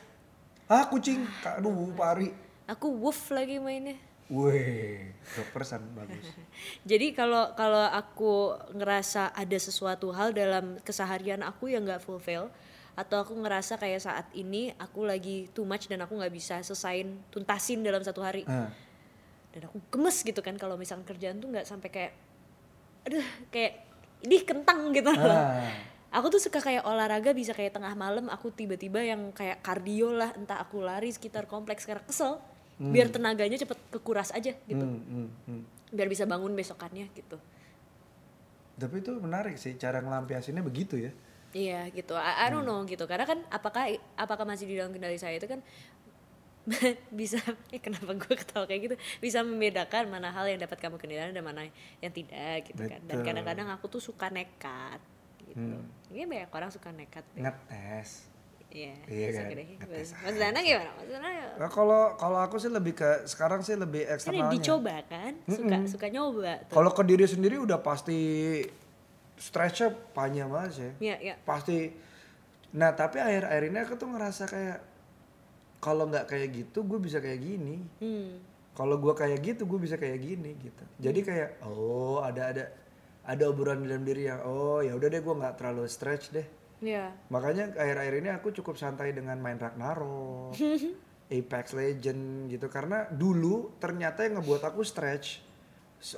ah 0.71 0.87
kucing 0.89 1.27
aduh 1.45 1.91
pari 1.93 2.33
aku 2.71 2.89
woof 2.89 3.29
lagi 3.35 3.59
mainnya. 3.59 3.99
Weh, 4.33 5.13
persen 5.53 5.85
bagus. 5.93 6.25
Jadi 6.91 7.13
kalau 7.13 7.53
kalau 7.53 7.85
aku 7.85 8.57
ngerasa 8.73 9.37
ada 9.37 9.59
sesuatu 9.61 10.09
hal 10.17 10.33
dalam 10.33 10.81
keseharian 10.81 11.45
aku 11.45 11.69
yang 11.69 11.85
nggak 11.85 12.01
fulfill 12.01 12.49
atau 12.93 13.25
aku 13.25 13.37
ngerasa 13.37 13.77
kayak 13.77 14.01
saat 14.01 14.27
ini 14.33 14.73
aku 14.77 15.05
lagi 15.05 15.53
too 15.53 15.65
much 15.65 15.85
dan 15.89 16.01
aku 16.01 16.17
nggak 16.17 16.33
bisa 16.33 16.61
selesain 16.61 17.21
tuntasin 17.29 17.81
dalam 17.81 18.01
satu 18.01 18.21
hari 18.21 18.45
Ah, 18.45 18.69
dan 19.53 19.69
aku 19.69 19.81
gemes 19.89 20.21
gitu 20.21 20.41
kan 20.41 20.57
kalau 20.57 20.77
misalkan 20.77 21.05
kerjaan 21.05 21.41
tuh 21.41 21.49
nggak 21.49 21.65
sampai 21.65 21.89
kayak 21.89 22.13
aduh 23.09 23.25
kayak 23.49 23.85
ini 24.23 24.45
kentang 24.45 24.93
gitu 24.93 25.09
loh. 25.13 25.29
ah. 25.29 25.61
Aku 26.13 26.29
tuh 26.29 26.37
suka 26.37 26.61
kayak 26.61 26.85
olahraga 26.85 27.33
bisa 27.33 27.57
kayak 27.57 27.73
tengah 27.73 27.97
malam 27.97 28.29
aku 28.29 28.53
tiba-tiba 28.53 29.01
yang 29.01 29.33
kayak 29.33 29.65
kardio 29.65 30.13
lah 30.13 30.37
entah 30.37 30.61
aku 30.61 30.85
lari 30.85 31.09
sekitar 31.09 31.49
kompleks 31.49 31.89
karena 31.89 32.05
kesel 32.05 32.37
biar 32.81 33.13
tenaganya 33.13 33.59
cepet 33.61 33.79
kekuras 33.93 34.33
aja 34.33 34.57
gitu 34.67 34.85
Hmm, 34.85 35.03
hmm, 35.05 35.29
hmm. 35.49 35.63
biar 35.93 36.09
bisa 36.09 36.25
bangun 36.25 36.57
besokannya 36.57 37.13
gitu. 37.13 37.37
Tapi 38.81 39.05
itu 39.05 39.13
menarik 39.21 39.61
sih 39.61 39.77
cara 39.77 40.01
ngelampiasinnya 40.01 40.65
begitu 40.65 40.97
ya. 40.97 41.13
Iya 41.53 41.93
gitu, 41.93 42.17
I, 42.17 42.49
I 42.49 42.51
don't 42.51 42.65
know 42.65 42.81
gitu. 42.89 43.05
Karena 43.05 43.29
kan 43.29 43.45
apakah 43.53 43.93
apakah 44.17 44.49
masih 44.49 44.65
di 44.65 44.81
dalam 44.81 44.91
kendali 44.91 45.21
saya 45.21 45.37
itu 45.37 45.45
kan 45.45 45.61
bisa 47.21 47.43
eh 47.75 47.83
kenapa 47.83 48.15
gue 48.15 48.35
ketawa 48.39 48.65
kayak 48.71 48.81
gitu 48.87 48.97
bisa 49.19 49.43
membedakan 49.43 50.07
mana 50.07 50.31
hal 50.31 50.47
yang 50.47 50.63
dapat 50.63 50.79
kamu 50.79 50.95
kendalikan 50.95 51.35
dan 51.35 51.43
mana 51.43 51.67
yang 51.99 52.13
tidak 52.15 52.71
gitu 52.71 52.87
kan 52.87 53.03
dan 53.03 53.19
Betul. 53.19 53.27
kadang-kadang 53.27 53.69
aku 53.75 53.91
tuh 53.91 53.99
suka 53.99 54.31
nekat 54.31 55.03
gitu 55.43 55.83
ini 56.15 56.23
banyak 56.23 56.51
orang 56.55 56.71
suka 56.71 56.95
nekat 56.95 57.25
deh. 57.35 57.43
Ngetes. 57.43 58.32
Iya 58.73 58.95
Iya 59.07 59.29
kan, 59.37 59.45
ngetes 59.53 60.09
Mas 60.17 60.37
Dana 60.41 60.59
gimana 60.65 60.91
Mas 60.97 61.09
Dana 61.13 61.29
Nah, 61.61 61.69
kalau 61.69 62.17
kalau 62.17 62.39
aku 62.41 62.57
sih 62.57 62.73
lebih 62.73 62.97
ke 62.97 63.29
sekarang 63.29 63.61
sih 63.61 63.77
lebih 63.77 64.09
eksternalnya. 64.09 64.51
dicoba 64.57 64.97
kan 65.07 65.33
suka 65.45 65.77
suka 65.87 66.07
nyoba 66.09 66.65
Kalau 66.73 66.91
ke 66.91 67.03
diri 67.05 67.29
sendiri 67.29 67.61
udah 67.61 67.79
pasti 67.85 68.21
stretchnya 69.37 69.91
panjang 70.15 70.49
banget 70.49 70.73
sih. 70.73 70.91
Iya 71.03 71.17
iya 71.21 71.35
Pasti 71.45 71.93
Nah 72.73 72.97
tapi 72.97 73.21
akhir-akhir 73.21 73.63
ini 73.69 73.79
aku 73.85 73.95
tuh 74.01 74.09
ngerasa 74.09 74.49
kayak 74.49 74.79
kalau 75.83 76.09
nggak 76.09 76.31
kayak 76.31 76.49
gitu 76.55 76.87
gue 76.87 76.99
bisa 77.03 77.19
kayak 77.21 77.41
gini. 77.43 77.83
Hmm. 78.01 78.41
Kalau 78.73 78.97
gue 78.97 79.13
kayak 79.13 79.39
gitu 79.45 79.69
gue 79.69 79.81
bisa 79.83 80.01
kayak 80.01 80.19
gini 80.25 80.57
gitu. 80.57 80.85
Jadi 80.97 81.21
kayak 81.21 81.61
oh 81.69 82.25
ada 82.25 82.49
ada 82.49 82.65
ada 83.23 83.43
obrolan 83.47 83.85
dalam 83.85 84.03
diri 84.03 84.27
yang 84.27 84.41
oh 84.49 84.81
ya 84.81 84.97
udah 84.97 85.09
deh 85.13 85.21
gue 85.21 85.35
nggak 85.37 85.55
terlalu 85.61 85.85
stretch 85.91 86.33
deh. 86.33 86.47
Ya. 86.83 87.15
Makanya 87.31 87.71
akhir-akhir 87.79 88.15
ini 88.19 88.31
aku 88.35 88.51
cukup 88.51 88.75
santai 88.75 89.15
dengan 89.15 89.39
main 89.39 89.55
Ragnarok, 89.55 90.59
Apex 91.39 91.79
Legend 91.79 92.51
gitu 92.51 92.67
karena 92.67 93.07
dulu 93.07 93.79
ternyata 93.79 94.27
yang 94.27 94.43
ngebuat 94.43 94.67
aku 94.67 94.83
stretch 94.83 95.41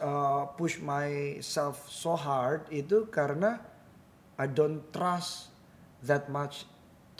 uh, 0.00 0.48
push 0.56 0.80
myself 0.80 1.84
so 1.92 2.16
hard 2.16 2.64
itu 2.72 3.04
karena 3.12 3.60
I 4.40 4.48
don't 4.48 4.82
trust 4.90 5.52
that 6.02 6.32
much 6.32 6.64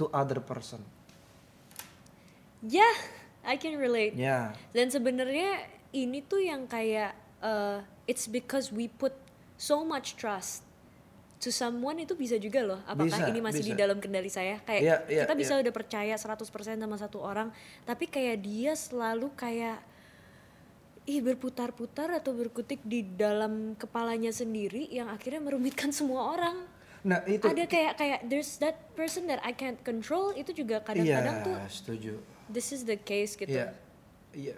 to 0.01 0.09
other 0.11 0.40
person. 0.40 0.80
Ya, 2.64 2.88
I 3.45 3.61
can 3.61 3.76
relate. 3.76 4.16
Ya. 4.16 4.57
Dan 4.72 4.88
sebenarnya 4.88 5.68
ini 5.92 6.24
tuh 6.24 6.40
yang 6.40 6.64
kayak 6.64 7.12
uh, 7.45 7.84
it's 8.09 8.24
because 8.24 8.72
we 8.72 8.88
put 8.88 9.12
so 9.61 9.84
much 9.84 10.16
trust 10.16 10.64
to 11.45 11.53
someone 11.53 12.01
itu 12.01 12.16
bisa 12.16 12.40
juga 12.40 12.64
loh. 12.64 12.80
Apakah 12.88 13.20
Bisa, 13.20 13.28
ini 13.28 13.45
masih 13.45 13.61
di 13.61 13.76
bisa. 13.76 13.82
dalam 13.84 14.01
kendali 14.01 14.32
saya? 14.32 14.57
Kayak 14.64 14.80
Iya, 14.80 14.97
iya, 15.12 15.22
kita 15.28 15.34
bisa 15.36 15.53
iya. 15.55 15.61
udah 15.61 15.72
percaya 15.76 16.14
100% 16.16 16.80
sama 16.80 16.97
satu 16.97 17.20
orang, 17.20 17.53
tapi 17.84 18.09
kayak 18.09 18.40
dia 18.40 18.72
selalu 18.72 19.28
kayak 19.36 19.84
ih 21.05 21.20
berputar-putar 21.20 22.16
atau 22.16 22.32
berkutik 22.32 22.80
di 22.80 23.05
dalam 23.05 23.76
kepalanya 23.76 24.32
sendiri 24.32 24.88
yang 24.88 25.12
akhirnya 25.12 25.45
merumitkan 25.45 25.92
semua 26.01 26.32
orang. 26.32 26.57
Nah 27.05 27.20
itu 27.28 27.45
Ada 27.45 27.68
kayak 27.68 27.92
kayak 28.01 28.20
there's 28.24 28.57
that 28.64 28.80
person 28.97 29.28
that 29.28 29.45
I 29.45 29.53
can't 29.53 29.76
control 29.84 30.32
itu 30.32 30.57
juga 30.57 30.80
kadang-kadang 30.80 31.36
iya 31.36 31.45
tuh 31.45 31.57
setuju. 31.68 32.12
this 32.49 32.72
is 32.72 32.88
the 32.88 32.97
case 32.97 33.36
gitu. 33.36 33.53
Iya. 33.53 33.76
Iya. 34.32 34.57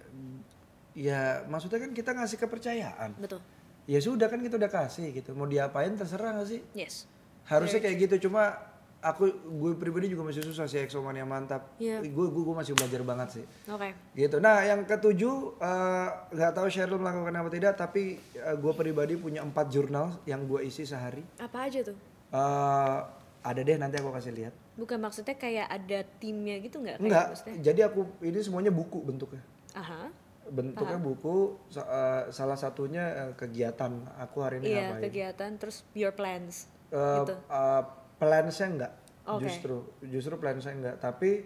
Ya 0.95 1.21
maksudnya 1.51 1.83
kan 1.83 1.91
kita 1.91 2.15
ngasih 2.15 2.39
kepercayaan. 2.39 3.19
Betul. 3.19 3.43
Ya 3.87 4.03
sudah 4.03 4.27
kan 4.27 4.43
kita 4.43 4.59
udah 4.59 4.71
kasih 4.71 5.15
gitu. 5.15 5.31
Mau 5.39 5.47
diapain 5.47 5.95
terserah 5.95 6.35
gak 6.43 6.49
sih? 6.51 6.61
Yes. 6.75 7.07
Harusnya 7.47 7.79
kayak 7.79 7.97
gitu 8.11 8.27
cuma 8.27 8.59
aku 8.99 9.31
gue 9.31 9.73
pribadi 9.79 10.11
juga 10.11 10.27
masih 10.27 10.43
susah 10.43 10.67
sih 10.67 10.83
Exomania 10.83 11.23
mantap. 11.23 11.79
Iya. 11.79 12.03
Gue, 12.03 12.27
gue 12.27 12.43
gue 12.43 12.57
masih 12.59 12.75
belajar 12.75 13.01
banget 13.07 13.29
sih. 13.41 13.45
Oke. 13.71 13.95
Gitu. 14.19 14.37
Nah, 14.43 14.67
yang 14.67 14.83
ketujuh 14.83 15.63
eh, 15.63 16.09
nggak 16.35 16.53
tahu 16.59 16.67
Cheryl 16.67 16.99
melakukan 16.99 17.35
apa 17.39 17.51
tidak 17.55 17.73
tapi 17.79 18.19
eh, 18.35 18.57
gue 18.59 18.73
pribadi 18.75 19.15
punya 19.15 19.47
empat 19.47 19.71
jurnal 19.71 20.19
yang 20.27 20.43
gue 20.51 20.67
isi 20.67 20.83
sehari. 20.83 21.23
Apa 21.39 21.71
aja 21.71 21.87
tuh? 21.87 21.97
Eh, 22.35 22.99
ada 23.47 23.61
deh 23.63 23.79
nanti 23.79 24.03
aku 24.03 24.11
kasih 24.11 24.35
lihat. 24.35 24.55
Bukan 24.75 24.99
maksudnya 24.99 25.39
kayak 25.39 25.71
ada 25.71 26.03
timnya 26.19 26.59
gitu 26.59 26.83
nggak? 26.83 26.99
Maksudnya? 26.99 27.57
Jadi 27.63 27.81
aku 27.87 28.03
ini 28.27 28.43
semuanya 28.43 28.75
buku 28.75 28.99
bentuknya. 29.07 29.41
Aha. 29.79 30.11
Bentuknya 30.47 30.97
buku 30.97 31.37
sa- 31.67 31.85
eh, 31.85 32.23
salah 32.31 32.55
satunya 32.55 33.03
eh, 33.03 33.33
kegiatan 33.35 33.91
aku 34.17 34.39
hari 34.41 34.59
ini 34.59 34.71
Iya 34.71 34.83
ngapain. 34.93 35.03
kegiatan 35.03 35.51
terus 35.57 35.77
your 35.93 36.11
plans. 36.11 36.71
Eh, 36.89 36.99
gitu. 37.21 37.35
eh, 37.35 37.83
plansnya 38.17 38.67
enggak 38.69 38.93
Oke. 39.27 39.43
justru 39.43 39.77
justru 40.03 40.35
plansnya 40.37 40.73
enggak 40.73 40.97
tapi 40.97 41.43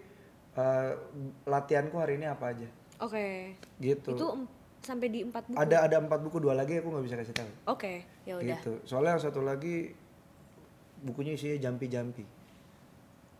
eh, 0.51 0.91
latihanku 1.43 1.95
hari 1.95 2.15
ini 2.15 2.25
apa 2.25 2.45
aja 2.49 2.69
Oke. 2.99 3.57
gitu 3.77 4.13
Itu 4.13 4.27
em- 4.31 4.51
sampai 4.79 5.07
di 5.07 5.19
empat 5.21 5.45
buku. 5.45 5.57
ada 5.57 5.77
ada 5.81 5.97
empat 5.97 6.19
buku 6.21 6.37
dua 6.39 6.53
lagi 6.53 6.77
aku 6.77 6.89
nggak 6.89 7.05
bisa 7.05 7.17
kasih 7.17 7.33
tahu 7.33 7.51
Oke. 7.67 8.05
Ya 8.21 8.37
udah. 8.37 8.45
gitu 8.55 8.79
soalnya 8.83 9.17
yang 9.17 9.23
satu 9.23 9.41
lagi 9.41 9.97
bukunya 11.01 11.33
isinya 11.33 11.57
jampi 11.59 11.85
jampi 11.87 12.23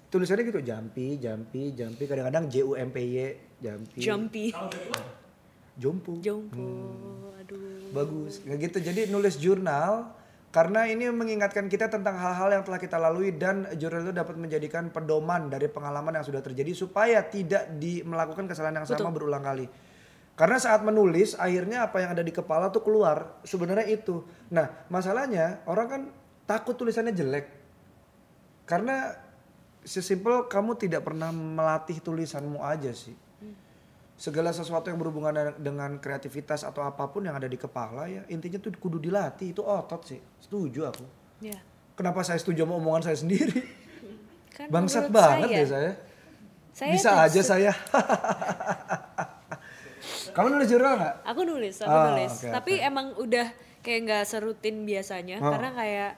tulisannya 0.07 0.43
gitu 0.43 0.59
jampi 0.59 1.16
jampi 1.16 1.72
jampi 1.72 2.03
kadang-kadang 2.03 2.45
j 2.45 2.55
u 2.62 2.74
m 2.74 2.89
p 2.89 2.97
y 2.99 3.18
jampi 3.57 3.99
Jumpy. 4.01 4.45
Jompo 5.80 6.17
Jompo. 6.19 6.57
Hmm. 6.57 7.39
Aduh. 7.41 7.91
bagus 7.91 8.39
nggak 8.45 8.57
gitu 8.69 8.78
jadi 8.80 9.01
nulis 9.11 9.36
jurnal 9.41 10.13
karena 10.51 10.84
ini 10.84 11.07
mengingatkan 11.07 11.72
kita 11.72 11.88
tentang 11.88 12.19
hal-hal 12.19 12.59
yang 12.59 12.63
telah 12.67 12.80
kita 12.80 12.99
lalui 12.99 13.32
dan 13.32 13.67
jurnal 13.80 14.11
itu 14.11 14.13
dapat 14.15 14.36
menjadikan 14.36 14.91
pedoman 14.91 15.47
dari 15.47 15.72
pengalaman 15.72 16.19
yang 16.19 16.28
sudah 16.28 16.43
terjadi 16.43 16.76
supaya 16.76 17.24
tidak 17.24 17.72
di 17.80 18.03
melakukan 18.03 18.51
kesalahan 18.51 18.84
yang 18.84 18.88
sama 18.88 19.15
berulang 19.15 19.39
kali. 19.39 19.72
Karena 20.36 20.59
saat 20.59 20.84
menulis 20.84 21.39
akhirnya 21.39 21.88
apa 21.88 22.03
yang 22.03 22.11
ada 22.11 22.24
di 22.24 22.36
kepala 22.36 22.67
tuh 22.67 22.84
keluar 22.84 23.39
sebenarnya 23.47 23.88
itu. 23.95 24.28
Nah 24.51 24.67
masalahnya 24.91 25.63
orang 25.72 25.88
kan 25.88 26.01
takut 26.43 26.76
tulisannya 26.76 27.15
jelek 27.15 27.47
karena 28.67 29.15
sesimpel 29.88 30.51
kamu 30.51 30.76
tidak 30.76 31.07
pernah 31.07 31.32
melatih 31.32 32.03
tulisanmu 32.03 32.59
aja 32.59 32.91
sih 32.91 33.15
segala 34.22 34.53
sesuatu 34.53 34.86
yang 34.86 34.95
berhubungan 34.95 35.34
dengan- 35.57 35.97
kreativitas 35.97 36.61
atau 36.61 36.86
apa 36.86 37.09
pun 37.09 37.26
yang 37.26 37.34
ada 37.34 37.49
di 37.49 37.57
kepala 37.57 38.05
ya 38.05 38.22
intinya 38.28 38.61
tuh 38.61 38.69
kudu 38.72 39.01
dilatih. 39.01 39.49
Itu 39.49 39.65
otot 39.65 40.05
sih. 40.05 40.22
Setuju 40.38 40.86
aku. 40.86 41.05
Ya. 41.41 41.57
kenapa 41.91 42.22
saya 42.22 42.38
setuju 42.38 42.63
sama 42.63 42.78
omongan 42.78 43.01
saya 43.03 43.17
sendiri? 43.17 43.65
Kan 44.55 44.69
bangsat 44.69 45.09
banget 45.09 45.49
saya, 45.49 45.57
ya 45.57 45.65
saya. 45.65 45.91
Saya 46.72 46.91
bisa 46.93 47.09
aja 47.19 47.41
saya. 47.41 47.72
Kamu 50.32 50.47
nulis 50.49 50.67
jurnal 50.67 50.95
nggak? 50.95 51.15
Aku 51.26 51.41
nulis, 51.43 51.76
aku 51.78 51.91
Ah, 51.91 52.05
nulis. 52.09 52.32
oke, 52.32 52.49
Tapi 52.49 52.74
emang 52.80 53.13
udah 53.17 53.47
kayak 53.82 53.99
nggak 54.05 54.24
serutin 54.24 54.86
biasanya 54.86 55.38
Oh. 55.38 55.51
karena 55.51 55.69
kayak 55.74 56.11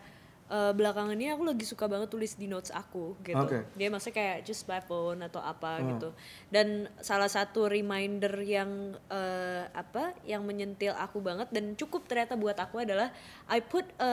eh, 0.53 0.71
belakangan 0.71 1.17
ini 1.17 1.33
aku 1.33 1.43
lagi 1.43 1.65
suka 1.65 1.89
banget 1.89 2.07
tulis 2.07 2.37
di 2.37 2.45
notes 2.45 2.69
aku 2.69 3.17
gitu. 3.21 3.41
Oke. 3.41 3.65
Dia 3.73 3.89
maksudnya 3.89 4.13
kayak 4.15 4.37
just 4.43 4.63
by 4.63 4.77
phone 4.79 5.19
atau 5.19 5.41
apa 5.41 5.81
Oh. 5.81 5.87
gitu. 5.89 6.09
Dan 6.47 6.67
salah 6.99 7.27
satu 7.27 7.65
reminder 7.65 8.37
yang 8.39 8.69
eh, 9.09 9.65
apa 9.67 10.13
yang 10.23 10.43
menyentil 10.43 10.93
aku 10.93 11.17
banget 11.19 11.49
dan 11.49 11.73
cukup 11.73 12.05
ternyata 12.05 12.35
buat 12.35 12.55
aku 12.55 12.79
adalah 12.79 13.09
I 13.47 13.59
put 13.59 13.89
a 13.97 14.11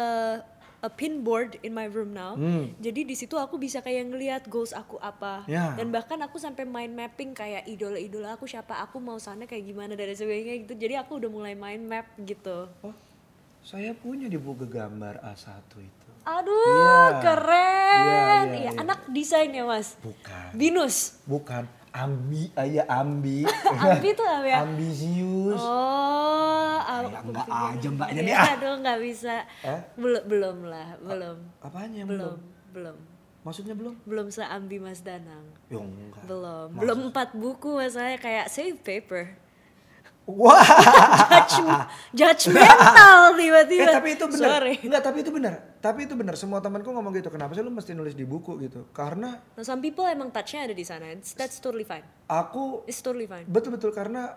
a 0.80 0.88
pin 0.88 1.20
board 1.20 1.60
in 1.60 1.76
my 1.76 1.84
room 1.84 2.10
now. 2.10 2.32
Jadi 2.80 3.04
di 3.04 3.12
situ 3.12 3.36
aku 3.36 3.60
bisa 3.60 3.78
kayak 3.78 4.08
ngelihat 4.08 4.42
goals 4.46 4.72
aku 4.72 4.96
apa 4.98 5.44
Ya. 5.44 5.76
dan 5.76 5.92
bahkan 5.92 6.16
aku 6.18 6.40
sampai 6.40 6.64
mind 6.64 6.96
mapping 6.96 7.36
kayak 7.36 7.68
idola-idola 7.68 8.32
aku 8.32 8.48
siapa 8.48 8.80
aku 8.80 8.96
mau 8.96 9.20
sana 9.20 9.44
kayak 9.44 9.60
gimana 9.62 9.92
dan 9.92 10.08
sebagainya 10.10 10.64
gitu 10.64 10.72
jadi 10.80 11.04
aku 11.04 11.20
udah 11.20 11.28
mulai 11.28 11.52
mind 11.52 11.84
map 11.84 12.08
gitu 12.18 12.64
oh 12.80 12.96
saya 13.60 13.92
punya 13.92 14.24
di 14.24 14.40
buku 14.40 14.64
gambar 14.64 15.20
A1 15.20 15.52
itu 15.76 15.99
aduh 16.22 16.60
Iya. 16.60 17.20
keren. 17.20 17.96
Iya, 18.00 18.14
iya, 18.14 18.44
Iya, 18.44 18.56
iya. 18.66 18.70
anak 18.76 18.98
desain 19.08 19.50
ya 19.50 19.64
mas? 19.64 19.96
Bukan. 20.00 20.46
Binus? 20.52 21.20
Bukan. 21.24 21.64
Ambi 21.90 22.46
ayah 22.54 22.86
ambi. 22.86 23.42
Ambi 23.82 24.08
tuh 24.14 24.22
apa 24.22 24.46
ya? 24.46 24.62
Ambisius. 24.62 25.58
Oh 25.58 26.78
Ya, 27.00 27.18
enggak 27.26 27.48
aja, 27.48 27.88
Mbak. 27.90 28.08
Iya, 28.08 28.16
Jadi, 28.22 28.30
ah. 28.30 28.46
aduh 28.54 28.74
nggak 28.78 28.98
bisa. 29.02 29.34
Eh? 29.64 29.80
belum 29.98 30.22
belum 30.24 30.56
lah 30.68 30.88
belum. 31.02 31.36
apanya 31.58 31.96
yang 31.98 32.08
belum 32.08 32.36
belum? 32.70 32.96
maksudnya 33.40 33.74
belum? 33.74 33.94
Belum 34.06 34.26
seambi 34.28 34.78
mas 34.78 35.02
danang. 35.02 35.42
Ya 35.66 35.80
enggak. 35.80 36.22
Belum. 36.28 36.68
Belum 36.76 36.98
empat 37.10 37.34
buku 37.34 37.74
masalahnya 37.74 38.20
kayak 38.20 38.46
save 38.46 38.78
paper 38.78 39.34
wah 40.32 40.62
Judge- 42.10 42.46
judgmental 42.46 43.34
tiba-tiba. 43.34 43.82
Eh 43.82 43.92
tapi 43.92 44.08
itu 44.12 44.24
benar. 44.26 44.48
Sorry. 44.50 44.74
Enggak, 44.80 45.02
tapi 45.02 45.18
itu 45.20 45.30
benar. 45.30 45.54
Tapi 45.78 46.00
itu 46.04 46.14
benar. 46.14 46.34
Semua 46.34 46.58
temanku 46.58 46.88
ngomong 46.88 47.12
gitu. 47.12 47.28
Kenapa 47.28 47.52
sih 47.52 47.60
lu 47.60 47.70
mesti 47.70 47.92
nulis 47.92 48.12
di 48.12 48.22
buku 48.22 48.58
gitu? 48.60 48.86
Karena 48.90 49.38
Nah, 49.50 49.62
some 49.62 49.80
people 49.80 50.04
emang 50.04 50.28
touch-nya 50.28 50.64
ada 50.64 50.72
di 50.72 50.82
sana. 50.82 51.10
It's- 51.10 51.32
That's 51.32 51.58
totally 51.58 51.84
fine. 51.84 52.04
aku 52.26 52.84
It's 52.84 53.00
totally 53.00 53.26
fine. 53.26 53.44
betul-betul 53.44 53.90
karena 53.90 54.34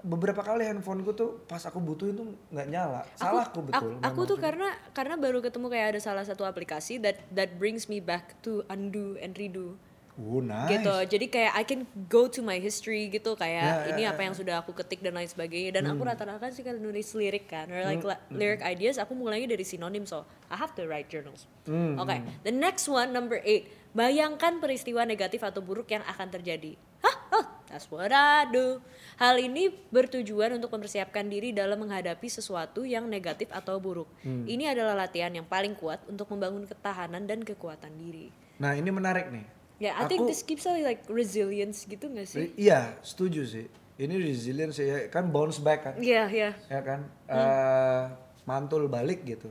beberapa 0.00 0.42
kali 0.42 0.66
handphoneku 0.66 1.14
tuh 1.14 1.30
pas 1.44 1.62
aku 1.62 1.78
butuhin 1.78 2.14
tuh 2.14 2.26
nggak 2.48 2.68
nyala. 2.68 3.06
Salahku 3.14 3.62
betul. 3.62 3.96
Aku, 3.96 4.02
aku 4.02 4.20
tuh 4.26 4.38
karena 4.38 4.66
karena 4.90 5.14
baru 5.14 5.38
ketemu 5.38 5.66
kayak 5.68 5.86
ada 5.94 6.00
salah 6.02 6.22
satu 6.22 6.42
aplikasi 6.42 6.98
that 6.98 7.22
that 7.30 7.54
brings 7.54 7.86
me 7.86 7.98
back 7.98 8.34
to 8.40 8.66
undo 8.66 9.14
and 9.18 9.34
redo. 9.34 9.78
Oh, 10.12 10.38
nice. 10.38 10.68
gitu 10.70 10.92
jadi 11.08 11.26
kayak 11.26 11.52
I 11.56 11.64
can 11.64 11.80
go 12.06 12.28
to 12.28 12.40
my 12.40 12.60
history 12.60 13.08
gitu 13.08 13.32
kayak 13.32 13.64
Ya, 13.64 13.74
ya, 13.80 13.88
ini 13.90 14.02
ya, 14.04 14.12
apa 14.12 14.20
yang 14.20 14.36
sudah 14.36 14.60
aku 14.60 14.72
ketik 14.74 15.00
dan 15.00 15.16
lain 15.16 15.24
sebagainya. 15.24 15.80
Dan 15.80 15.88
aku 15.88 16.04
rata-rata 16.04 16.46
sih 16.48 16.60
kalau 16.60 16.76
nulis 16.78 17.08
lirik 17.12 17.48
kan 17.48 17.64
or 17.66 17.80
like 17.82 17.98
Hmm, 17.98 18.12
la- 18.12 18.20
lyric 18.30 18.60
ideas 18.60 18.96
aku 18.96 19.12
mulainya 19.12 19.48
dari 19.48 19.62
sinonim. 19.62 20.04
So 20.04 20.22
I 20.46 20.56
have 20.56 20.76
to 20.76 20.84
write 20.84 21.08
journals. 21.08 21.48
Hmm, 21.64 21.96
oke 21.96 22.12
the 22.42 22.52
next 22.52 22.86
one 22.86 23.08
number 23.08 23.40
eight. 23.42 23.72
Bayangkan 23.92 24.56
peristiwa 24.58 25.04
negatif 25.04 25.40
atau 25.40 25.60
buruk 25.60 25.88
yang 25.88 26.00
akan 26.02 26.28
terjadi. 26.30 26.76
Hah? 27.00 27.16
Oh 27.32 27.44
that's 27.66 27.88
what 27.88 28.08
I 28.08 28.44
do. 28.46 28.84
Hal 29.16 29.36
ini 29.36 29.72
bertujuan 29.88 30.52
untuk 30.52 30.68
mempersiapkan 30.70 31.24
diri 31.24 31.52
dalam 31.52 31.76
menghadapi 31.78 32.28
sesuatu 32.28 32.84
yang 32.84 33.08
negatif 33.08 33.48
atau 33.48 33.76
buruk. 33.78 34.12
Hmm. 34.20 34.44
ini 34.44 34.68
adalah 34.68 34.92
latihan 34.94 35.32
yang 35.32 35.44
paling 35.44 35.72
kuat 35.72 36.04
untuk 36.04 36.28
membangun 36.28 36.64
ketahanan 36.64 37.24
dan 37.24 37.40
kekuatan 37.40 37.96
diri. 37.96 38.28
Nah 38.58 38.72
ini 38.72 38.88
menarik 38.88 39.32
nih. 39.32 39.61
Ya, 39.82 39.98
I 39.98 40.06
think 40.06 40.22
Aku- 40.22 40.30
this 40.30 40.46
keeps 40.46 40.62
us 40.62 40.78
like 40.78 41.02
resilience 41.10 41.82
gitu 41.82 42.06
gak 42.06 42.30
sih? 42.30 42.54
I- 42.54 42.70
Iya, 42.70 42.94
setuju 43.02 43.42
sih. 43.42 43.66
Ini 43.98 44.14
resilience 44.14 44.78
ya, 44.78 45.10
kan 45.10 45.26
bounce 45.28 45.58
back 45.58 45.80
kan. 45.82 45.94
Iya, 45.98 46.30
iya. 46.30 46.50
ya 46.70 46.80
kan 46.80 47.00
Eh, 47.26 48.04
mantul 48.44 48.86
balik 48.86 49.26
gitu 49.26 49.50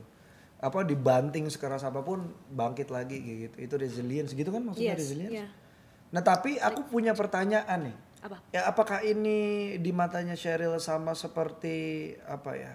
apa 0.62 0.86
dibanting 0.86 1.50
sekeras 1.50 1.82
apa 1.82 2.00
pun 2.00 2.22
bangkit 2.48 2.86
lagi 2.88 3.18
gitu. 3.18 3.56
Itu 3.58 3.74
resilience 3.76 4.30
gitu 4.30 4.48
kan 4.48 4.62
maksudnya 4.62 4.94
Yes, 4.94 5.00
resilience. 5.02 5.34
yeah. 5.34 5.50
Nah, 6.14 6.22
tapi 6.22 6.54
aku 6.56 6.86
punya 6.86 7.12
pertanyaan 7.12 7.90
nih. 7.90 7.96
Apa? 8.22 8.36
Ya 8.54 8.70
apakah 8.70 9.02
ini 9.02 9.74
di 9.76 9.90
matanya 9.90 10.38
Cheryl 10.38 10.78
sama 10.78 11.12
seperti 11.12 11.74
apa 12.22 12.54
ya? 12.54 12.72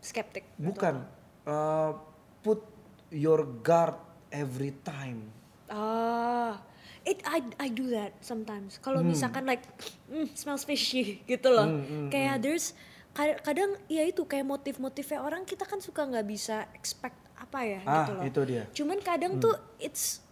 Skeptik. 0.00 0.48
Bukan. 0.56 1.04
Uh, 1.44 1.92
put 2.40 2.64
your 3.12 3.44
guard 3.60 4.00
every 4.32 4.72
time. 4.80 5.28
Ah, 5.74 6.62
it 7.02 7.18
I 7.24 7.42
I 7.58 7.68
do 7.68 7.90
that 7.90 8.14
sometimes. 8.20 8.78
Kalau 8.78 9.02
Hmm. 9.02 9.10
misalkan 9.10 9.42
like 9.42 9.66
mm, 10.06 10.30
smells 10.32 10.62
fishy 10.62 11.18
gitu 11.26 11.50
loh. 11.50 11.66
kayak 12.08 12.38
there's 12.40 12.78
ka- 13.10 13.42
kadang 13.42 13.74
ya 13.86 14.02
itu 14.02 14.22
kayak 14.22 14.44
motif-motifnya 14.44 15.18
orang 15.18 15.42
kita 15.42 15.62
kan 15.62 15.78
suka 15.78 16.02
nggak 16.04 16.24
bisa 16.24 16.70
expect 16.72 17.18
apa 17.34 17.58
ya 17.60 17.80
Ah, 17.82 17.94
gitu 17.98 18.12
loh. 18.12 18.22
itu 18.24 18.40
dia. 18.46 18.62
Cuman 18.72 18.98
kadang 19.00 19.42
tuh 19.42 19.52
it's 19.78 20.22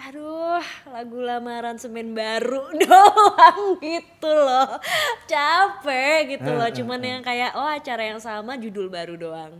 aduh 0.00 0.64
lagu 0.88 1.18
lamaran 1.20 1.76
semen 1.76 2.16
baru 2.16 2.72
doang 2.82 3.76
gitu 3.84 4.32
loh. 4.32 4.80
Capek 5.28 6.36
gitu 6.36 6.50
loh 6.50 6.68
cuman 6.72 7.00
yang 7.04 7.22
kayak 7.22 7.52
oh 7.52 7.68
acara 7.68 8.08
yang 8.08 8.20
sama 8.20 8.56
judul 8.56 8.88
baru 8.88 9.20
doang. 9.20 9.52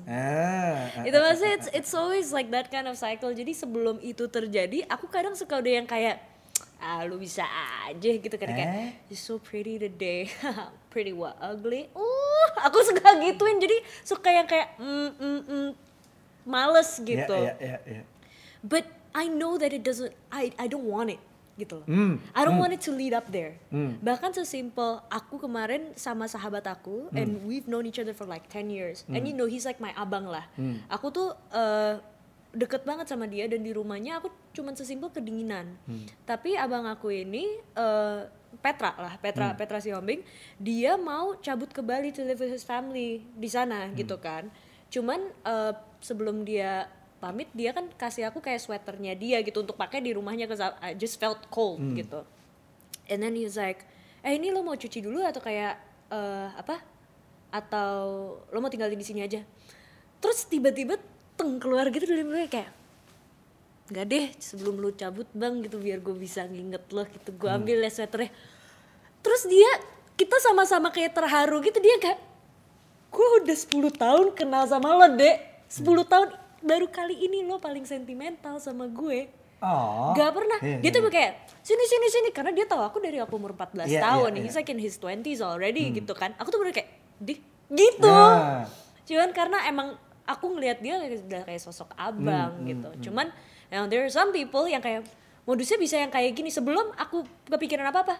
Itu 1.04 1.16
maksudnya 1.20 1.54
it's, 1.60 1.68
it's 1.76 1.92
always 1.92 2.32
like 2.32 2.48
that 2.48 2.72
kind 2.72 2.88
of 2.88 2.96
cycle. 2.96 3.28
Jadi 3.36 3.52
sebelum 3.52 4.00
itu 4.00 4.24
terjadi 4.32 4.88
aku 4.88 5.12
kadang 5.12 5.36
suka 5.36 5.60
udah 5.60 5.72
yang 5.84 5.88
kayak 5.88 6.24
ah 6.80 7.04
lu 7.04 7.20
bisa 7.20 7.44
aja 7.84 8.10
gitu 8.16 8.32
kan 8.40 8.48
kayak 8.56 8.68
Eh? 8.72 8.90
you're 9.12 9.20
so 9.20 9.36
pretty 9.36 9.76
today. 9.76 10.32
Pretty 10.90 11.14
what? 11.14 11.36
Ugly? 11.38 11.92
Uh 11.92 12.48
aku 12.64 12.80
suka 12.82 13.14
gituin. 13.20 13.60
Jadi 13.60 13.76
suka 14.02 14.32
yang 14.32 14.48
kayak 14.48 14.74
mm, 14.80 15.10
mm, 15.20 15.40
mm, 15.46 15.68
males 16.48 16.90
ya, 16.98 17.04
gitu. 17.04 17.36
ya, 17.36 17.54
ya, 17.60 17.76
ya. 17.84 18.02
but 18.64 18.82
I 19.12 19.26
know 19.26 19.58
that 19.58 19.70
it 19.70 19.82
doesn't 19.82 20.14
I 20.30 20.54
I 20.56 20.66
don't 20.66 20.86
want 20.86 21.10
it 21.10 21.20
gitu 21.58 21.84
loh. 21.84 21.86
Hmm, 21.86 22.16
I 22.32 22.48
don't 22.48 22.56
want 22.56 22.72
it 22.72 22.80
to 22.88 22.92
lead 22.94 23.12
up 23.12 23.28
there. 23.28 23.60
Hmm. 23.68 24.00
Bahkan 24.00 24.32
sesimpel 24.32 25.04
aku 25.12 25.36
kemarin 25.36 25.92
sama 25.92 26.24
sahabat 26.24 26.64
aku 26.64 27.12
Hmm. 27.12 27.18
and 27.20 27.28
we've 27.44 27.68
known 27.68 27.84
each 27.84 28.00
other 28.00 28.16
for 28.16 28.24
like 28.24 28.48
10 28.48 28.72
years. 28.72 29.04
And 29.12 29.28
you 29.28 29.36
know 29.36 29.44
he's 29.44 29.68
like 29.68 29.76
my 29.76 29.92
abang 29.92 30.24
lah. 30.24 30.48
Hmm. 30.56 30.80
Aku 30.88 31.12
tuh 31.12 31.36
eh, 31.52 32.00
deket 32.50 32.82
banget 32.82 33.06
sama 33.06 33.28
dia 33.28 33.44
dan 33.44 33.60
di 33.60 33.70
rumahnya 33.70 34.18
aku 34.18 34.32
cuman 34.56 34.72
sesimpel 34.72 35.12
kedinginan. 35.12 35.76
Hmm. 35.84 36.08
Tapi 36.24 36.56
abang 36.56 36.88
aku 36.88 37.12
ini 37.12 37.44
eh, 37.76 38.20
Petra 38.50 38.96
lah, 38.98 39.14
Petra 39.20 39.54
Petra 39.54 39.78
Sihombing, 39.78 40.26
dia 40.58 40.98
mau 40.98 41.38
cabut 41.38 41.70
ke 41.70 41.78
Bali 41.78 42.10
to 42.10 42.26
live 42.26 42.40
with 42.40 42.50
his 42.50 42.64
family 42.64 43.22
di 43.36 43.46
sana 43.46 43.92
gitu 43.92 44.16
kan. 44.16 44.48
Cuman 44.88 45.20
eh, 45.44 45.72
sebelum 46.00 46.42
dia 46.42 46.88
pamit 47.20 47.52
dia 47.52 47.76
kan 47.76 47.86
kasih 47.94 48.32
aku 48.32 48.40
kayak 48.40 48.64
sweaternya 48.64 49.12
dia 49.12 49.44
gitu 49.44 49.60
untuk 49.60 49.76
pakai 49.76 50.00
di 50.00 50.16
rumahnya 50.16 50.48
cause 50.48 50.64
I 50.80 50.96
just 50.96 51.20
felt 51.20 51.44
cold 51.52 51.78
gitu. 51.92 52.24
And 53.12 53.20
then 53.20 53.36
he's 53.36 53.60
like, 53.60 53.84
eh 54.24 54.34
ini 54.34 54.48
lo 54.48 54.64
mau 54.64 54.74
cuci 54.74 55.04
dulu 55.04 55.20
atau 55.20 55.44
kayak 55.44 55.76
eh, 56.08 56.48
apa? 56.56 56.80
Atau 57.52 57.92
lo 58.48 58.58
mau 58.58 58.72
tinggalin 58.72 58.96
di 58.96 59.04
sini 59.04 59.20
aja? 59.20 59.44
Terus 60.18 60.48
tiba-tiba 60.48 60.96
teng 61.36 61.60
keluar 61.60 61.92
gitu 61.92 62.08
dari 62.08 62.24
mulutnya 62.24 62.48
kayak 62.48 62.70
Gak 63.90 64.06
deh 64.06 64.30
sebelum 64.38 64.78
lu 64.78 64.94
cabut 64.94 65.26
bang 65.34 65.66
gitu 65.66 65.82
biar 65.82 65.98
gue 65.98 66.14
bisa 66.14 66.46
nginget 66.46 66.86
lo 66.94 67.02
gitu. 67.10 67.34
Gue 67.34 67.50
ambil 67.50 67.82
ya 67.82 67.90
sweaternya. 67.90 68.30
Terus 69.18 69.42
dia 69.50 69.70
kita 70.14 70.38
sama-sama 70.38 70.94
kayak 70.94 71.10
terharu 71.10 71.58
gitu. 71.58 71.82
Dia 71.82 71.98
kayak 71.98 72.20
gue 73.10 73.28
udah 73.42 73.56
10 73.58 73.90
tahun 73.98 74.26
kenal 74.38 74.62
sama 74.70 74.94
lo 74.94 75.10
dek. 75.18 75.66
10 75.66 76.06
tahun 76.06 76.28
baru 76.60 76.86
kali 76.88 77.16
ini 77.16 77.42
lo 77.42 77.58
paling 77.58 77.84
sentimental 77.84 78.60
sama 78.60 78.86
gue 78.86 79.28
Oh. 79.60 80.16
Gak 80.16 80.32
pernah. 80.32 80.56
Iya, 80.64 80.80
dia 80.80 80.88
iya, 80.88 80.96
tuh 80.96 81.12
kayak 81.12 81.32
sini 81.60 81.84
sini 81.84 82.06
sini 82.08 82.28
karena 82.32 82.48
dia 82.56 82.64
tahu 82.64 82.80
aku 82.80 82.96
dari 82.96 83.20
aku 83.20 83.36
umur 83.36 83.52
14 83.52 83.92
Iya, 83.92 84.00
tahun. 84.00 84.32
iya, 84.32 84.40
He's 84.40 84.56
iya. 84.56 84.64
like 84.64 84.72
in 84.72 84.80
his 84.80 84.96
20s 84.96 85.40
already 85.44 85.92
gitu 85.92 86.16
kan. 86.16 86.32
Aku 86.40 86.48
tuh 86.48 86.64
bener 86.64 86.72
kayak 86.72 86.88
di 87.20 87.36
gitu. 87.68 88.08
Nah. 88.08 88.64
Cuman 89.04 89.36
karena 89.36 89.68
emang 89.68 90.00
aku 90.24 90.56
ngelihat 90.56 90.80
dia 90.80 90.96
udah 90.96 91.44
kayak 91.44 91.60
sosok 91.60 91.92
abang 91.92 92.56
Hmm, 92.56 92.72
gitu. 92.72 93.12
Cuman 93.12 93.28
you 93.68 93.76
know, 93.76 93.84
there 93.84 94.00
are 94.00 94.08
some 94.08 94.32
people 94.32 94.64
yang 94.64 94.80
kayak 94.80 95.04
modusnya 95.44 95.76
bisa 95.76 96.00
yang 96.00 96.08
kayak 96.08 96.32
gini 96.32 96.48
sebelum 96.48 96.96
aku 96.96 97.28
kepikiran 97.44 97.84
apa-apa. 97.92 98.16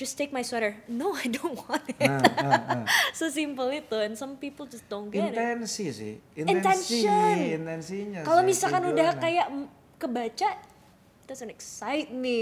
Just 0.00 0.16
take 0.16 0.32
my 0.32 0.40
sweater. 0.40 0.80
No, 0.88 1.12
I 1.12 1.28
don't 1.28 1.60
want 1.60 1.84
it. 1.92 2.00
Nah, 2.08 2.24
nah, 2.24 2.56
nah. 2.80 2.84
Sesimpel 3.12 3.84
itu 3.84 4.00
and 4.00 4.16
some 4.16 4.40
people 4.40 4.64
just 4.64 4.88
don't 4.88 5.12
get 5.12 5.28
it. 5.28 5.36
Intensi 5.36 5.92
sih. 5.92 6.14
Intention. 6.32 7.60
Intensinya 7.60 8.24
Kalau 8.24 8.40
misalkan 8.40 8.88
udah 8.88 9.12
tujuannya. 9.12 9.20
kayak 9.20 9.46
kebaca 10.00 10.48
doesn't 11.28 11.52
excite 11.52 12.08
me. 12.08 12.40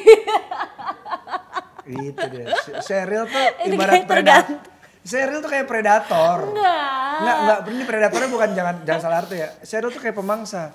Itu 1.84 2.24
dia. 2.32 2.56
Sheryl 2.80 3.28
tuh 3.28 3.44
ibarat 3.68 4.08
predator. 4.08 4.58
Sheryl 5.04 5.38
tuh 5.44 5.50
kayak 5.52 5.68
predator. 5.68 6.48
Enggak. 6.48 7.14
Enggak, 7.20 7.36
enggak. 7.44 7.58
Ini 7.68 7.84
predatornya 7.84 8.28
bukan 8.32 8.50
jangan 8.56 8.74
jangan 8.88 9.00
salah 9.04 9.18
arti 9.20 9.36
ya. 9.36 9.48
Sheryl 9.60 9.92
tuh 9.92 10.00
kayak 10.00 10.16
pemangsa. 10.16 10.72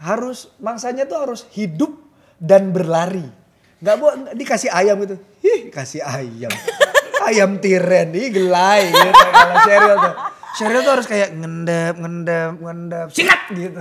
Harus 0.00 0.48
mangsanya 0.56 1.04
tuh 1.04 1.20
harus 1.20 1.44
hidup 1.52 1.92
dan 2.40 2.72
berlari. 2.72 3.43
Enggak 3.84 4.00
bu, 4.00 4.06
dikasih 4.32 4.72
ayam 4.72 4.96
gitu. 5.04 5.20
Ih, 5.44 5.68
kasih 5.68 6.00
ayam. 6.00 6.48
ayam 7.28 7.60
tiren, 7.60 8.16
ih 8.16 8.32
gelai 8.32 8.88
gitu 8.88 9.12
kalau 9.12 9.56
Sheryl 9.68 9.96
tuh. 10.00 10.14
Sheryl 10.56 10.80
tuh 10.80 10.92
harus 10.96 11.06
kayak 11.08 11.36
ngendap, 11.36 11.94
ngendap, 12.00 12.52
ngendap. 12.64 13.08
Sikat 13.12 13.52
gitu. 13.52 13.76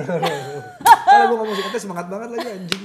Kalau 1.08 1.24
gue 1.32 1.38
ngomong 1.39 1.56
sikatnya 1.56 1.80
semangat 1.80 2.08
banget 2.12 2.30
lagi 2.36 2.47
anjing. 2.51 2.84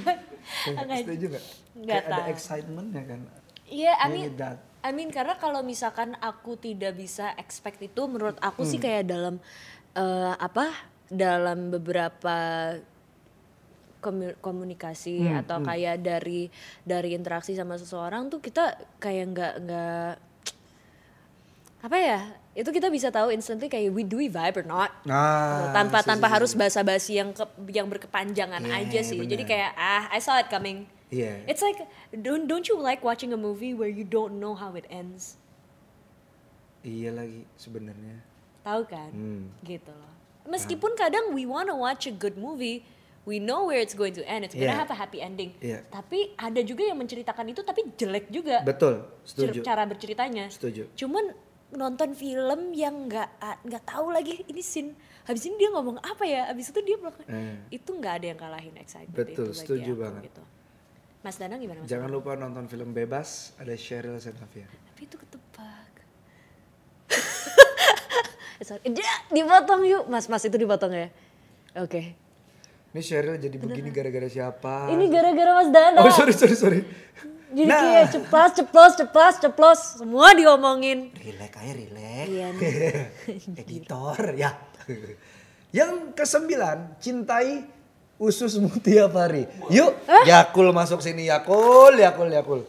Enggak. 0.78 0.96
Setuju 1.02 1.24
gak? 1.34 1.44
Enggak 1.74 2.00
Kayak 2.06 2.14
ada 2.14 2.22
excitementnya 2.30 3.02
kan. 3.02 3.20
Iya, 3.66 3.92
I 3.98 4.06
mean, 4.14 4.22
need 4.30 4.38
that. 4.38 4.58
I 4.78 4.90
mean 4.94 5.10
karena 5.10 5.34
kalau 5.42 5.60
misalkan 5.66 6.14
aku 6.22 6.54
tidak 6.54 6.94
bisa 6.94 7.34
expect 7.34 7.82
itu, 7.82 8.06
menurut 8.06 8.38
aku 8.38 8.62
sih 8.62 8.78
kayak 8.78 9.10
dalam 9.10 9.42
eh, 9.98 10.34
apa? 10.38 10.70
Dalam 11.10 11.72
beberapa 11.74 12.36
komu- 13.99 14.36
komunikasi 14.38 15.20
atau 15.34 15.59
kayak 15.61 15.99
dari 15.99 16.46
dari 16.82 17.12
interaksi 17.12 17.53
sama 17.53 17.74
seseorang 17.74 18.26
tuh 18.26 18.38
kita 18.38 18.72
kayak 18.96 19.24
nggak 19.30 19.55
nggak 19.61 20.11
apa 21.78 21.96
ya? 21.96 22.20
Itu 22.53 22.74
kita 22.74 22.90
bisa 22.90 23.07
tahu 23.09 23.30
instantly 23.30 23.66
kayak 23.66 23.94
we 23.94 24.03
do 24.03 24.18
we 24.18 24.26
vibe 24.26 24.59
or 24.59 24.66
not. 24.66 24.90
Nah, 25.05 25.70
tanpa 25.70 26.03
si- 26.03 26.09
tanpa 26.09 26.26
si- 26.26 26.30
si- 26.30 26.34
harus 26.34 26.53
basa-basi 26.53 27.12
yang 27.14 27.30
ke- 27.30 27.55
yang 27.70 27.86
berkepanjangan 27.86 28.59
Iya, 28.61 28.74
aja 28.82 29.01
sih. 29.05 29.14
Jadi 29.16 29.46
bener. 29.46 29.51
kayak 29.55 29.70
ah 29.74 30.11
I 30.11 30.18
saw 30.18 30.36
it 30.36 30.49
coming. 30.49 30.90
Iya. 31.09 31.46
It's 31.46 31.62
like 31.62 31.78
don't 32.12 32.44
don't 32.44 32.66
you 32.66 32.74
like 32.76 33.01
watching 33.01 33.30
a 33.30 33.38
movie 33.38 33.72
where 33.72 33.88
you 33.88 34.03
don't 34.03 34.36
know 34.36 34.53
how 34.53 34.74
it 34.74 34.84
ends? 34.88 35.38
Iya 36.82 37.14
lagi 37.14 37.46
sebenarnya. 37.55 38.26
Tahu 38.61 38.82
kan? 38.84 39.11
Hmm. 39.11 39.46
Gitu 39.62 39.88
loh. 39.88 40.12
Meskipun 40.44 40.92
kadang 40.94 41.30
we 41.30 41.44
wanna 41.44 41.72
watch 41.72 42.05
a 42.05 42.12
good 42.12 42.34
movie, 42.34 42.82
we 43.28 43.36
know 43.38 43.68
where 43.68 43.76
it's 43.76 43.92
going 43.92 44.10
to 44.10 44.24
end. 44.24 44.40
It's 44.42 44.56
gonna 44.56 44.72
Iya. 44.72 44.80
have 44.80 44.88
a 44.88 44.96
happy 44.96 45.20
ending. 45.20 45.52
Iya. 45.60 45.84
Tapi 45.86 46.32
ada 46.34 46.64
juga 46.64 46.80
yang 46.82 46.96
menceritakan 46.96 47.44
itu 47.46 47.60
tapi 47.60 47.84
jelek 47.92 48.32
juga. 48.32 48.64
Betul, 48.64 49.04
setuju. 49.22 49.60
Cara 49.60 49.84
berceritanya. 49.84 50.48
Setuju. 50.48 50.88
Cuman 50.96 51.36
nonton 51.68 52.16
film 52.16 52.72
yang 52.72 53.04
nggak 53.04 53.28
nggak 53.62 53.84
tahu 53.84 54.08
lagi 54.08 54.40
ini 54.42 54.64
scene 54.64 54.96
habis 55.22 55.44
ini 55.44 55.60
dia 55.60 55.68
ngomong 55.68 56.00
apa 56.00 56.24
ya 56.24 56.48
habis 56.48 56.72
itu 56.72 56.80
dia 56.80 56.96
melakukan 56.96 57.28
Eh. 57.28 57.60
itu 57.70 57.90
nggak 57.92 58.14
ada 58.16 58.26
yang 58.26 58.40
kalahin 58.40 58.72
excitement 58.74 59.12
Betul, 59.12 59.52
itu 59.52 59.52
setuju 59.52 59.92
aku 59.92 60.00
banget. 60.00 60.22
gitu. 60.32 60.42
Mas 61.20 61.36
Danang 61.36 61.60
gimana 61.60 61.84
Mas? 61.84 61.92
Jangan 61.92 62.08
lupa 62.08 62.32
nonton 62.34 62.64
film 62.66 62.96
Bebas 62.96 63.52
ada 63.54 63.76
Sheryl 63.76 64.16
Xenavia. 64.16 64.64
Tapi 64.64 65.02
itu 65.04 65.16
ketebak. 65.20 65.92
Eh, 68.58 68.66
Sorry. 68.66 68.82
Dia 68.88 69.06
dipotong 69.30 69.84
yuk. 69.84 70.04
Mas, 70.08 70.26
mas 70.26 70.42
itu 70.42 70.56
dipotong 70.56 70.90
ya. 70.90 71.06
Oke. 71.76 72.16
Ini 72.89 73.01
Sheryl 73.01 73.36
jadi 73.36 73.57
begini 73.57 73.93
gara-gara 73.93 74.26
siapa? 74.26 74.89
Ini 74.89 75.05
gara-gara 75.09 75.51
Mas 75.55 75.68
Danang. 75.68 76.03
Oh 76.03 76.11
sorry 76.11 76.32
sorry 76.32 76.57
sorry. 76.57 76.80
Jadi 77.49 77.64
Nah. 77.64 77.80
kayak 77.80 78.07
ceplas, 78.12 78.51
ceplos, 78.55 78.93
ceplas, 78.95 79.34
ceplos. 79.39 79.80
Semua 79.97 80.32
diomongin. 80.32 81.12
Relax 81.14 81.53
aja 81.55 81.72
relax. 81.74 82.24
Iya 82.28 82.47
nih. 82.57 82.72
Editor 83.57 84.20
ya. 84.36 84.51
Yang 85.68 86.12
kesembilan, 86.12 86.97
cintai 86.97 87.64
ususmu 88.16 88.72
tiap 88.80 89.12
hari. 89.12 89.45
Yuk, 89.68 89.93
Yakul 90.24 90.72
masuk 90.72 91.01
sini 91.01 91.28
Yakul, 91.28 91.97
Yakul, 91.97 92.28
Yakul. 92.28 92.61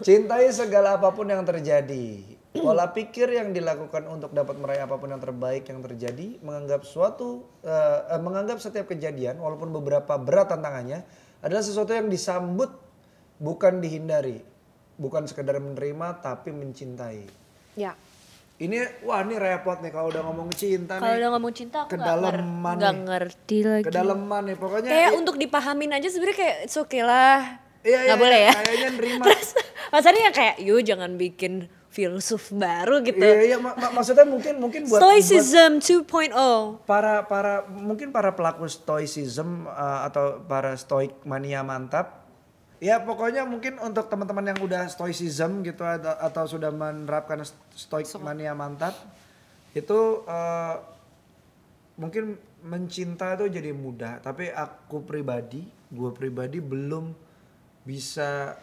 Cintai 0.00 0.48
segala 0.50 0.96
apa 0.96 1.12
pun 1.12 1.28
yang 1.28 1.44
terjadi. 1.44 2.33
Pola 2.54 2.86
pikir 2.88 3.26
yang 3.28 3.50
dilakukan 3.50 4.06
untuk 4.06 4.30
dapat 4.30 4.54
meraih 4.54 4.78
apa 4.80 4.94
pun 4.94 5.10
yang 5.10 5.18
terbaik 5.18 5.66
yang 5.66 5.82
terjadi, 5.82 6.38
menganggap 6.38 6.82
suatu, 6.82 7.42
eh, 7.60 7.72
eh, 8.08 8.20
menganggap 8.20 8.56
setiap 8.56 8.86
kejadian, 8.86 9.36
walaupun 9.36 9.74
beberapa 9.74 10.14
berat 10.14 10.48
tantangannya, 10.48 11.02
adalah 11.40 11.60
sesuatu 11.60 11.90
yang 11.90 12.06
disambut, 12.06 12.70
bukan 13.36 13.82
dihindari, 13.82 14.38
bukan 14.94 15.26
sekedar 15.26 15.58
menerima, 15.58 16.22
tapi 16.22 16.50
mencintai. 16.50 17.26
Ya. 17.74 17.98
Ini 18.54 19.02
wah 19.02 19.18
ini 19.20 19.34
repot 19.34 19.82
nih 19.82 19.90
kalau 19.90 20.14
udah 20.14 20.22
ngomong 20.22 20.54
cinta 20.54 21.02
Kalau 21.02 21.10
udah 21.12 21.30
ngomong 21.34 21.52
cinta 21.52 21.76
aku 21.80 21.90
nger- 21.90 21.98
kedalaman 21.98 22.74
nggak 22.78 22.94
nih. 22.94 23.02
ngerti 23.02 23.58
lagi. 23.66 23.84
Kedalaman 23.84 24.42
nih 24.46 24.56
pokoknya. 24.56 24.90
Kayak 24.94 25.10
i- 25.10 25.16
untuk 25.18 25.34
dipahamin 25.34 25.90
aja 25.90 26.06
sebenarnya 26.06 26.38
kayak 26.38 26.56
it's 26.62 26.78
okay 26.78 27.02
lah. 27.02 27.58
Iya, 27.82 27.98
iya, 27.98 28.06
Nggak 28.06 28.20
boleh 28.22 28.38
iya, 28.38 28.46
ya. 28.46 28.52
kayaknya 28.56 28.88
nerima. 28.94 29.24
Terus 29.26 29.50
Mas 29.90 30.06
Adi 30.06 30.20
yang 30.20 30.30
kayak, 30.32 30.56
yuk 30.60 30.80
jangan 30.80 31.10
bikin 31.14 31.66
filsuf 31.94 32.50
baru 32.50 32.98
gitu. 33.00 33.22
Iya 33.22 33.54
iya 33.54 33.58
mak- 33.62 33.78
mak- 33.78 33.94
maksudnya 33.94 34.26
mungkin 34.26 34.58
mungkin 34.58 34.82
buat, 34.90 34.98
Stoicism 34.98 35.78
oh. 35.78 36.82
2.0. 36.82 36.90
para 36.90 37.22
para 37.22 37.62
mungkin 37.70 38.10
para 38.10 38.34
pelaku 38.34 38.66
stoicism 38.66 39.64
uh, 39.64 40.02
atau 40.02 40.42
para 40.42 40.74
stoik 40.74 41.22
mania 41.22 41.62
mantap 41.62 42.26
ya 42.82 42.98
pokoknya 42.98 43.46
mungkin 43.46 43.78
untuk 43.78 44.10
teman-teman 44.10 44.50
yang 44.50 44.58
udah 44.58 44.90
stoicism 44.90 45.62
gitu 45.62 45.80
atau, 45.80 46.18
atau 46.18 46.44
sudah 46.44 46.68
menerapkan 46.68 47.46
stoik 47.72 48.10
mania 48.18 48.52
mantap 48.52 48.92
itu 49.72 50.26
uh, 50.26 50.82
mungkin 51.94 52.34
mencinta 52.60 53.38
itu 53.38 53.46
jadi 53.48 53.70
mudah 53.70 54.18
tapi 54.18 54.50
aku 54.50 55.00
pribadi 55.00 55.62
gue 55.88 56.10
pribadi 56.10 56.58
belum 56.58 57.14
bisa 57.82 58.58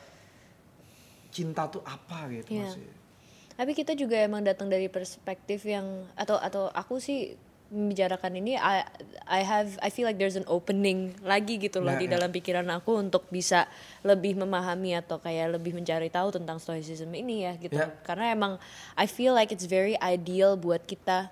cinta 1.31 1.71
tuh 1.71 1.79
apa 1.81 2.27
gitu 2.29 2.51
Iya. 2.51 2.67
masih 2.67 2.85
Tapi 3.61 3.77
kita 3.77 3.93
juga 3.93 4.17
emang 4.17 4.41
datang 4.41 4.73
dari 4.73 4.89
perspektif 4.89 5.69
yang 5.69 5.85
atau 6.17 6.33
atau 6.41 6.73
aku 6.73 6.97
sih 6.97 7.37
membicarakan 7.69 8.41
ini 8.41 8.57
I, 8.57 8.81
I 9.29 9.45
have 9.45 9.77
I 9.85 9.93
feel 9.93 10.09
like 10.09 10.17
there's 10.17 10.33
an 10.33 10.49
opening 10.49 11.13
lagi 11.21 11.61
gitu 11.61 11.77
loh 11.77 11.93
Nah, 11.93 12.01
di 12.01 12.09
ya. 12.09 12.17
dalam 12.17 12.33
pikiran 12.33 12.65
aku 12.73 12.97
untuk 12.97 13.29
bisa 13.29 13.69
lebih 14.01 14.33
memahami 14.33 14.97
atau 14.97 15.21
kayak 15.21 15.61
lebih 15.61 15.77
mencari 15.77 16.09
tahu 16.09 16.33
tentang 16.33 16.57
stoicism 16.57 17.13
ini 17.13 17.45
ya 17.45 17.53
gitu. 17.61 17.77
Ya. 17.77 17.93
Karena 18.01 18.33
emang 18.33 18.53
I 18.97 19.05
feel 19.05 19.37
like 19.37 19.53
it's 19.53 19.69
very 19.69 19.93
ideal 20.01 20.57
buat 20.57 20.81
kita 20.81 21.29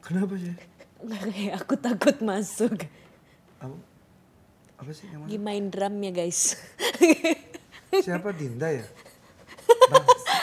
kenapa 0.00 0.32
sih 0.40 0.56
kayak 1.04 1.60
aku 1.60 1.76
takut 1.76 2.16
masuk. 2.24 2.88
apa, 3.60 3.76
apa 4.80 4.90
sih 4.96 5.12
yang 5.12 5.28
mana? 5.28 5.36
Main 5.36 5.68
drum 5.68 5.94
ya 6.00 6.12
guys. 6.24 6.56
Siapa 8.00 8.32
Dinda 8.32 8.72
ya? 8.72 8.88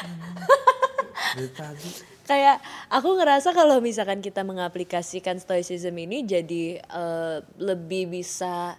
Kayak 2.29 2.63
aku 2.91 3.19
ngerasa 3.19 3.51
kalau 3.51 3.83
misalkan 3.83 4.23
kita 4.23 4.43
mengaplikasikan 4.43 5.39
stoicism 5.39 5.95
ini 5.99 6.23
jadi 6.23 6.79
eh, 6.79 7.37
lebih 7.59 8.11
bisa 8.11 8.75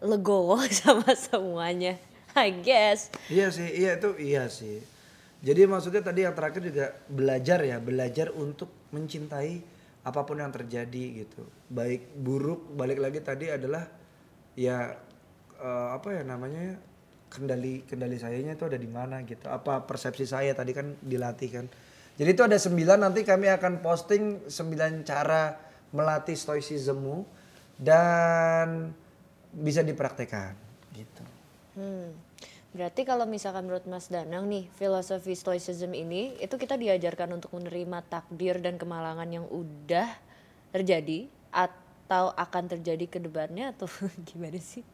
legowo 0.00 0.60
sama 0.84 1.12
semuanya 1.16 1.96
I 2.34 2.62
guess 2.62 3.10
Iya 3.28 3.50
sih, 3.50 3.68
iya 3.68 3.98
itu 3.98 4.10
iya 4.20 4.46
sih. 4.46 4.80
Jadi 5.40 5.64
maksudnya 5.64 6.04
tadi 6.04 6.28
yang 6.28 6.36
terakhir 6.36 6.60
juga 6.60 6.92
belajar 7.08 7.64
ya, 7.64 7.80
belajar 7.80 8.28
untuk 8.36 8.68
mencintai 8.92 9.64
apa 10.04 10.20
pun 10.28 10.36
yang 10.36 10.52
terjadi 10.52 11.24
gitu. 11.24 11.48
Baik 11.72 12.12
buruk, 12.12 12.76
balik 12.76 13.00
lagi 13.00 13.24
tadi 13.24 13.48
adalah 13.48 13.88
ya 14.52 15.00
eh, 15.56 15.88
apa 15.96 16.20
ya 16.20 16.22
namanya 16.28 16.76
kendali 17.30 17.86
kendali 17.86 18.18
sayanya 18.18 18.58
itu 18.58 18.66
ada 18.66 18.76
di 18.76 18.90
mana 18.90 19.22
gitu. 19.22 19.46
Apa 19.46 19.86
persepsi 19.86 20.26
saya 20.26 20.52
tadi 20.52 20.74
kan 20.74 20.98
dilatih 20.98 21.48
kan. 21.54 21.66
Jadi 22.18 22.30
itu 22.36 22.42
ada 22.44 22.58
sembilan 22.58 22.98
nanti 23.00 23.24
kami 23.24 23.48
akan 23.48 23.80
posting 23.80 24.50
sembilan 24.50 24.92
cara 25.06 25.56
melatih 25.94 26.36
stoicismmu 26.36 27.16
dan 27.80 28.92
bisa 29.56 29.80
dipraktekkan 29.80 30.52
gitu. 30.92 31.24
Hmm. 31.78 32.12
Berarti 32.70 33.02
kalau 33.02 33.26
misalkan 33.26 33.66
menurut 33.66 33.82
Mas 33.90 34.06
Danang 34.06 34.46
nih, 34.46 34.70
filosofi 34.78 35.34
stoicism 35.34 35.90
ini 35.90 36.38
itu 36.38 36.54
kita 36.54 36.78
diajarkan 36.78 37.34
untuk 37.34 37.50
menerima 37.58 37.98
takdir 38.06 38.62
dan 38.62 38.78
kemalangan 38.78 39.26
yang 39.26 39.42
udah 39.50 40.06
terjadi 40.70 41.26
atau 41.50 42.30
akan 42.30 42.70
terjadi 42.70 43.10
ke 43.10 43.18
depannya 43.18 43.74
atau 43.74 43.90
gimana 44.28 44.62
sih? 44.62 44.86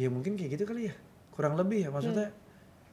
Ya 0.00 0.08
mungkin 0.08 0.40
kayak 0.40 0.56
gitu 0.56 0.64
kali 0.64 0.88
ya. 0.88 0.94
Kurang 1.32 1.56
lebih 1.56 1.88
ya 1.88 1.90
maksudnya. 1.90 2.30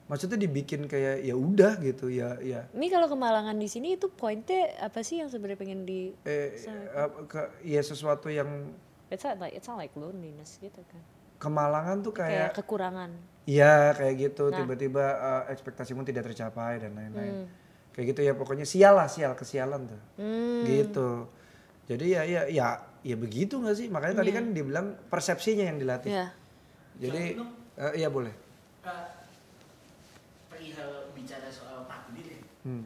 Maksudnya 0.09 0.41
dibikin 0.41 0.89
kayak 0.89 1.21
ya 1.21 1.37
udah 1.37 1.77
gitu 1.85 2.09
ya 2.09 2.33
ya 2.41 2.65
Ini 2.73 2.89
kalau 2.89 3.05
kemalangan 3.05 3.53
di 3.53 3.69
sini 3.69 3.93
itu 3.93 4.09
poinnya 4.09 4.73
apa 4.81 5.05
sih 5.05 5.21
yang 5.21 5.29
sebenarnya 5.29 5.61
pengen 5.61 5.85
di 5.85 6.09
eh 6.25 6.49
apa, 6.97 7.29
ke, 7.29 7.41
ya 7.61 7.77
sesuatu 7.77 8.25
yang 8.33 8.73
It's 9.13 9.21
not 9.21 9.37
like 9.37 9.53
it's 9.53 9.69
not 9.69 9.77
like 9.77 9.93
loneliness 9.93 10.57
gitu 10.57 10.81
kan. 10.89 11.01
kemalangan 11.37 12.01
tuh 12.01 12.11
Kayak 12.11 12.29
kayak 12.29 12.51
kekurangan. 12.57 13.11
Iya 13.45 13.93
kayak 13.93 14.13
gitu 14.17 14.49
Nah. 14.49 14.57
tiba-tiba 14.57 15.05
eh, 15.13 15.43
ekspektasimu 15.53 16.01
tidak 16.01 16.25
tercapai 16.25 16.81
dan 16.81 16.97
lain-lain. 16.97 17.45
Hmm. 17.45 17.47
Kayak 17.93 18.05
gitu 18.17 18.21
ya 18.25 18.33
pokoknya 18.33 18.65
sial 18.65 18.97
lah 18.97 19.05
sial 19.05 19.37
kesialan 19.37 19.93
tuh. 19.93 20.01
Hmm. 20.17 20.65
Gitu. 20.65 21.09
Jadi 21.85 22.05
ya 22.17 22.25
ya 22.25 22.41
ya 22.49 22.67
ya 23.05 23.13
begitu 23.13 23.61
nggak 23.61 23.77
sih? 23.77 23.87
Makanya 23.93 24.25
tadi 24.25 24.33
kan 24.33 24.57
dibilang 24.57 24.97
persepsinya 25.05 25.69
yang 25.69 25.77
dilatih. 25.77 26.09
Ya. 26.09 26.27
Jadi 26.97 27.37
Soalnya 27.37 27.58
eh, 27.79 27.91
iya 27.95 28.07
boleh. 28.07 28.33
Kak, 28.79 29.27
perihal 30.49 31.11
bicara 31.13 31.47
soal 31.49 31.85
takdir 31.85 32.27
ya. 32.27 32.41
Hmm. 32.65 32.83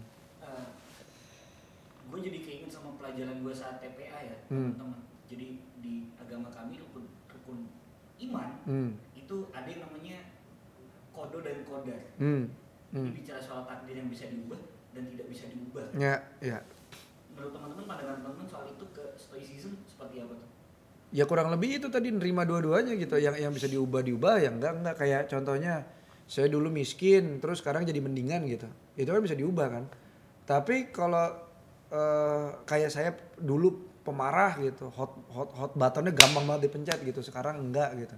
gue 2.03 2.19
jadi 2.21 2.39
keinget 2.45 2.69
sama 2.69 2.93
pelajaran 3.01 3.41
gue 3.41 3.49
saat 3.49 3.81
TPA 3.81 4.19
ya 4.21 4.37
Hmm. 4.45 4.69
teman-teman. 4.77 5.01
Jadi 5.25 5.47
di 5.81 6.13
agama 6.13 6.53
kami 6.53 6.77
rukun 6.77 7.09
rukun 7.25 7.65
iman 8.21 8.53
Hmm. 8.69 8.93
itu 9.17 9.49
ada 9.49 9.65
yang 9.65 9.81
namanya 9.89 10.29
kodo 11.09 11.41
dan 11.41 11.65
kodar. 11.65 11.97
Hmm. 12.21 12.53
Hmm. 12.93 13.09
bicara 13.09 13.41
soal 13.41 13.65
takdir 13.65 13.97
yang 13.97 14.13
bisa 14.13 14.29
diubah 14.29 14.61
dan 14.93 15.09
tidak 15.09 15.25
bisa 15.25 15.49
diubah. 15.49 15.89
Ya, 15.97 16.21
ya. 16.37 16.61
Menurut 17.33 17.57
teman-teman 17.57 17.89
pandangan 17.89 18.21
teman-teman 18.21 18.45
soal 18.45 18.69
itu 18.69 18.85
ke 18.93 19.03
stoicism 19.17 19.73
seperti 19.89 20.21
apa 20.21 20.37
tuh? 20.37 20.49
Ya 21.13 21.29
kurang 21.29 21.53
lebih 21.53 21.77
itu 21.77 21.87
tadi 21.93 22.09
nerima 22.09 22.41
dua-duanya 22.41 22.97
gitu. 22.97 23.21
Yang 23.21 23.45
yang 23.45 23.53
bisa 23.53 23.69
diubah 23.69 24.01
diubah 24.01 24.41
yang 24.41 24.57
enggak 24.57 24.73
enggak 24.81 24.95
kayak 24.97 25.21
contohnya 25.29 25.85
saya 26.25 26.49
dulu 26.49 26.73
miskin 26.73 27.37
terus 27.37 27.61
sekarang 27.61 27.85
jadi 27.85 28.01
mendingan 28.01 28.49
gitu. 28.49 28.65
Itu 28.97 29.13
kan 29.13 29.21
bisa 29.21 29.37
diubah 29.37 29.67
kan. 29.69 29.83
Tapi 30.49 30.89
kalau 30.89 31.37
eh, 31.93 32.47
kayak 32.65 32.89
saya 32.89 33.13
dulu 33.37 33.93
pemarah 34.01 34.57
gitu, 34.57 34.89
hot 34.89 35.13
hot 35.29 35.49
hot 35.53 35.71
buttonnya 35.77 36.11
gampang 36.17 36.49
banget 36.49 36.65
dipencet 36.65 36.99
gitu. 37.05 37.21
Sekarang 37.21 37.61
enggak 37.61 37.93
gitu. 37.93 38.17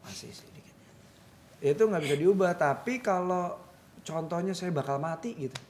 Masih 0.00 0.32
sih 0.32 0.48
dikit. 0.48 0.76
Itu 1.60 1.92
nggak 1.92 2.02
bisa 2.08 2.16
diubah. 2.16 2.56
Tapi 2.56 3.04
kalau 3.04 3.60
contohnya 4.00 4.56
saya 4.56 4.72
bakal 4.72 4.96
mati 4.96 5.36
gitu. 5.36 5.60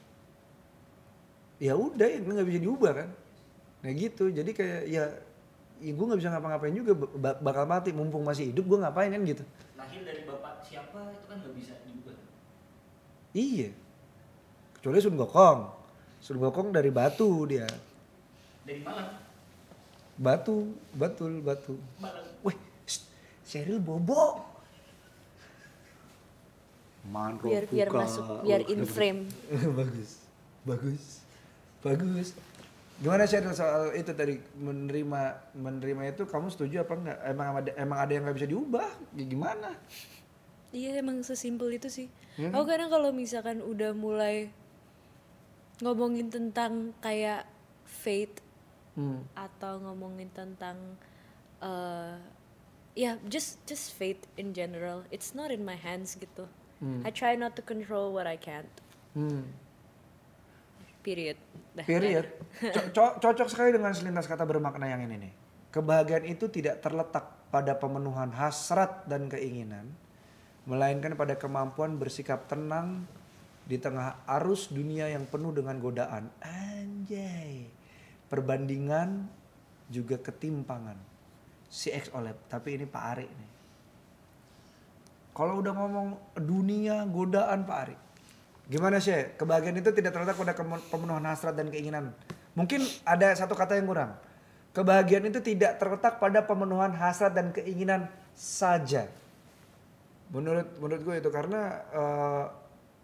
Ya 1.59 1.75
udah 1.75 2.07
ya 2.07 2.23
nggak 2.23 2.47
bisa 2.47 2.61
diubah 2.63 2.93
kan. 2.95 3.09
Nah 3.83 3.91
gitu, 3.91 4.31
jadi 4.31 4.47
kayak 4.55 4.81
ya, 4.87 5.11
ya 5.79 5.91
gue 5.91 6.05
nggak 6.05 6.19
bisa 6.19 6.29
ngapa-ngapain 6.29 6.73
juga 6.73 6.91
ba- 6.95 7.39
bakal 7.39 7.65
mati 7.65 7.89
mumpung 7.89 8.21
masih 8.21 8.49
hidup 8.49 8.65
gue 8.65 8.79
ngapain 8.79 9.09
kan 9.09 9.21
gitu. 9.23 9.43
Lahir 9.73 10.01
dari 10.01 10.21
bapak 10.23 10.61
siapa 10.61 10.99
itu 11.09 11.25
kan 11.25 11.37
nggak 11.37 11.55
bisa 11.55 11.73
diubah. 11.83 12.15
Iya. 13.31 13.69
Kecuali 14.73 14.99
Sun 14.99 15.15
Gokong. 15.15 15.59
Sun 16.17 16.37
Gokong 16.37 16.69
dari 16.69 16.89
batu 16.89 17.27
dia. 17.43 17.67
Dari 18.63 18.79
Malang, 18.79 19.19
Batu, 20.13 20.71
betul 20.93 21.41
batu. 21.41 21.73
Malang. 21.97 22.23
Wih, 22.41 22.55
shh, 22.85 23.01
Cheryl 23.43 23.81
bobo. 23.81 24.45
Manro 27.03 27.51
Biar 27.51 27.67
biar 27.67 27.87
buka. 27.91 27.99
masuk 27.99 28.23
biar 28.41 28.61
in 28.63 28.81
frame. 28.85 29.27
bagus, 29.79 30.23
bagus, 30.63 31.03
bagus. 31.83 32.29
Gimana 33.01 33.25
Cheryl 33.25 33.55
soal 33.57 33.95
itu 33.97 34.13
tadi 34.13 34.37
menerima 34.55 35.21
menerima 35.57 36.01
itu 36.13 36.23
kamu 36.29 36.47
setuju 36.53 36.85
apa 36.85 36.93
enggak? 36.93 37.17
Emang 37.25 37.47
ada 37.57 37.71
emang 37.75 37.97
ada 37.99 38.11
yang 38.13 38.23
nggak 38.27 38.37
bisa 38.37 38.49
diubah? 38.49 38.89
Ya 39.17 39.25
gimana? 39.25 39.69
Iya 40.73 41.01
emang 41.01 41.21
sesimpel 41.25 41.73
itu 41.77 41.89
sih. 41.89 42.07
Hmm. 42.37 42.53
Aku 42.53 42.65
kadang 42.65 42.89
kalau 42.89 43.09
misalkan 43.13 43.61
udah 43.61 43.93
mulai 43.93 44.49
ngomongin 45.81 46.29
tentang 46.29 46.93
kayak 47.01 47.45
fate 47.85 48.41
Hmm. 48.93 49.25
atau 49.33 49.81
ngomongin 49.81 50.29
tentang 50.37 50.77
eh 51.57 52.13
ya 52.93 53.17
just 53.25 53.57
just 53.65 53.89
fate 53.97 54.29
in 54.37 54.53
general. 54.53 55.01
It's 55.09 55.33
not 55.33 55.49
in 55.49 55.65
my 55.65 55.73
hands 55.73 56.13
gitu. 56.13 56.45
Hmm. 56.77 57.01
I 57.01 57.09
try 57.09 57.33
not 57.33 57.57
to 57.57 57.65
control 57.65 58.13
what 58.13 58.29
I 58.29 58.37
can't. 58.37 58.69
Hmm. 59.17 59.49
Period. 61.03 61.37
Dah, 61.75 61.83
Period. 61.83 62.25
Co- 62.63 62.89
co- 62.95 63.15
cocok 63.19 63.47
sekali 63.51 63.75
dengan 63.75 63.91
selintas 63.91 64.25
kata 64.25 64.47
bermakna 64.47 64.87
yang 64.87 65.03
ini 65.03 65.29
nih. 65.29 65.33
Kebahagiaan 65.73 66.25
itu 66.25 66.47
tidak 66.47 66.79
terletak 66.79 67.51
pada 67.51 67.75
pemenuhan 67.75 68.31
hasrat 68.31 69.05
dan 69.05 69.27
keinginan, 69.27 69.91
melainkan 70.63 71.13
pada 71.13 71.35
kemampuan 71.35 71.99
bersikap 71.99 72.47
tenang 72.47 73.03
di 73.67 73.75
tengah 73.77 74.23
arus 74.39 74.71
dunia 74.71 75.11
yang 75.11 75.27
penuh 75.27 75.51
dengan 75.51 75.75
godaan. 75.77 76.31
Anjay. 76.39 77.67
Perbandingan 78.31 79.27
juga 79.91 80.17
ketimpangan. 80.17 80.97
Si 81.73 81.89
X 81.89 82.13
Oleb, 82.13 82.37
tapi 82.47 82.77
ini 82.77 82.85
Pak 82.85 83.03
Ari 83.17 83.27
nih. 83.27 83.51
Kalau 85.33 85.65
udah 85.65 85.73
ngomong 85.73 86.37
dunia 86.37 87.01
godaan 87.09 87.65
Pak 87.65 87.77
Ari. 87.81 87.97
Gimana 88.67 88.97
sih? 89.03 89.35
Kebahagiaan 89.35 89.75
itu 89.75 89.91
tidak 89.91 90.15
terletak 90.15 90.39
pada 90.39 90.53
pemenuhan 90.87 91.23
hasrat 91.27 91.55
dan 91.55 91.67
keinginan. 91.67 92.15
Mungkin 92.55 92.79
ada 93.03 93.35
satu 93.35 93.57
kata 93.57 93.75
yang 93.75 93.87
kurang. 93.89 94.15
Kebahagiaan 94.73 95.27
itu 95.29 95.43
tidak 95.43 95.77
terletak 95.77 96.17
pada 96.17 96.41
pemenuhan 96.41 96.95
hasrat 96.95 97.35
dan 97.35 97.51
keinginan 97.51 98.07
saja. 98.33 99.05
Menurut 100.33 100.65
menurut 100.81 101.01
gue 101.03 101.15
itu 101.21 101.29
karena 101.29 101.61
eh, 101.93 102.43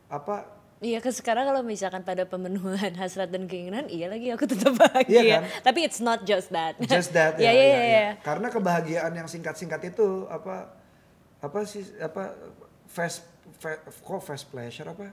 apa? 0.09 0.57
Iya, 0.79 1.03
ke 1.03 1.11
sekarang 1.11 1.43
kalau 1.43 1.59
misalkan 1.59 2.07
pada 2.07 2.23
pemenuhan 2.23 2.95
hasrat 3.03 3.27
dan 3.29 3.45
keinginan, 3.45 3.91
iya 3.91 4.07
lagi 4.07 4.31
aku 4.31 4.47
tetap 4.47 4.79
bahagia. 4.79 5.11
Iya 5.11 5.23
kan? 5.37 5.43
Tapi 5.61 5.79
it's 5.83 5.99
not 5.99 6.23
just 6.23 6.49
that. 6.55 6.79
Just 6.79 7.11
that 7.11 7.35
Iya, 7.35 7.51
ya, 7.51 7.51
iya, 7.51 7.67
ya, 7.67 7.67
iya. 7.67 7.83
ya. 7.85 8.11
Karena 8.23 8.47
kebahagiaan 8.47 9.11
yang 9.11 9.27
singkat-singkat 9.27 9.91
itu 9.91 10.23
apa 10.31 10.71
apa 11.43 11.59
sih 11.67 11.83
apa 11.99 12.31
fast 12.87 13.27
fa- 13.59 13.83
kok 13.85 14.21
fast 14.23 14.47
pleasure 14.49 14.87
apa? 14.87 15.11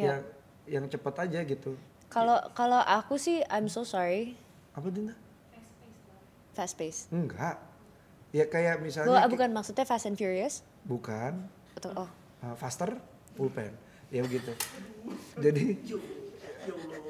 Ya. 0.00 0.16
Yang 0.16 0.22
yang 0.70 0.84
cepat 0.88 1.28
aja 1.28 1.40
gitu. 1.44 1.76
Kalau 2.08 2.40
kalau 2.56 2.80
aku 2.80 3.20
sih 3.20 3.44
I'm 3.46 3.68
so 3.68 3.84
sorry, 3.84 4.32
Apa 4.72 4.88
Dinda? 4.88 5.12
fast 6.56 6.74
pace. 6.74 7.06
Enggak. 7.12 7.60
Ya 8.30 8.46
kayak 8.46 8.80
misalnya 8.80 9.26
ki- 9.26 9.32
bukan 9.34 9.50
maksudnya 9.50 9.84
Fast 9.84 10.06
and 10.06 10.14
Furious 10.14 10.62
bukan 10.86 11.50
atau 11.74 12.06
oh 12.06 12.10
uh, 12.40 12.54
faster 12.56 12.96
pulpen. 13.34 13.74
Ya 14.08 14.22
begitu. 14.22 14.54
Jadi 15.36 15.76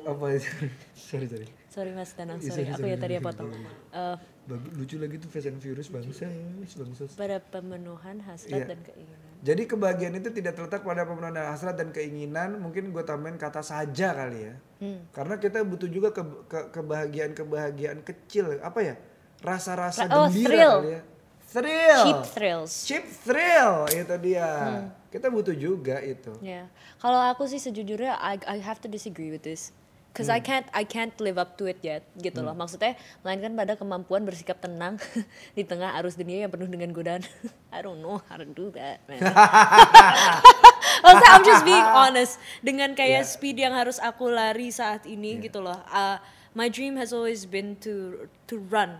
apa 0.02 0.24
itu? 0.32 0.48
sorry 1.08 1.26
sorry. 1.28 1.48
sorry 1.68 1.90
Mas 1.92 2.10
Danang, 2.16 2.40
sorry 2.40 2.64
sorry, 2.64 2.72
aku 2.72 2.80
sorry, 2.80 2.92
ya 2.92 2.96
tadi 2.98 3.14
ya 3.14 3.22
potong. 3.22 3.48
sorry. 3.52 4.16
Bagus, 4.50 4.70
lucu 4.74 4.96
lagi 4.98 5.16
tuh 5.16 5.28
Fast 5.28 5.46
and 5.46 5.58
Furious 5.58 5.86
bangsa, 5.86 6.26
bangsa. 6.58 7.06
pada 7.14 7.38
pemenuhan 7.40 8.18
hasrat 8.20 8.50
Iya. 8.52 8.66
dan 8.66 8.80
keinginan. 8.82 9.18
Jadi 9.40 9.62
kebahagiaan 9.64 10.14
itu 10.16 10.28
tidak 10.30 10.52
terletak 10.52 10.82
pada 10.82 11.02
pemenuhan 11.02 11.38
hasrat 11.46 11.72
dan 11.72 11.88
keinginan. 11.88 12.58
Mungkin 12.58 12.90
gue 12.90 13.00
tambahin 13.00 13.38
kata 13.38 13.62
saja 13.62 14.12
kali 14.12 14.38
ya. 14.42 14.54
Hmm. 14.78 15.06
Karena 15.10 15.38
kita 15.38 15.62
butuh 15.62 15.86
juga 15.86 16.10
ke, 16.10 16.20
ke- 16.44 16.68
kebahagiaan-kebahagiaan 16.70 18.02
kecil. 18.02 18.58
Apa 18.58 18.80
ya? 18.82 18.94
Rasa-rasa 19.40 20.04
Oh, 20.06 20.26
gembira 20.26 20.44
thrill. 20.50 20.74
kali 20.76 20.90
ya. 20.90 21.02
Thrill. 21.46 22.00
Cheap 22.00 22.20
thrills. 22.28 22.72
Cheap 22.84 23.04
thrill 23.22 23.74
itu 23.88 24.14
dia. 24.20 24.50
Hmm. 24.50 24.86
Kita 25.08 25.26
butuh 25.26 25.50
juga 25.52 25.98
itu. 25.98 26.30
Ya, 26.38 26.70
kalau 26.96 27.18
aku 27.24 27.42
sih 27.44 27.58
sejujurnya 27.58 28.14
I, 28.14 28.38
I 28.46 28.58
have 28.58 28.78
to 28.78 28.86
disagree 28.86 29.26
with 29.28 29.42
this. 29.42 29.74
Cause 30.10 30.26
I 30.26 30.42
Hmm. 30.42 30.46
can't 30.50 30.68
I 30.74 30.82
can't 30.82 31.14
live 31.22 31.38
up 31.38 31.54
to 31.62 31.70
it 31.70 31.78
yet 31.86 32.02
gitu 32.18 32.42
loh. 32.42 32.50
Maksudnya 32.50 32.98
melainkan 33.22 33.54
pada 33.54 33.78
kemampuan 33.78 34.26
bersikap 34.26 34.58
tenang 34.58 34.98
di 35.56 35.62
tengah 35.62 35.94
arus 36.02 36.18
dunia 36.18 36.44
yang 36.44 36.50
penuh 36.50 36.66
dengan 36.66 36.90
godaan. 36.90 37.22
I 37.74 37.78
don't 37.78 38.02
know 38.02 38.18
how 38.26 38.34
to 38.34 38.42
do 38.42 38.74
that, 38.74 39.06
man. 39.06 39.22
Maksudnya 41.06 41.30
I'm 41.30 41.46
just 41.46 41.62
being 41.62 41.86
honest 41.86 42.42
dengan 42.60 42.92
kayak 42.92 43.22
Yeah. 43.22 43.26
speed 43.26 43.56
yang 43.62 43.72
harus 43.72 44.02
aku 44.02 44.28
lari 44.28 44.74
saat 44.74 45.06
ini 45.06 45.40
gitu 45.40 45.62
loh. 45.62 45.78
Uh, 45.88 46.18
my 46.52 46.66
dream 46.66 46.98
has 46.98 47.14
always 47.14 47.46
been 47.46 47.78
to 47.78 48.26
to 48.50 48.58
run, 48.58 48.98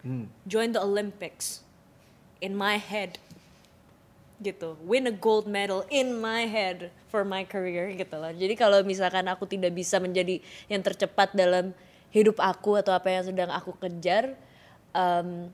Hmm. 0.00 0.32
join 0.48 0.72
the 0.72 0.80
Olympics 0.80 1.60
in 2.40 2.56
my 2.56 2.80
head 2.80 3.20
gitu 4.40 4.80
win 4.88 5.04
a 5.04 5.14
gold 5.14 5.44
medal 5.44 5.84
in 5.92 6.16
my 6.16 6.48
head 6.48 6.88
for 7.12 7.22
my 7.28 7.44
career 7.44 7.92
gitu 7.92 8.16
loh. 8.16 8.32
Jadi 8.32 8.56
kalau 8.56 8.80
misalkan 8.82 9.28
aku 9.28 9.44
tidak 9.44 9.76
bisa 9.76 10.00
menjadi 10.00 10.40
yang 10.72 10.80
tercepat 10.80 11.36
dalam 11.36 11.76
hidup 12.10 12.40
aku 12.40 12.80
atau 12.80 12.96
apa 12.96 13.12
yang 13.12 13.24
sedang 13.28 13.52
aku 13.52 13.76
kejar 13.76 14.34
em, 14.96 15.52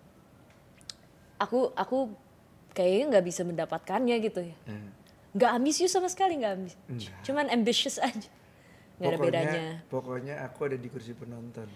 aku 1.37 1.75
aku 1.75 2.15
kayaknya 2.73 3.19
nggak 3.19 3.27
bisa 3.27 3.43
mendapatkannya 3.43 4.17
gitu 4.23 4.41
ya. 4.47 4.57
Hmm. 4.71 4.91
nggak 5.37 5.53
ambisius 5.53 5.93
sama 5.93 6.09
sekali 6.09 6.41
nggak 6.41 6.55
ambisius 6.57 7.13
cuman 7.27 7.53
ambitious 7.53 8.01
aja. 8.01 8.31
Nggak 8.97 9.11
ada 9.13 9.19
bedanya. 9.21 9.65
Pokoknya 9.93 10.35
aku 10.41 10.73
ada 10.73 10.77
di 10.81 10.89
kursi 10.89 11.13
penonton. 11.13 11.69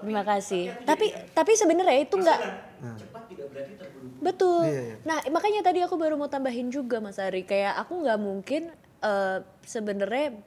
Terima 0.00 0.22
kasih 0.22 0.72
tapi 0.82 1.10
tapi 1.32 1.52
sebenarnya 1.54 1.98
itu 2.02 2.14
nggak 2.16 2.40
cepat 2.78 3.22
tidak 3.26 3.46
berarti 3.50 3.72
terburu-buru. 3.74 4.22
Betul. 4.22 4.64
Iya, 4.70 4.82
iya. 4.82 4.96
Nah 5.02 5.18
makanya 5.34 5.60
tadi 5.66 5.82
aku 5.82 5.98
baru 5.98 6.14
mau 6.14 6.30
tambahin 6.30 6.70
juga 6.70 7.02
Mas 7.02 7.18
Ari 7.18 7.42
kayak 7.42 7.74
aku 7.82 8.06
nggak 8.06 8.18
mungkin 8.22 8.70
eh, 9.02 9.38
sebenarnya 9.66 10.38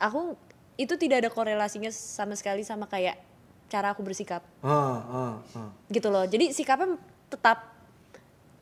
aku 0.00 0.32
itu 0.80 0.94
tidak 0.96 1.26
ada 1.26 1.30
korelasinya 1.32 1.92
sama 1.92 2.38
sekali 2.38 2.64
sama 2.64 2.88
kayak 2.88 3.20
cara 3.68 3.92
aku 3.92 4.00
bersikap 4.00 4.40
Ah, 4.64 4.96
ah, 5.04 5.34
ah. 5.58 5.70
gitu 5.92 6.08
loh. 6.08 6.24
Jadi 6.24 6.56
sikapnya 6.56 6.96
tetap 7.28 7.68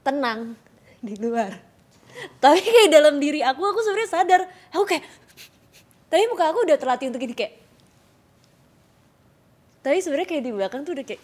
tenang 0.02 0.58
di 1.06 1.14
luar. 1.18 1.54
Tapi 2.42 2.58
kayak 2.58 2.90
dalam 2.90 3.22
diri 3.22 3.44
aku 3.46 3.62
aku 3.62 3.78
sebenarnya 3.86 4.10
sadar 4.10 4.40
aku 4.74 4.82
kayak 4.82 5.04
tapi 6.06 6.22
muka 6.30 6.46
aku 6.54 6.62
udah 6.62 6.78
terlatih 6.78 7.10
untuk 7.10 7.18
gini 7.18 7.34
kayak 7.34 7.65
tapi 9.86 10.02
sebenarnya 10.02 10.26
kayak 10.26 10.42
di 10.42 10.50
belakang 10.50 10.82
tuh 10.82 10.98
udah 10.98 11.06
kayak 11.06 11.22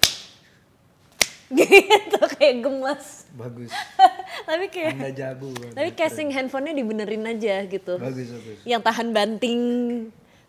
gitu 1.59 2.19
kayak 2.39 2.63
gemas 2.63 3.27
Bagus. 3.35 3.75
tapi 4.49 4.71
kayak 4.71 4.95
Anda 4.95 5.11
jago. 5.11 5.51
bagus. 5.51 5.75
tapi 5.75 5.91
casing 5.93 6.31
handphonenya 6.31 6.79
dibenerin 6.79 7.27
aja 7.27 7.67
gitu 7.67 7.99
Bagus, 7.99 8.31
bagus. 8.31 8.59
yang 8.63 8.81
tahan 8.81 9.11
banting 9.11 9.63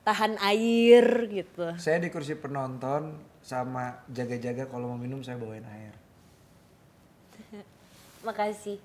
tahan 0.03 0.37
air 0.39 1.03
gitu 1.27 1.73
Saya 1.75 1.97
di 1.97 2.07
kursi 2.07 2.37
penonton 2.37 3.17
sama 3.41 4.05
jaga-jaga 4.07 4.69
kalau 4.69 4.93
mau 4.93 4.99
minum 4.99 5.19
saya 5.19 5.35
bawain 5.35 5.65
air. 5.65 5.91
makasih 8.23 8.79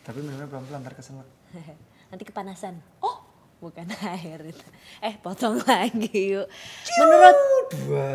Tapi 0.00 0.22
minumnya 0.22 0.46
pelan-pelan 0.46 0.80
ntar 0.80 0.94
keselak. 0.94 1.28
nanti 2.08 2.24
kepanasan 2.24 2.80
oh 3.00 3.27
bukan 3.58 3.86
air 4.14 4.38
itu 4.46 4.66
eh 4.98 5.18
potong 5.18 5.58
lagi 5.66 6.38
yuk 6.38 6.46
menurut 6.96 7.36
Dua. 7.68 8.08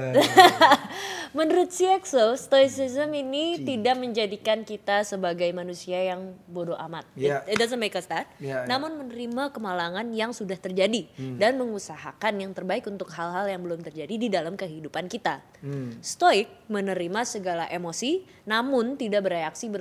menurut 1.37 1.69
CXO 1.69 2.33
stoicism 2.33 3.09
ini 3.11 3.59
tidak 3.59 3.97
menjadikan 3.97 4.61
kita 4.61 5.01
sebagai 5.01 5.49
manusia 5.51 5.99
yang 5.99 6.33
bodoh 6.45 6.77
amat 6.79 7.05
Iya. 7.13 7.45
it, 7.45 7.53
it 7.53 7.57
doesn't 7.57 7.77
make 7.77 7.93
us 7.93 8.05
that 8.05 8.25
Iya, 8.37 8.63
iya. 8.63 8.69
namun 8.69 8.97
menerima 8.97 9.51
kemalangan 9.51 10.09
yang 10.09 10.31
sudah 10.31 10.55
terjadi 10.55 11.05
dan 11.37 11.57
mengusahakan 11.57 12.33
yang 12.39 12.51
terbaik 12.51 12.85
untuk 12.85 13.09
hal-hal 13.11 13.45
yang 13.45 13.61
belum 13.61 13.81
terjadi 13.81 14.13
di 14.13 14.27
dalam 14.27 14.53
kehidupan 14.53 15.05
kita 15.05 15.43
Hmm. 15.63 15.95
Stoik 16.03 16.51
menerima 16.67 17.23
segala 17.23 17.63
emosi, 17.65 18.27
namun 18.43 18.99
tidak 18.99 19.23
bereaksi 19.23 19.71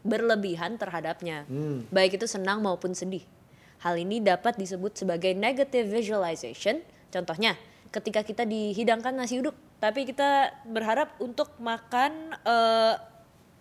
berlebihan 0.00 0.76
terhadapnya, 0.76 1.48
Hmm. 1.48 1.88
baik 1.88 2.20
itu 2.20 2.28
senang 2.28 2.60
maupun 2.60 2.92
sedih. 2.92 3.24
Hal 3.80 3.96
ini 3.96 4.20
dapat 4.20 4.60
disebut 4.60 4.92
sebagai 4.92 5.32
negative 5.32 5.88
visualization. 5.88 6.84
Contohnya, 7.08 7.56
ketika 7.88 8.20
kita 8.20 8.44
dihidangkan 8.44 9.16
nasi 9.16 9.40
uduk, 9.40 9.56
tapi 9.80 10.04
kita 10.04 10.52
berharap 10.68 11.16
untuk 11.16 11.56
makan 11.56 12.36
eh, 12.44 12.94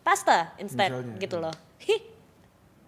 pasta 0.03 0.51
instead, 0.59 0.91
Misalnya, 0.91 1.15
gitu 1.23 1.37
loh. 1.39 1.55
Hih, 1.79 2.01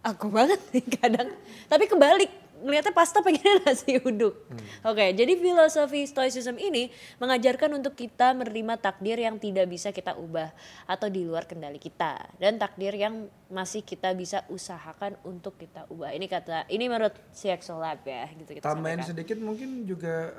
aku 0.03 0.27
banget 0.27 0.59
nih 0.75 0.85
kadang. 0.99 1.29
Tapi 1.71 1.83
kebalik, 1.87 2.31
ngeliatnya 2.61 2.91
pasta 2.91 3.19
pengennya 3.19 3.59
nasi 3.65 3.97
uduk. 3.97 4.33
Oke, 4.81 5.11
jadi 5.11 5.33
filosofi 5.33 6.05
stoicism 6.05 6.55
ini 6.55 6.87
mengajarkan 7.17 7.73
untuk 7.73 7.93
kita 7.93 8.31
menerima 8.31 8.77
takdir 8.77 9.17
yang 9.17 9.35
tidak 9.35 9.65
bisa 9.65 9.89
kita 9.89 10.13
ubah 10.13 10.53
atau 10.85 11.07
di 11.07 11.21
luar 11.21 11.43
kendali 11.43 11.75
kita 11.75 12.31
dan 12.37 12.55
takdir 12.55 12.93
yang 12.93 13.25
masih 13.47 13.81
kita 13.81 14.13
bisa 14.13 14.45
usahakan 14.47 15.19
untuk 15.21 15.55
kita 15.55 15.83
ubah. 15.87 16.11
Ini 16.11 16.25
kata 16.25 16.65
ini 16.67 16.85
menurut 16.85 17.11
CXO 17.31 17.75
Lab 17.75 17.99
ya, 18.01 18.29
gitu 18.31 18.53
kita 18.53 18.63
Tambahin 18.63 18.99
sampaikan. 18.99 19.09
sedikit 19.11 19.37
mungkin 19.37 19.83
juga 19.83 20.31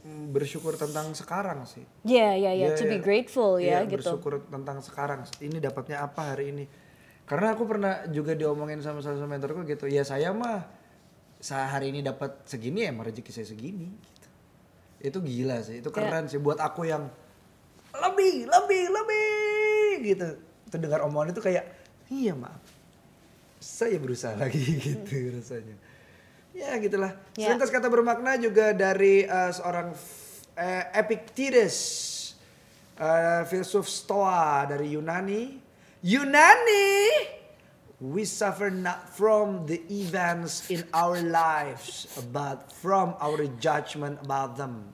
m- 0.00 0.30
bersyukur 0.30 0.74
tentang 0.74 1.12
sekarang 1.12 1.64
sih. 1.64 1.84
Ya, 2.02 2.32
ya, 2.32 2.50
ya, 2.50 2.72
Iya, 2.72 2.78
to 2.78 2.84
iya. 2.84 2.90
be 2.90 2.98
grateful 2.98 3.58
ya 3.58 3.82
Iya, 3.82 3.90
gitu. 3.90 4.16
Bersyukur 4.16 4.46
tentang 4.46 4.78
sekarang. 4.80 5.26
Ini 5.38 5.58
dapatnya 5.58 6.00
apa 6.00 6.32
hari 6.32 6.50
ini? 6.50 6.64
Karena 7.22 7.52
aku 7.52 7.64
pernah 7.64 8.02
juga 8.08 8.32
diomongin 8.32 8.80
sama 8.80 8.98
salah 8.98 9.16
satu 9.16 9.26
mentorku 9.26 9.62
gitu. 9.62 9.86
Ya 9.86 10.02
saya 10.02 10.32
mah 10.32 10.66
sehari 11.42 11.90
ini 11.90 12.06
dapat 12.06 12.46
segini 12.46 12.86
ya 12.86 12.94
emang 12.94 13.10
rezeki 13.10 13.30
saya 13.34 13.46
segini. 13.50 13.90
Gitu. 13.90 14.28
Itu 15.02 15.18
gila 15.18 15.58
sih. 15.66 15.82
Itu 15.82 15.90
Ya. 15.90 15.94
keren 15.98 16.30
sih 16.30 16.38
buat 16.38 16.62
aku 16.62 16.86
yang 16.86 17.10
lebih, 17.92 18.46
lebih, 18.46 18.82
lebih 18.94 19.34
gitu. 20.06 20.28
Itu 20.70 20.76
dengar 20.78 21.02
omongan 21.02 21.34
itu 21.34 21.42
kayak 21.42 21.66
iya 22.14 22.32
maaf. 22.38 22.62
Saya 23.58 23.98
berusaha 23.98 24.38
lagi 24.38 24.62
gitu 24.86 25.34
rasanya. 25.34 25.74
Ya 26.54 26.78
gitulah. 26.78 27.18
Ya. 27.34 27.50
Selintas 27.50 27.74
kata 27.74 27.90
bermakna 27.90 28.38
juga 28.38 28.70
dari 28.70 29.26
eh, 29.26 29.50
seorang 29.50 29.90
eh, 30.54 30.84
Epictetus, 30.94 31.76
eh, 32.96 33.42
filsuf 33.50 33.90
Stoa 33.90 34.62
dari 34.70 34.94
Yunani. 34.94 35.58
Yunani, 36.02 36.90
we 38.02 38.24
suffer 38.24 38.68
not 38.68 39.08
from 39.14 39.64
the 39.70 39.78
events 39.86 40.68
in 40.68 40.82
our 40.92 41.22
lives, 41.22 42.10
but 42.34 42.72
from 42.72 43.14
our 43.22 43.46
judgment 43.62 44.18
about 44.26 44.56
them. 44.58 44.90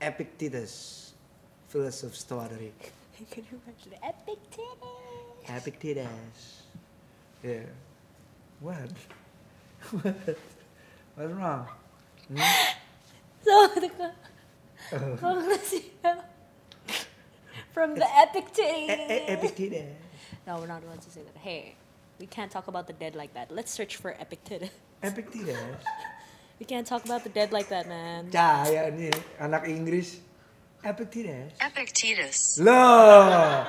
Epictetus, 0.00 1.12
filsuf 1.68 2.16
Stoa 2.16 2.48
dari 2.48 2.72
Epic 4.00 4.40
titty. 4.48 4.96
Epictetus. 5.44 6.64
Yeah. 7.44 7.68
What? 8.64 8.88
What? 10.00 10.16
What's 11.20 11.32
wrong? 11.36 11.68
Hmm? 12.32 12.40
So 13.44 13.68
the 13.76 13.92
co- 13.92 14.16
conclusion 15.20 15.84
oh. 16.00 16.16
from 17.76 17.92
the 17.92 18.08
Epictetus. 18.08 18.88
titty. 18.88 19.28
Epic 19.28 19.52
tidak. 19.52 20.03
No, 20.46 20.58
we're 20.60 20.66
not 20.66 20.82
allowed 20.84 21.00
to 21.02 21.10
say 21.10 21.22
that. 21.22 21.36
Hey, 21.40 21.74
we 22.20 22.26
can't 22.26 22.50
talk 22.50 22.68
about 22.68 22.86
the 22.86 22.92
dead 22.92 23.14
like 23.14 23.32
that. 23.34 23.50
Let's 23.50 23.72
search 23.72 23.96
for 23.96 24.12
epic 24.20 24.44
titty. 24.44 24.70
Epic 25.02 25.30
tidak. 25.30 25.56
We 26.54 26.64
can't 26.66 26.86
talk 26.86 27.04
about 27.04 27.24
the 27.24 27.34
dead 27.34 27.50
like 27.50 27.66
that, 27.74 27.90
man. 27.90 28.30
Cahaya 28.30 28.86
nih 28.94 29.10
anak 29.42 29.66
Inggris. 29.66 30.22
Epic 30.86 31.10
tidak. 31.10 31.50
Epictetus. 31.58 32.62
Loh. 32.62 33.66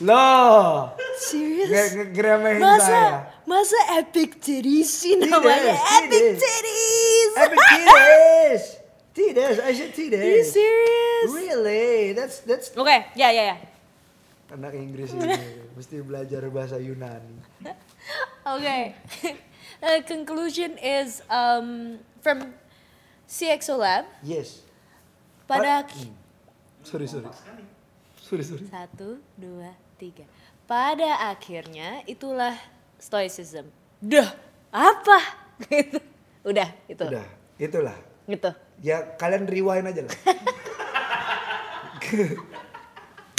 Loh. 0.00 0.96
Serious? 1.20 1.92
Nge- 1.92 2.16
ngeremehin 2.16 2.64
saya. 2.80 3.28
Masa, 3.44 3.76
masa 3.76 3.78
epic 4.00 4.40
titties 4.40 4.88
sih 4.88 5.20
namanya? 5.20 5.76
Titties, 5.76 6.08
Epic 6.08 6.08
titties. 6.08 6.40
titties! 6.40 7.32
Epic 7.36 7.60
tidak. 7.76 8.00
Tidak, 9.12 9.48
I 9.60 9.72
said 9.76 9.92
tidak. 9.92 10.22
Are 10.24 10.32
you 10.32 10.46
serious? 10.48 11.28
Really? 11.28 12.16
That's 12.16 12.40
that's 12.48 12.72
Okay, 12.72 13.12
yeah, 13.12 13.28
yeah, 13.28 13.44
yeah. 13.52 13.58
anak 14.56 14.72
Inggris 14.72 15.12
ini 15.12 15.36
mesti 15.82 15.98
belajar 15.98 16.46
bahasa 16.46 16.78
Yunani. 16.78 17.66
Okay. 18.42 18.98
uh, 19.86 20.02
conclusion 20.02 20.74
is 20.82 21.22
um, 21.30 21.94
from 22.18 22.50
CXO 23.30 23.78
Lab. 23.78 24.02
Yes. 24.18 24.66
Pada 25.46 25.86
Sorry, 26.82 27.06
sorry. 27.06 27.30
Sorry, 28.18 28.42
sorry. 28.42 28.66
satu, 28.66 29.22
dua, 29.38 29.78
tiga. 29.94 30.26
Pada 30.66 31.30
akhirnya 31.30 32.02
itulah 32.10 32.58
stoicism. 32.98 33.70
Duh, 34.02 34.26
apa? 34.74 35.18
Gitu. 35.70 36.02
Udah, 36.42 36.66
itu. 36.90 37.06
Udah, 37.06 37.26
itulah. 37.62 37.94
Gitu. 38.26 38.50
Ya 38.82 39.06
kalian 39.14 39.46
rewind 39.46 39.86
aja 39.86 40.02
lah. 40.02 40.18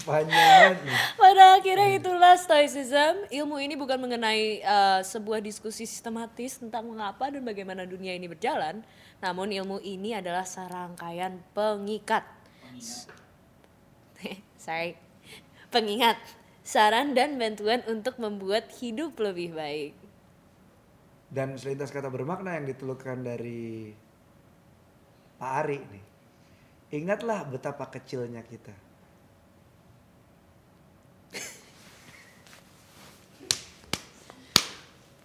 Panjang. 0.04 0.76
Pada 1.16 1.56
akhirnya 1.56 1.96
itulah 1.96 2.36
stoicism. 2.36 3.24
Ilmu 3.32 3.56
ini 3.64 3.80
bukan 3.80 3.96
mengenai 4.04 4.60
uh, 4.60 5.00
sebuah 5.00 5.40
diskusi 5.40 5.88
sistematis 5.88 6.60
tentang 6.60 6.92
mengapa 6.92 7.32
dan 7.32 7.40
bagaimana 7.48 7.88
dunia 7.88 8.12
ini 8.12 8.28
berjalan, 8.28 8.84
namun 9.24 9.56
ilmu 9.56 9.80
ini 9.80 10.12
adalah 10.12 10.44
serangkaian 10.44 11.40
pengikat. 11.56 12.28
Sorry. 14.64 15.00
Pengingat, 15.72 16.20
saran 16.68 17.16
dan 17.16 17.40
bantuan 17.40 17.82
untuk 17.88 18.20
membuat 18.20 18.72
hidup 18.84 19.16
lebih 19.24 19.56
baik. 19.56 19.96
Dan 21.34 21.58
selintas 21.58 21.90
kata 21.90 22.14
bermakna 22.14 22.60
yang 22.60 22.70
ditelurkan 22.70 23.26
dari 23.26 23.90
Pak 25.40 25.52
Ari 25.66 25.80
nih. 25.82 26.06
Ingatlah 26.94 27.50
betapa 27.50 27.90
kecilnya 27.90 28.46
kita. 28.46 28.83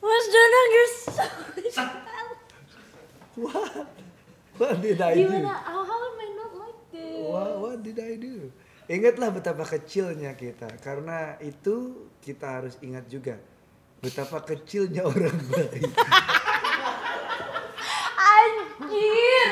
Mas 0.09 0.25
Danang, 0.33 0.69
you're 0.73 0.93
so 0.97 1.25
What? 3.45 3.87
What 4.59 4.83
did 4.83 4.99
I 5.05 5.15
do? 5.15 5.29
Gimana? 5.29 5.55
How, 5.63 5.85
how 5.85 6.01
am 6.11 6.19
I 6.19 6.29
not 6.35 6.53
like 6.57 6.81
this? 6.91 7.23
What, 7.29 7.53
what 7.61 7.79
did 7.85 7.99
I 8.01 8.17
do? 8.17 8.51
Ingatlah 8.89 9.31
betapa 9.31 9.69
kecilnya 9.69 10.33
kita. 10.33 10.67
Karena 10.81 11.37
itu 11.45 12.09
kita 12.25 12.59
harus 12.59 12.81
ingat 12.81 13.05
juga. 13.07 13.37
Betapa 14.01 14.43
kecilnya 14.43 15.05
orang 15.05 15.39
baik. 15.53 15.87
Anjir. 18.33 19.51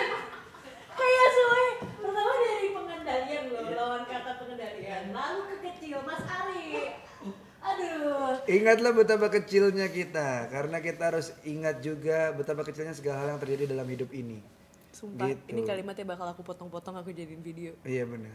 Kayak 0.97 1.29
semuanya 1.37 1.73
pertama 2.01 2.33
dari 2.41 2.69
pengendalian 2.73 3.45
loh, 3.53 3.65
lawan 3.77 4.03
kata 4.09 4.31
pengendalian. 4.41 5.13
Lalu 5.13 5.41
ke 5.53 5.57
kecil, 5.71 6.01
Mas 6.03 6.25
Ari. 6.25 6.97
Aduh. 7.61 8.36
Ingatlah 8.47 8.93
betapa 8.95 9.27
kecilnya 9.29 9.91
kita. 9.91 10.47
Karena 10.49 10.79
kita 10.79 11.11
harus 11.11 11.35
ingat 11.43 11.83
juga 11.83 12.31
betapa 12.33 12.63
kecilnya 12.63 12.95
segala 12.95 13.23
hal 13.23 13.29
yang 13.37 13.41
terjadi 13.43 13.71
dalam 13.71 13.87
hidup 13.87 14.11
ini. 14.11 14.39
Sumpah, 14.91 15.29
Gitu. 15.29 15.53
ini 15.53 15.61
kalimatnya 15.61 16.07
bakal 16.09 16.27
aku 16.31 16.41
potong-potong 16.41 16.97
aku 16.97 17.13
jadiin 17.13 17.45
video. 17.45 17.77
Iya 17.85 18.09
benar. 18.09 18.33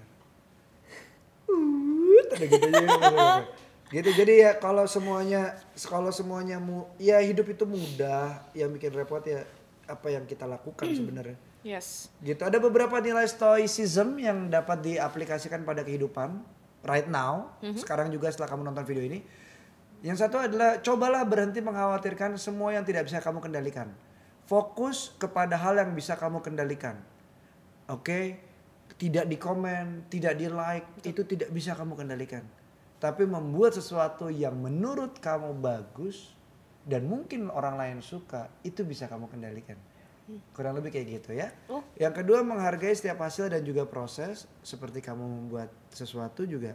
Uh, 1.50 2.22
ada 2.32 2.46
gitu 2.48 2.68
aja. 2.70 3.44
gitu 3.92 4.10
jadi 4.16 4.34
ya 4.40 4.52
kalau 4.56 4.88
semuanya 4.88 5.52
kalau 5.84 6.16
semuanya 6.16 6.64
mu 6.64 6.88
ya 6.96 7.20
hidup 7.20 7.44
itu 7.52 7.68
mudah 7.68 8.40
yang 8.56 8.72
bikin 8.72 8.96
repot 8.96 9.20
ya 9.20 9.44
apa 9.84 10.08
yang 10.08 10.24
kita 10.24 10.48
lakukan 10.48 10.88
sebenarnya 10.88 11.36
Yes. 11.62 12.08
gitu 12.24 12.40
ada 12.42 12.56
beberapa 12.58 12.98
nilai 12.98 13.28
stoicism 13.28 14.16
yang 14.16 14.48
dapat 14.48 14.80
diaplikasikan 14.82 15.62
pada 15.62 15.84
kehidupan 15.84 16.40
right 16.88 17.06
now 17.06 17.52
sekarang 17.76 18.08
juga 18.10 18.32
setelah 18.32 18.48
kamu 18.50 18.72
nonton 18.72 18.88
video 18.88 19.04
ini 19.04 19.20
yang 20.02 20.18
satu 20.18 20.42
adalah 20.42 20.82
cobalah 20.82 21.22
berhenti 21.30 21.62
mengkhawatirkan 21.62 22.34
semua 22.42 22.74
yang 22.74 22.82
tidak 22.82 23.06
bisa 23.06 23.22
kamu 23.22 23.38
kendalikan. 23.38 23.94
Fokus 24.50 25.14
kepada 25.22 25.54
hal 25.62 25.78
yang 25.78 25.94
bisa 25.94 26.18
kamu 26.18 26.42
kendalikan. 26.42 26.98
Oke? 27.86 28.42
Tidak 28.98 29.26
di 29.30 29.38
komen 29.38 30.10
tidak 30.10 30.38
di 30.38 30.50
like 30.50 31.06
itu 31.06 31.22
tidak 31.26 31.54
bisa 31.54 31.78
kamu 31.78 31.94
kendalikan. 31.94 32.42
Tapi 32.98 33.30
membuat 33.30 33.78
sesuatu 33.78 34.30
yang 34.30 34.58
menurut 34.58 35.22
kamu 35.22 35.58
bagus 35.62 36.34
dan 36.82 37.06
mungkin 37.06 37.54
orang 37.54 37.78
lain 37.78 37.98
suka 38.02 38.50
itu 38.66 38.82
bisa 38.82 39.06
kamu 39.06 39.30
kendalikan. 39.30 39.78
Kurang 40.58 40.82
lebih 40.82 40.98
kayak 40.98 41.08
gitu 41.22 41.38
ya. 41.38 41.54
Oh. 41.70 41.86
yang 41.98 42.14
kedua 42.14 42.42
menghargai 42.42 42.94
setiap 42.98 43.22
hasil 43.22 43.54
dan 43.54 43.62
juga 43.62 43.86
proses. 43.86 44.50
Seperti 44.66 44.98
kamu 44.98 45.22
membuat 45.22 45.70
sesuatu 45.94 46.46
juga 46.50 46.74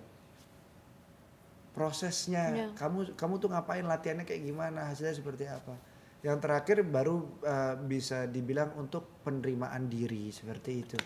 prosesnya. 1.77 2.45
Iya. 2.57 2.69
kamu 2.73 3.13
kamu 3.21 3.35
tuh 3.37 3.53
ngapain 3.53 3.85
latihannya 3.85 4.25
kayak 4.25 4.43
gimana 4.49 4.89
hasilnya 4.89 5.13
seperti 5.13 5.45
apa? 5.45 5.77
Yang 6.25 6.39
terakhir 6.41 6.77
baru 6.89 7.21
uh, 7.45 7.77
bisa 7.85 8.25
dibilang 8.25 8.73
untuk 8.81 9.21
penerimaan 9.21 9.93
diri 9.93 10.33
seperti 10.33 10.73
itu. 10.81 10.97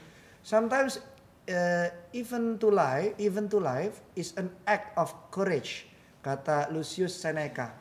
Sometimes 0.46 1.02
uh, 1.50 1.90
even 2.14 2.56
to 2.62 2.70
life 2.70 3.18
even 3.18 3.50
to 3.50 3.58
life 3.58 3.98
is 4.14 4.30
an 4.38 4.48
act 4.70 4.94
of 4.94 5.10
courage 5.34 5.90
kata 6.22 6.70
Lucius 6.70 7.18
Seneca. 7.18 7.74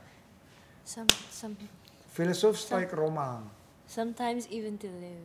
Some, 0.82 1.06
some, 1.30 1.54
filsuf 2.10 2.58
stoik 2.58 2.90
Roma 2.98 3.46
sometimes 3.86 4.50
even 4.50 4.74
to 4.82 4.90
live. 4.90 5.24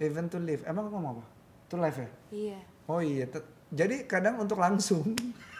even 0.00 0.32
to 0.32 0.40
live. 0.40 0.64
Emang 0.64 0.88
ngomong 0.88 1.20
apa? 1.20 1.24
To 1.68 1.76
life 1.76 2.00
ya? 2.00 2.10
Iya. 2.32 2.60
oh 2.88 3.00
iya 3.00 3.24
jadi 3.72 4.04
kadang 4.04 4.38
untuk 4.40 4.60
langsung 4.60 5.02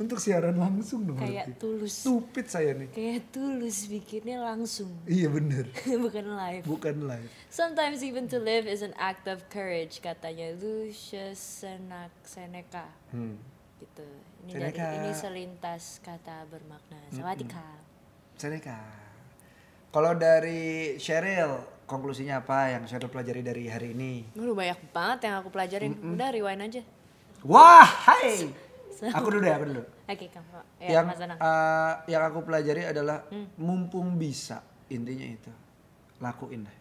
untuk 0.00 0.16
siaran 0.16 0.56
langsung 0.56 1.04
dong 1.04 1.20
Kayak 1.20 1.52
berarti. 1.52 1.60
tulus. 1.60 1.92
stupid 1.92 2.46
saya 2.48 2.72
nih 2.72 2.88
Kayak 2.88 3.22
tulus 3.28 3.84
bikinnya 3.84 4.40
langsung. 4.40 4.88
iya 5.04 5.28
bener 5.28 5.68
Bukan 6.08 6.24
live. 6.32 6.64
bukan 6.64 6.96
live 7.04 7.28
Sometimes 7.46 8.00
even 8.00 8.24
to 8.26 8.40
live 8.40 8.64
is 8.64 8.80
an 8.80 8.96
act 8.96 9.28
of 9.28 9.44
courage 9.48 10.00
katanya 10.00 10.56
Lucius 10.56 11.36
Senak 11.36 12.08
Seneca 12.22 12.88
hmm. 13.12 13.36
gitu. 13.78 14.06
Ini 14.40 14.50
Seneca. 14.50 14.80
dari 14.80 14.96
ini 14.98 15.10
selintas 15.12 16.00
kata 16.00 16.48
bermakna. 16.48 16.96
Sawadika. 17.10 17.60
Seneca 18.34 18.80
kalau 19.90 20.14
dari 20.14 20.96
Cheryl 20.96 21.60
konklusinya 21.84 22.40
apa 22.40 22.70
yang 22.70 22.86
Cheryl 22.86 23.10
pelajari 23.10 23.42
dari 23.42 23.66
hari 23.66 23.92
ini 23.92 24.22
Udah 24.32 24.54
banyak 24.54 24.78
banget 24.90 25.18
yang 25.26 25.34
aku 25.36 25.50
pelajarin. 25.50 25.92
Udah 25.92 26.30
rewind 26.30 26.62
aja. 26.62 26.82
wah 27.42 27.84
hai 27.84 28.48
aku 29.08 29.26
dulu 29.32 29.40
deh 29.40 29.54
aku 29.54 29.64
dulu. 29.72 29.82
Oke, 30.04 30.26
kamu. 30.28 30.60
Ya, 30.80 30.88
yang 31.00 31.06
uh, 31.40 31.94
yang 32.04 32.22
aku 32.28 32.44
pelajari 32.44 32.84
adalah 32.84 33.24
mumpung 33.56 34.20
bisa 34.20 34.60
intinya 34.92 35.24
itu. 35.24 35.52
Lakuin 36.20 36.68
deh. 36.68 36.76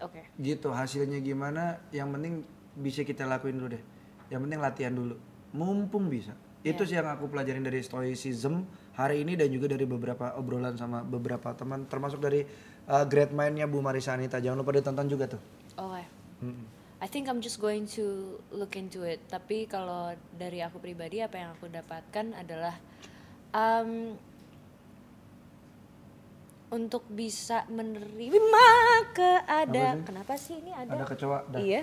Oke. 0.00 0.32
gitu 0.40 0.72
hasilnya 0.72 1.20
gimana 1.20 1.76
yang 1.92 2.08
penting 2.08 2.40
bisa 2.72 3.04
kita 3.04 3.28
lakuin 3.28 3.60
dulu 3.60 3.76
deh. 3.76 3.82
Yang 4.32 4.40
penting 4.48 4.60
latihan 4.64 4.94
dulu. 4.96 5.14
Mumpung 5.52 6.08
bisa. 6.08 6.32
Itu 6.60 6.84
sih 6.84 6.96
yang 6.96 7.08
aku 7.08 7.28
pelajarin 7.28 7.64
dari 7.64 7.80
stoicism 7.84 8.64
hari 8.96 9.24
ini 9.24 9.36
dan 9.36 9.48
juga 9.52 9.72
dari 9.72 9.84
beberapa 9.88 10.36
obrolan 10.36 10.76
sama 10.76 11.04
beberapa 11.04 11.52
teman 11.56 11.88
termasuk 11.88 12.20
dari 12.20 12.44
uh, 12.88 13.04
great 13.08 13.32
mindnya 13.32 13.68
Bu 13.68 13.84
Marisa 13.84 14.16
Anita. 14.16 14.40
Jangan 14.40 14.60
lupa 14.60 14.72
ditonton 14.76 15.08
juga 15.08 15.24
tuh. 15.28 15.40
Oke. 15.76 16.04
I 17.00 17.08
think 17.08 17.26
I'm 17.26 17.40
just 17.40 17.56
going 17.58 17.88
to 17.96 18.36
look 18.52 18.76
into 18.76 19.02
it. 19.02 19.24
Tapi 19.26 19.64
kalau 19.64 20.12
dari 20.30 20.60
aku 20.60 20.76
pribadi 20.76 21.24
apa 21.24 21.40
yang 21.40 21.50
aku 21.56 21.66
dapatkan 21.66 22.36
adalah 22.36 22.76
um, 23.50 24.12
untuk 26.70 27.02
bisa 27.08 27.64
menerima 27.66 28.64
keadaan. 29.10 30.04
Kenapa 30.04 30.36
sih 30.36 30.60
ini 30.60 30.70
ada? 30.70 30.92
ada 30.92 31.04
kecoa 31.04 31.38
dah 31.48 31.58
Iya. 31.58 31.82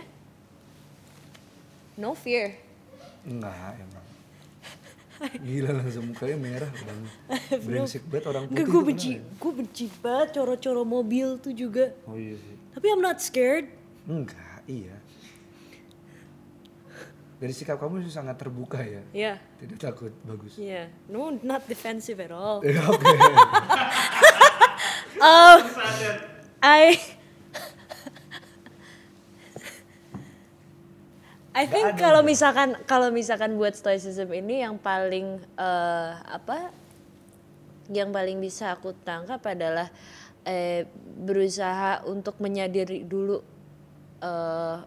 No 1.97 2.13
fear. 2.13 2.53
enggak 3.27 3.51
emang 3.75 4.05
gila 5.43 5.71
langsung 5.75 6.13
mukanya 6.13 6.37
merah 6.39 6.71
banget 6.71 7.11
brengsek 7.67 8.03
banget 8.07 8.25
orang 8.29 8.43
putih 8.47 8.63
gue 8.63 8.81
benci, 8.85 9.11
ya? 9.17 9.21
gue 9.35 9.51
benci 9.51 9.85
banget 9.99 10.27
coro-coro 10.31 10.83
mobil 10.87 11.27
tuh 11.35 11.51
juga. 11.51 11.91
oh 12.07 12.15
iya 12.15 12.37
sih 12.37 12.55
Tapi 12.71 12.85
I'm 12.87 13.03
not 13.03 13.19
scared. 13.19 13.67
enggak 14.07 14.56
Iya. 14.67 14.97
Dari 17.37 17.53
sikap 17.53 17.77
kamu 17.77 18.01
sih 18.03 18.11
sangat 18.11 18.35
terbuka 18.41 18.81
ya. 18.81 19.03
Ya, 19.13 19.33
Tidak 19.61 19.77
takut, 19.77 20.09
bagus. 20.25 20.57
ya. 20.57 20.89
No, 21.07 21.37
not 21.45 21.63
defensive 21.69 22.17
at 22.19 22.33
all. 22.33 22.59
Oke. 22.93 23.13
Um, 25.17 25.65
I 26.61 26.93
I 31.57 31.65
think 31.65 31.97
kalau 31.97 32.21
misalkan 32.21 32.77
kalau 32.85 33.09
misalkan 33.09 33.57
buat 33.57 33.73
stoicism 33.73 34.29
ini 34.29 34.61
yang 34.61 34.77
paling 34.77 35.41
eh, 35.57 36.11
apa 36.21 36.69
yang 37.89 38.13
paling 38.13 38.37
bisa 38.37 38.77
aku 38.77 38.93
tangkap 39.01 39.41
adalah 39.41 39.89
eh, 40.45 40.85
berusaha 41.17 42.05
untuk 42.05 42.37
menyadari 42.37 43.01
dulu 43.01 43.41
eh, 44.19 44.77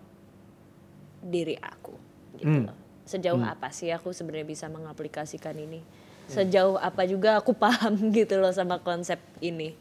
diri 1.20 1.56
aku 1.56 1.94
gitu 2.36 2.48
Hmm. 2.48 2.66
loh. 2.66 2.78
Sejauh 3.04 3.42
apa 3.42 3.68
sih 3.68 3.90
aku 3.90 4.10
sebenarnya 4.10 4.46
bisa 4.46 4.66
mengaplikasikan 4.66 5.52
ini? 5.54 5.82
Sejauh 6.26 6.78
apa 6.78 7.02
juga 7.04 7.36
aku 7.36 7.50
paham 7.64 8.14
gitu 8.14 8.38
loh 8.38 8.50
sama 8.50 8.78
konsep 8.78 9.18
ini? 9.40 9.74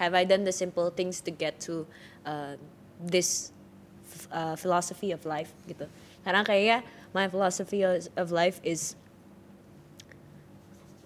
Have 0.00 0.16
I 0.16 0.24
done 0.24 0.42
the 0.42 0.52
simple 0.52 0.88
things 0.88 1.20
to 1.20 1.30
get 1.30 1.60
to 1.68 1.84
uh, 2.24 2.56
this 2.96 3.52
uh, 4.32 4.56
philosophy 4.56 5.12
of 5.12 5.22
life 5.22 5.52
gitu? 5.68 5.84
Karena 6.24 6.40
kayaknya 6.42 6.80
my 7.12 7.28
philosophy 7.28 7.84
of 7.84 8.32
life 8.32 8.56
is 8.64 8.96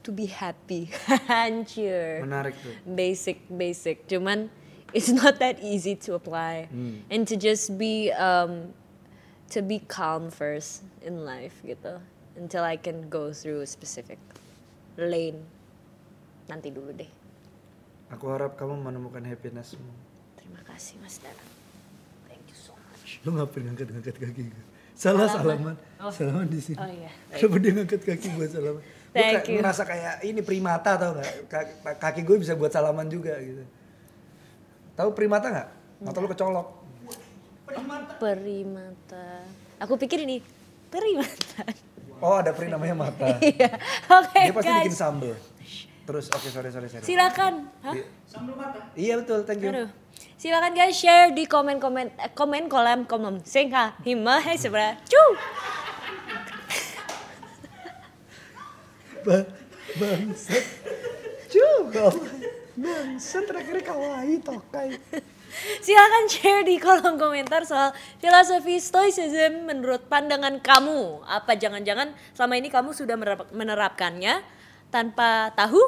to 0.07 0.14
be 0.14 0.30
happy. 0.30 0.87
Anjir 1.26 2.22
Menarik 2.22 2.55
tuh. 2.55 2.70
basic 2.87 3.43
basic 3.51 4.07
cuman 4.07 4.47
it's 4.93 5.11
not 5.22 5.39
that 5.39 5.59
easy 5.62 5.95
to 5.97 6.14
apply 6.14 6.68
and 7.11 7.26
to 7.26 7.34
just 7.34 7.74
be 7.78 8.12
um 8.14 8.70
to 9.51 9.62
be 9.62 9.78
calm 9.87 10.30
first 10.30 10.82
in 11.03 11.22
life 11.26 11.55
gitu 11.62 11.99
until 12.37 12.62
I 12.66 12.76
can 12.76 13.07
go 13.09 13.30
through 13.32 13.62
a 13.62 13.68
specific 13.68 14.18
lane 14.99 15.43
nanti 16.47 16.70
dulu 16.70 16.93
deh 16.95 17.11
Aku 18.07 18.30
harap 18.30 18.55
kamu 18.55 18.78
menemukan 18.87 19.18
happinessmu. 19.26 19.82
terima 20.39 20.62
kasih 20.62 20.95
Mas 21.03 21.18
Danang 21.18 21.51
thank 22.30 22.47
you 22.47 22.55
so 22.55 22.70
much 22.91 23.18
Lu 23.26 23.34
ngapain 23.34 23.66
ngangkat-ngangkat 23.66 24.14
kaki 24.14 24.43
gue? 24.47 24.64
Salah 24.97 25.28
salaman. 25.28 25.76
Salaman 26.09 26.49
di 26.49 26.57
sini. 26.57 26.80
oh 26.80 26.89
iya 26.89 27.12
Kenapa 27.28 27.57
dia 27.61 27.72
ngangkat 27.76 28.01
kaki 28.01 28.28
buat 28.32 28.49
salaman? 28.49 28.80
Gue 28.80 29.12
Thank 29.12 29.61
kayak 29.89 30.14
ini 30.24 30.41
primata 30.41 30.97
tau 30.97 31.16
gak? 31.16 31.32
Ka- 31.53 31.97
Kaki 32.01 32.24
gue 32.24 32.37
bisa 32.41 32.57
buat 32.57 32.72
salaman 32.72 33.05
juga 33.09 33.37
gitu. 33.41 33.61
Tahu 34.97 35.12
primata 35.12 35.53
nggak? 35.53 35.68
Mata 36.01 36.18
lu 36.24 36.28
kecolok. 36.32 36.66
perimata 38.16 39.44
aku 39.76 40.01
pikir 40.01 40.24
ini 40.24 40.40
perimata 40.88 41.68
Oh 42.16 42.40
ada 42.40 42.57
peri 42.57 42.72
namanya 42.72 42.97
mata. 42.97 43.36
iya 43.44 43.76
oke 44.09 44.40
Dia 44.40 44.55
pasti 44.57 44.72
bikin 44.72 44.97
sambel. 44.97 45.36
Terus 46.09 46.32
oke 46.32 46.49
sorry 46.49 46.72
sorry 46.72 46.88
sorry. 46.88 47.05
silakan 47.05 47.68
Hah? 47.84 47.92
Mata. 48.57 48.80
Iya 48.97 49.20
betul 49.20 49.44
thank 49.44 49.61
you. 49.61 49.68
Aduh. 49.68 49.88
Silakan 50.40 50.72
guys 50.72 50.97
share 50.97 51.36
di 51.36 51.44
komen 51.44 51.76
komen 51.76 52.09
eh, 52.16 52.32
komen 52.32 52.72
kolam 52.72 53.05
komen 53.05 53.44
singka 53.44 54.01
hima 54.01 54.40
hai 54.49 54.57
sebra 54.57 54.97
cu 55.05 55.24
Ba 59.28 59.44
bangsat. 60.01 60.64
Juga. 61.53 62.16
Bangsat 62.77 63.49
terakhir 63.49 63.81
kawaii 63.81 64.37
tokai. 64.45 64.93
Silakan 65.85 66.24
share 66.29 66.68
di 66.68 66.77
kolom 66.77 67.16
komentar 67.16 67.64
soal 67.64 67.97
filosofi 68.20 68.77
stoicism 68.77 69.64
menurut 69.64 70.05
pandangan 70.12 70.61
kamu. 70.61 71.24
Apa 71.24 71.57
jangan-jangan 71.57 72.12
selama 72.37 72.55
ini 72.61 72.68
kamu 72.68 72.93
sudah 72.93 73.16
menerap- 73.16 73.49
menerapkannya 73.57 74.45
tanpa 74.93 75.57
tahu? 75.57 75.81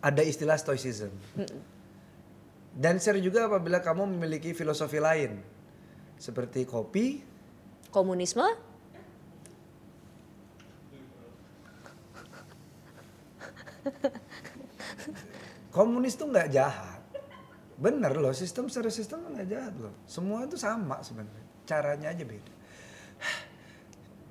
Ada 0.00 0.24
istilah 0.24 0.56
stoicism. 0.56 1.12
Dan 2.72 2.96
share 2.96 3.20
juga 3.20 3.44
apabila 3.44 3.84
kamu 3.84 4.16
memiliki 4.16 4.56
filosofi 4.56 4.96
lain. 4.96 5.44
Seperti 6.16 6.64
kopi, 6.64 7.20
Komunisme? 7.92 8.42
komunis 15.74 16.14
tuh 16.14 16.30
nggak 16.30 16.48
jahat. 16.54 17.02
Bener 17.74 18.14
loh, 18.14 18.30
sistem 18.30 18.70
secara 18.70 18.94
sistem 18.94 19.26
nggak 19.34 19.48
jahat 19.50 19.74
loh. 19.74 19.90
Semua 20.06 20.46
itu 20.46 20.54
sama 20.54 21.02
sebenarnya. 21.02 21.44
Caranya 21.66 22.14
aja 22.14 22.22
beda. 22.22 22.52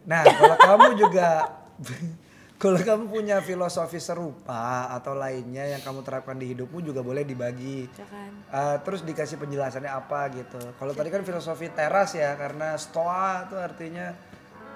Nah, 0.03 0.23
kalau 0.23 0.57
kamu 0.59 0.89
juga 0.99 1.27
kalau 2.63 2.79
kamu 2.79 3.03
punya 3.11 3.43
filosofi 3.43 3.99
serupa 3.99 4.87
atau 4.95 5.15
lainnya 5.19 5.75
yang 5.75 5.81
kamu 5.83 5.99
terapkan 6.07 6.39
di 6.39 6.55
hidupmu 6.55 6.79
juga 6.79 7.03
boleh 7.03 7.27
dibagi. 7.27 7.91
Uh, 8.47 8.79
terus 8.87 9.03
dikasih 9.03 9.35
penjelasannya 9.35 9.91
apa 9.91 10.31
gitu. 10.31 10.59
Kalau 10.79 10.95
tadi 10.95 11.11
kan 11.11 11.27
filosofi 11.27 11.67
teras 11.71 12.15
ya, 12.15 12.35
karena 12.39 12.79
stoa 12.79 13.47
itu 13.51 13.55
artinya 13.59 14.15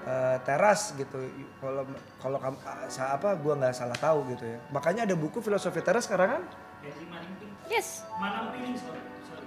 uh, 0.08 0.36
teras 0.42 0.96
gitu. 0.96 1.20
Kalau 1.60 1.84
kalau 2.16 2.38
kamu 2.40 2.56
uh, 2.64 2.88
sa- 2.88 3.12
apa 3.12 3.36
gua 3.36 3.60
nggak 3.60 3.76
salah 3.76 3.98
tahu 4.00 4.32
gitu 4.32 4.48
ya. 4.48 4.58
Makanya 4.72 5.04
ada 5.04 5.14
buku 5.14 5.44
filosofi 5.44 5.84
teras 5.84 6.08
sekarang 6.08 6.40
kan? 6.40 6.42
Henry. 6.80 7.48
Yes. 7.68 8.08
Sorry. 8.08 8.72
sorry. 8.80 9.46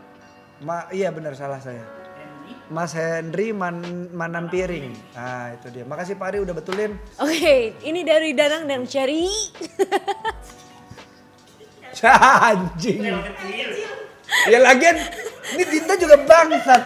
Ma 0.62 0.86
iya 0.94 1.10
benar 1.10 1.34
salah 1.34 1.58
saya. 1.58 1.82
Henry. 1.82 2.54
Mas 2.70 2.94
Henry 2.94 3.50
Man 3.52 4.08
Manampiring. 4.14 4.94
Nah, 5.18 5.58
itu 5.58 5.68
dia. 5.74 5.84
Makasih 5.84 6.16
Pak 6.22 6.28
Ari 6.30 6.38
udah 6.46 6.54
betulin. 6.54 6.94
Oke, 7.18 7.74
ini 7.82 8.06
dari 8.06 8.38
Danang 8.38 8.70
dan 8.70 8.86
Cherry. 8.86 9.26
Anjing. 12.02 13.04
Ya 14.48 14.58
lagian 14.64 14.96
ini 15.54 15.64
Dinta 15.68 15.94
juga 16.00 16.18
bangsat. 16.24 16.82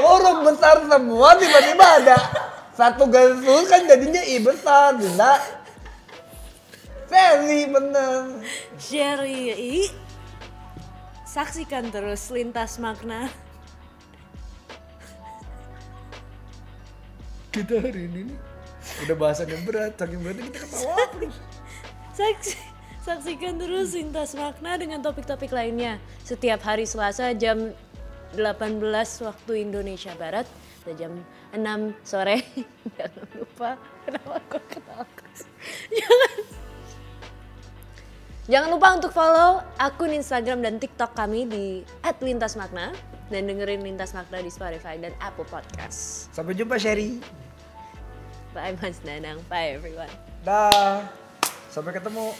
Orang 0.00 0.44
besar 0.46 0.80
semua 0.86 1.36
tiba-tiba 1.36 1.86
ada 2.00 2.16
satu 2.74 3.10
garis 3.10 3.42
lurus 3.42 3.68
kan 3.68 3.84
jadinya 3.84 4.22
I 4.22 4.36
besar 4.40 4.96
Dinta. 4.96 5.34
Very 7.10 7.66
bener. 7.66 8.42
Cherry. 8.78 9.90
Saksikan 11.26 11.90
terus 11.90 12.30
lintas 12.30 12.78
makna. 12.78 13.30
Kita 17.50 17.82
hari 17.82 18.06
ini 18.06 18.30
nih 18.30 18.38
udah 19.06 19.16
bahasan 19.18 19.50
yang 19.50 19.62
berat, 19.66 19.98
saking 19.98 20.22
beratnya 20.22 20.42
kita 20.50 20.58
ketawa 20.62 21.02
terus. 21.14 21.36
Saksi, 22.14 22.54
saksikan 23.02 23.58
terus 23.58 23.90
lintas 23.94 24.38
makna 24.38 24.78
dengan 24.78 25.02
topik-topik 25.02 25.50
lainnya 25.50 25.98
setiap 26.22 26.62
hari 26.62 26.86
Selasa 26.86 27.34
jam 27.34 27.74
18 28.38 28.78
waktu 29.26 29.52
Indonesia 29.66 30.14
Barat 30.14 30.46
dan 30.86 30.94
jam 30.94 31.12
6 31.54 32.06
sore. 32.06 32.42
Jangan 32.98 33.26
lupa 33.36 33.70
kenapa 34.06 34.36
gue 34.50 34.62
ketawa. 34.70 35.04
Jangan 35.90 36.34
Jangan 38.50 38.68
lupa 38.74 38.88
untuk 38.98 39.14
follow 39.14 39.62
akun 39.78 40.10
Instagram 40.10 40.58
dan 40.66 40.82
TikTok 40.82 41.14
kami 41.14 41.46
di 41.46 41.86
@lintasmakna 42.02 42.90
dan 43.30 43.46
dengerin 43.46 43.86
Lintas 43.86 44.10
Makna 44.10 44.42
di 44.42 44.50
Spotify 44.50 44.98
dan 44.98 45.14
Apple 45.22 45.46
Podcast. 45.46 46.26
Sampai 46.34 46.58
jumpa 46.58 46.74
Sherry. 46.74 47.22
Bye 48.50 48.74
Mas 48.82 48.98
Danang, 49.06 49.38
bye 49.46 49.78
everyone. 49.78 50.10
Dah. 50.42 51.06
Sampai 51.70 51.94
ketemu. 51.94 52.34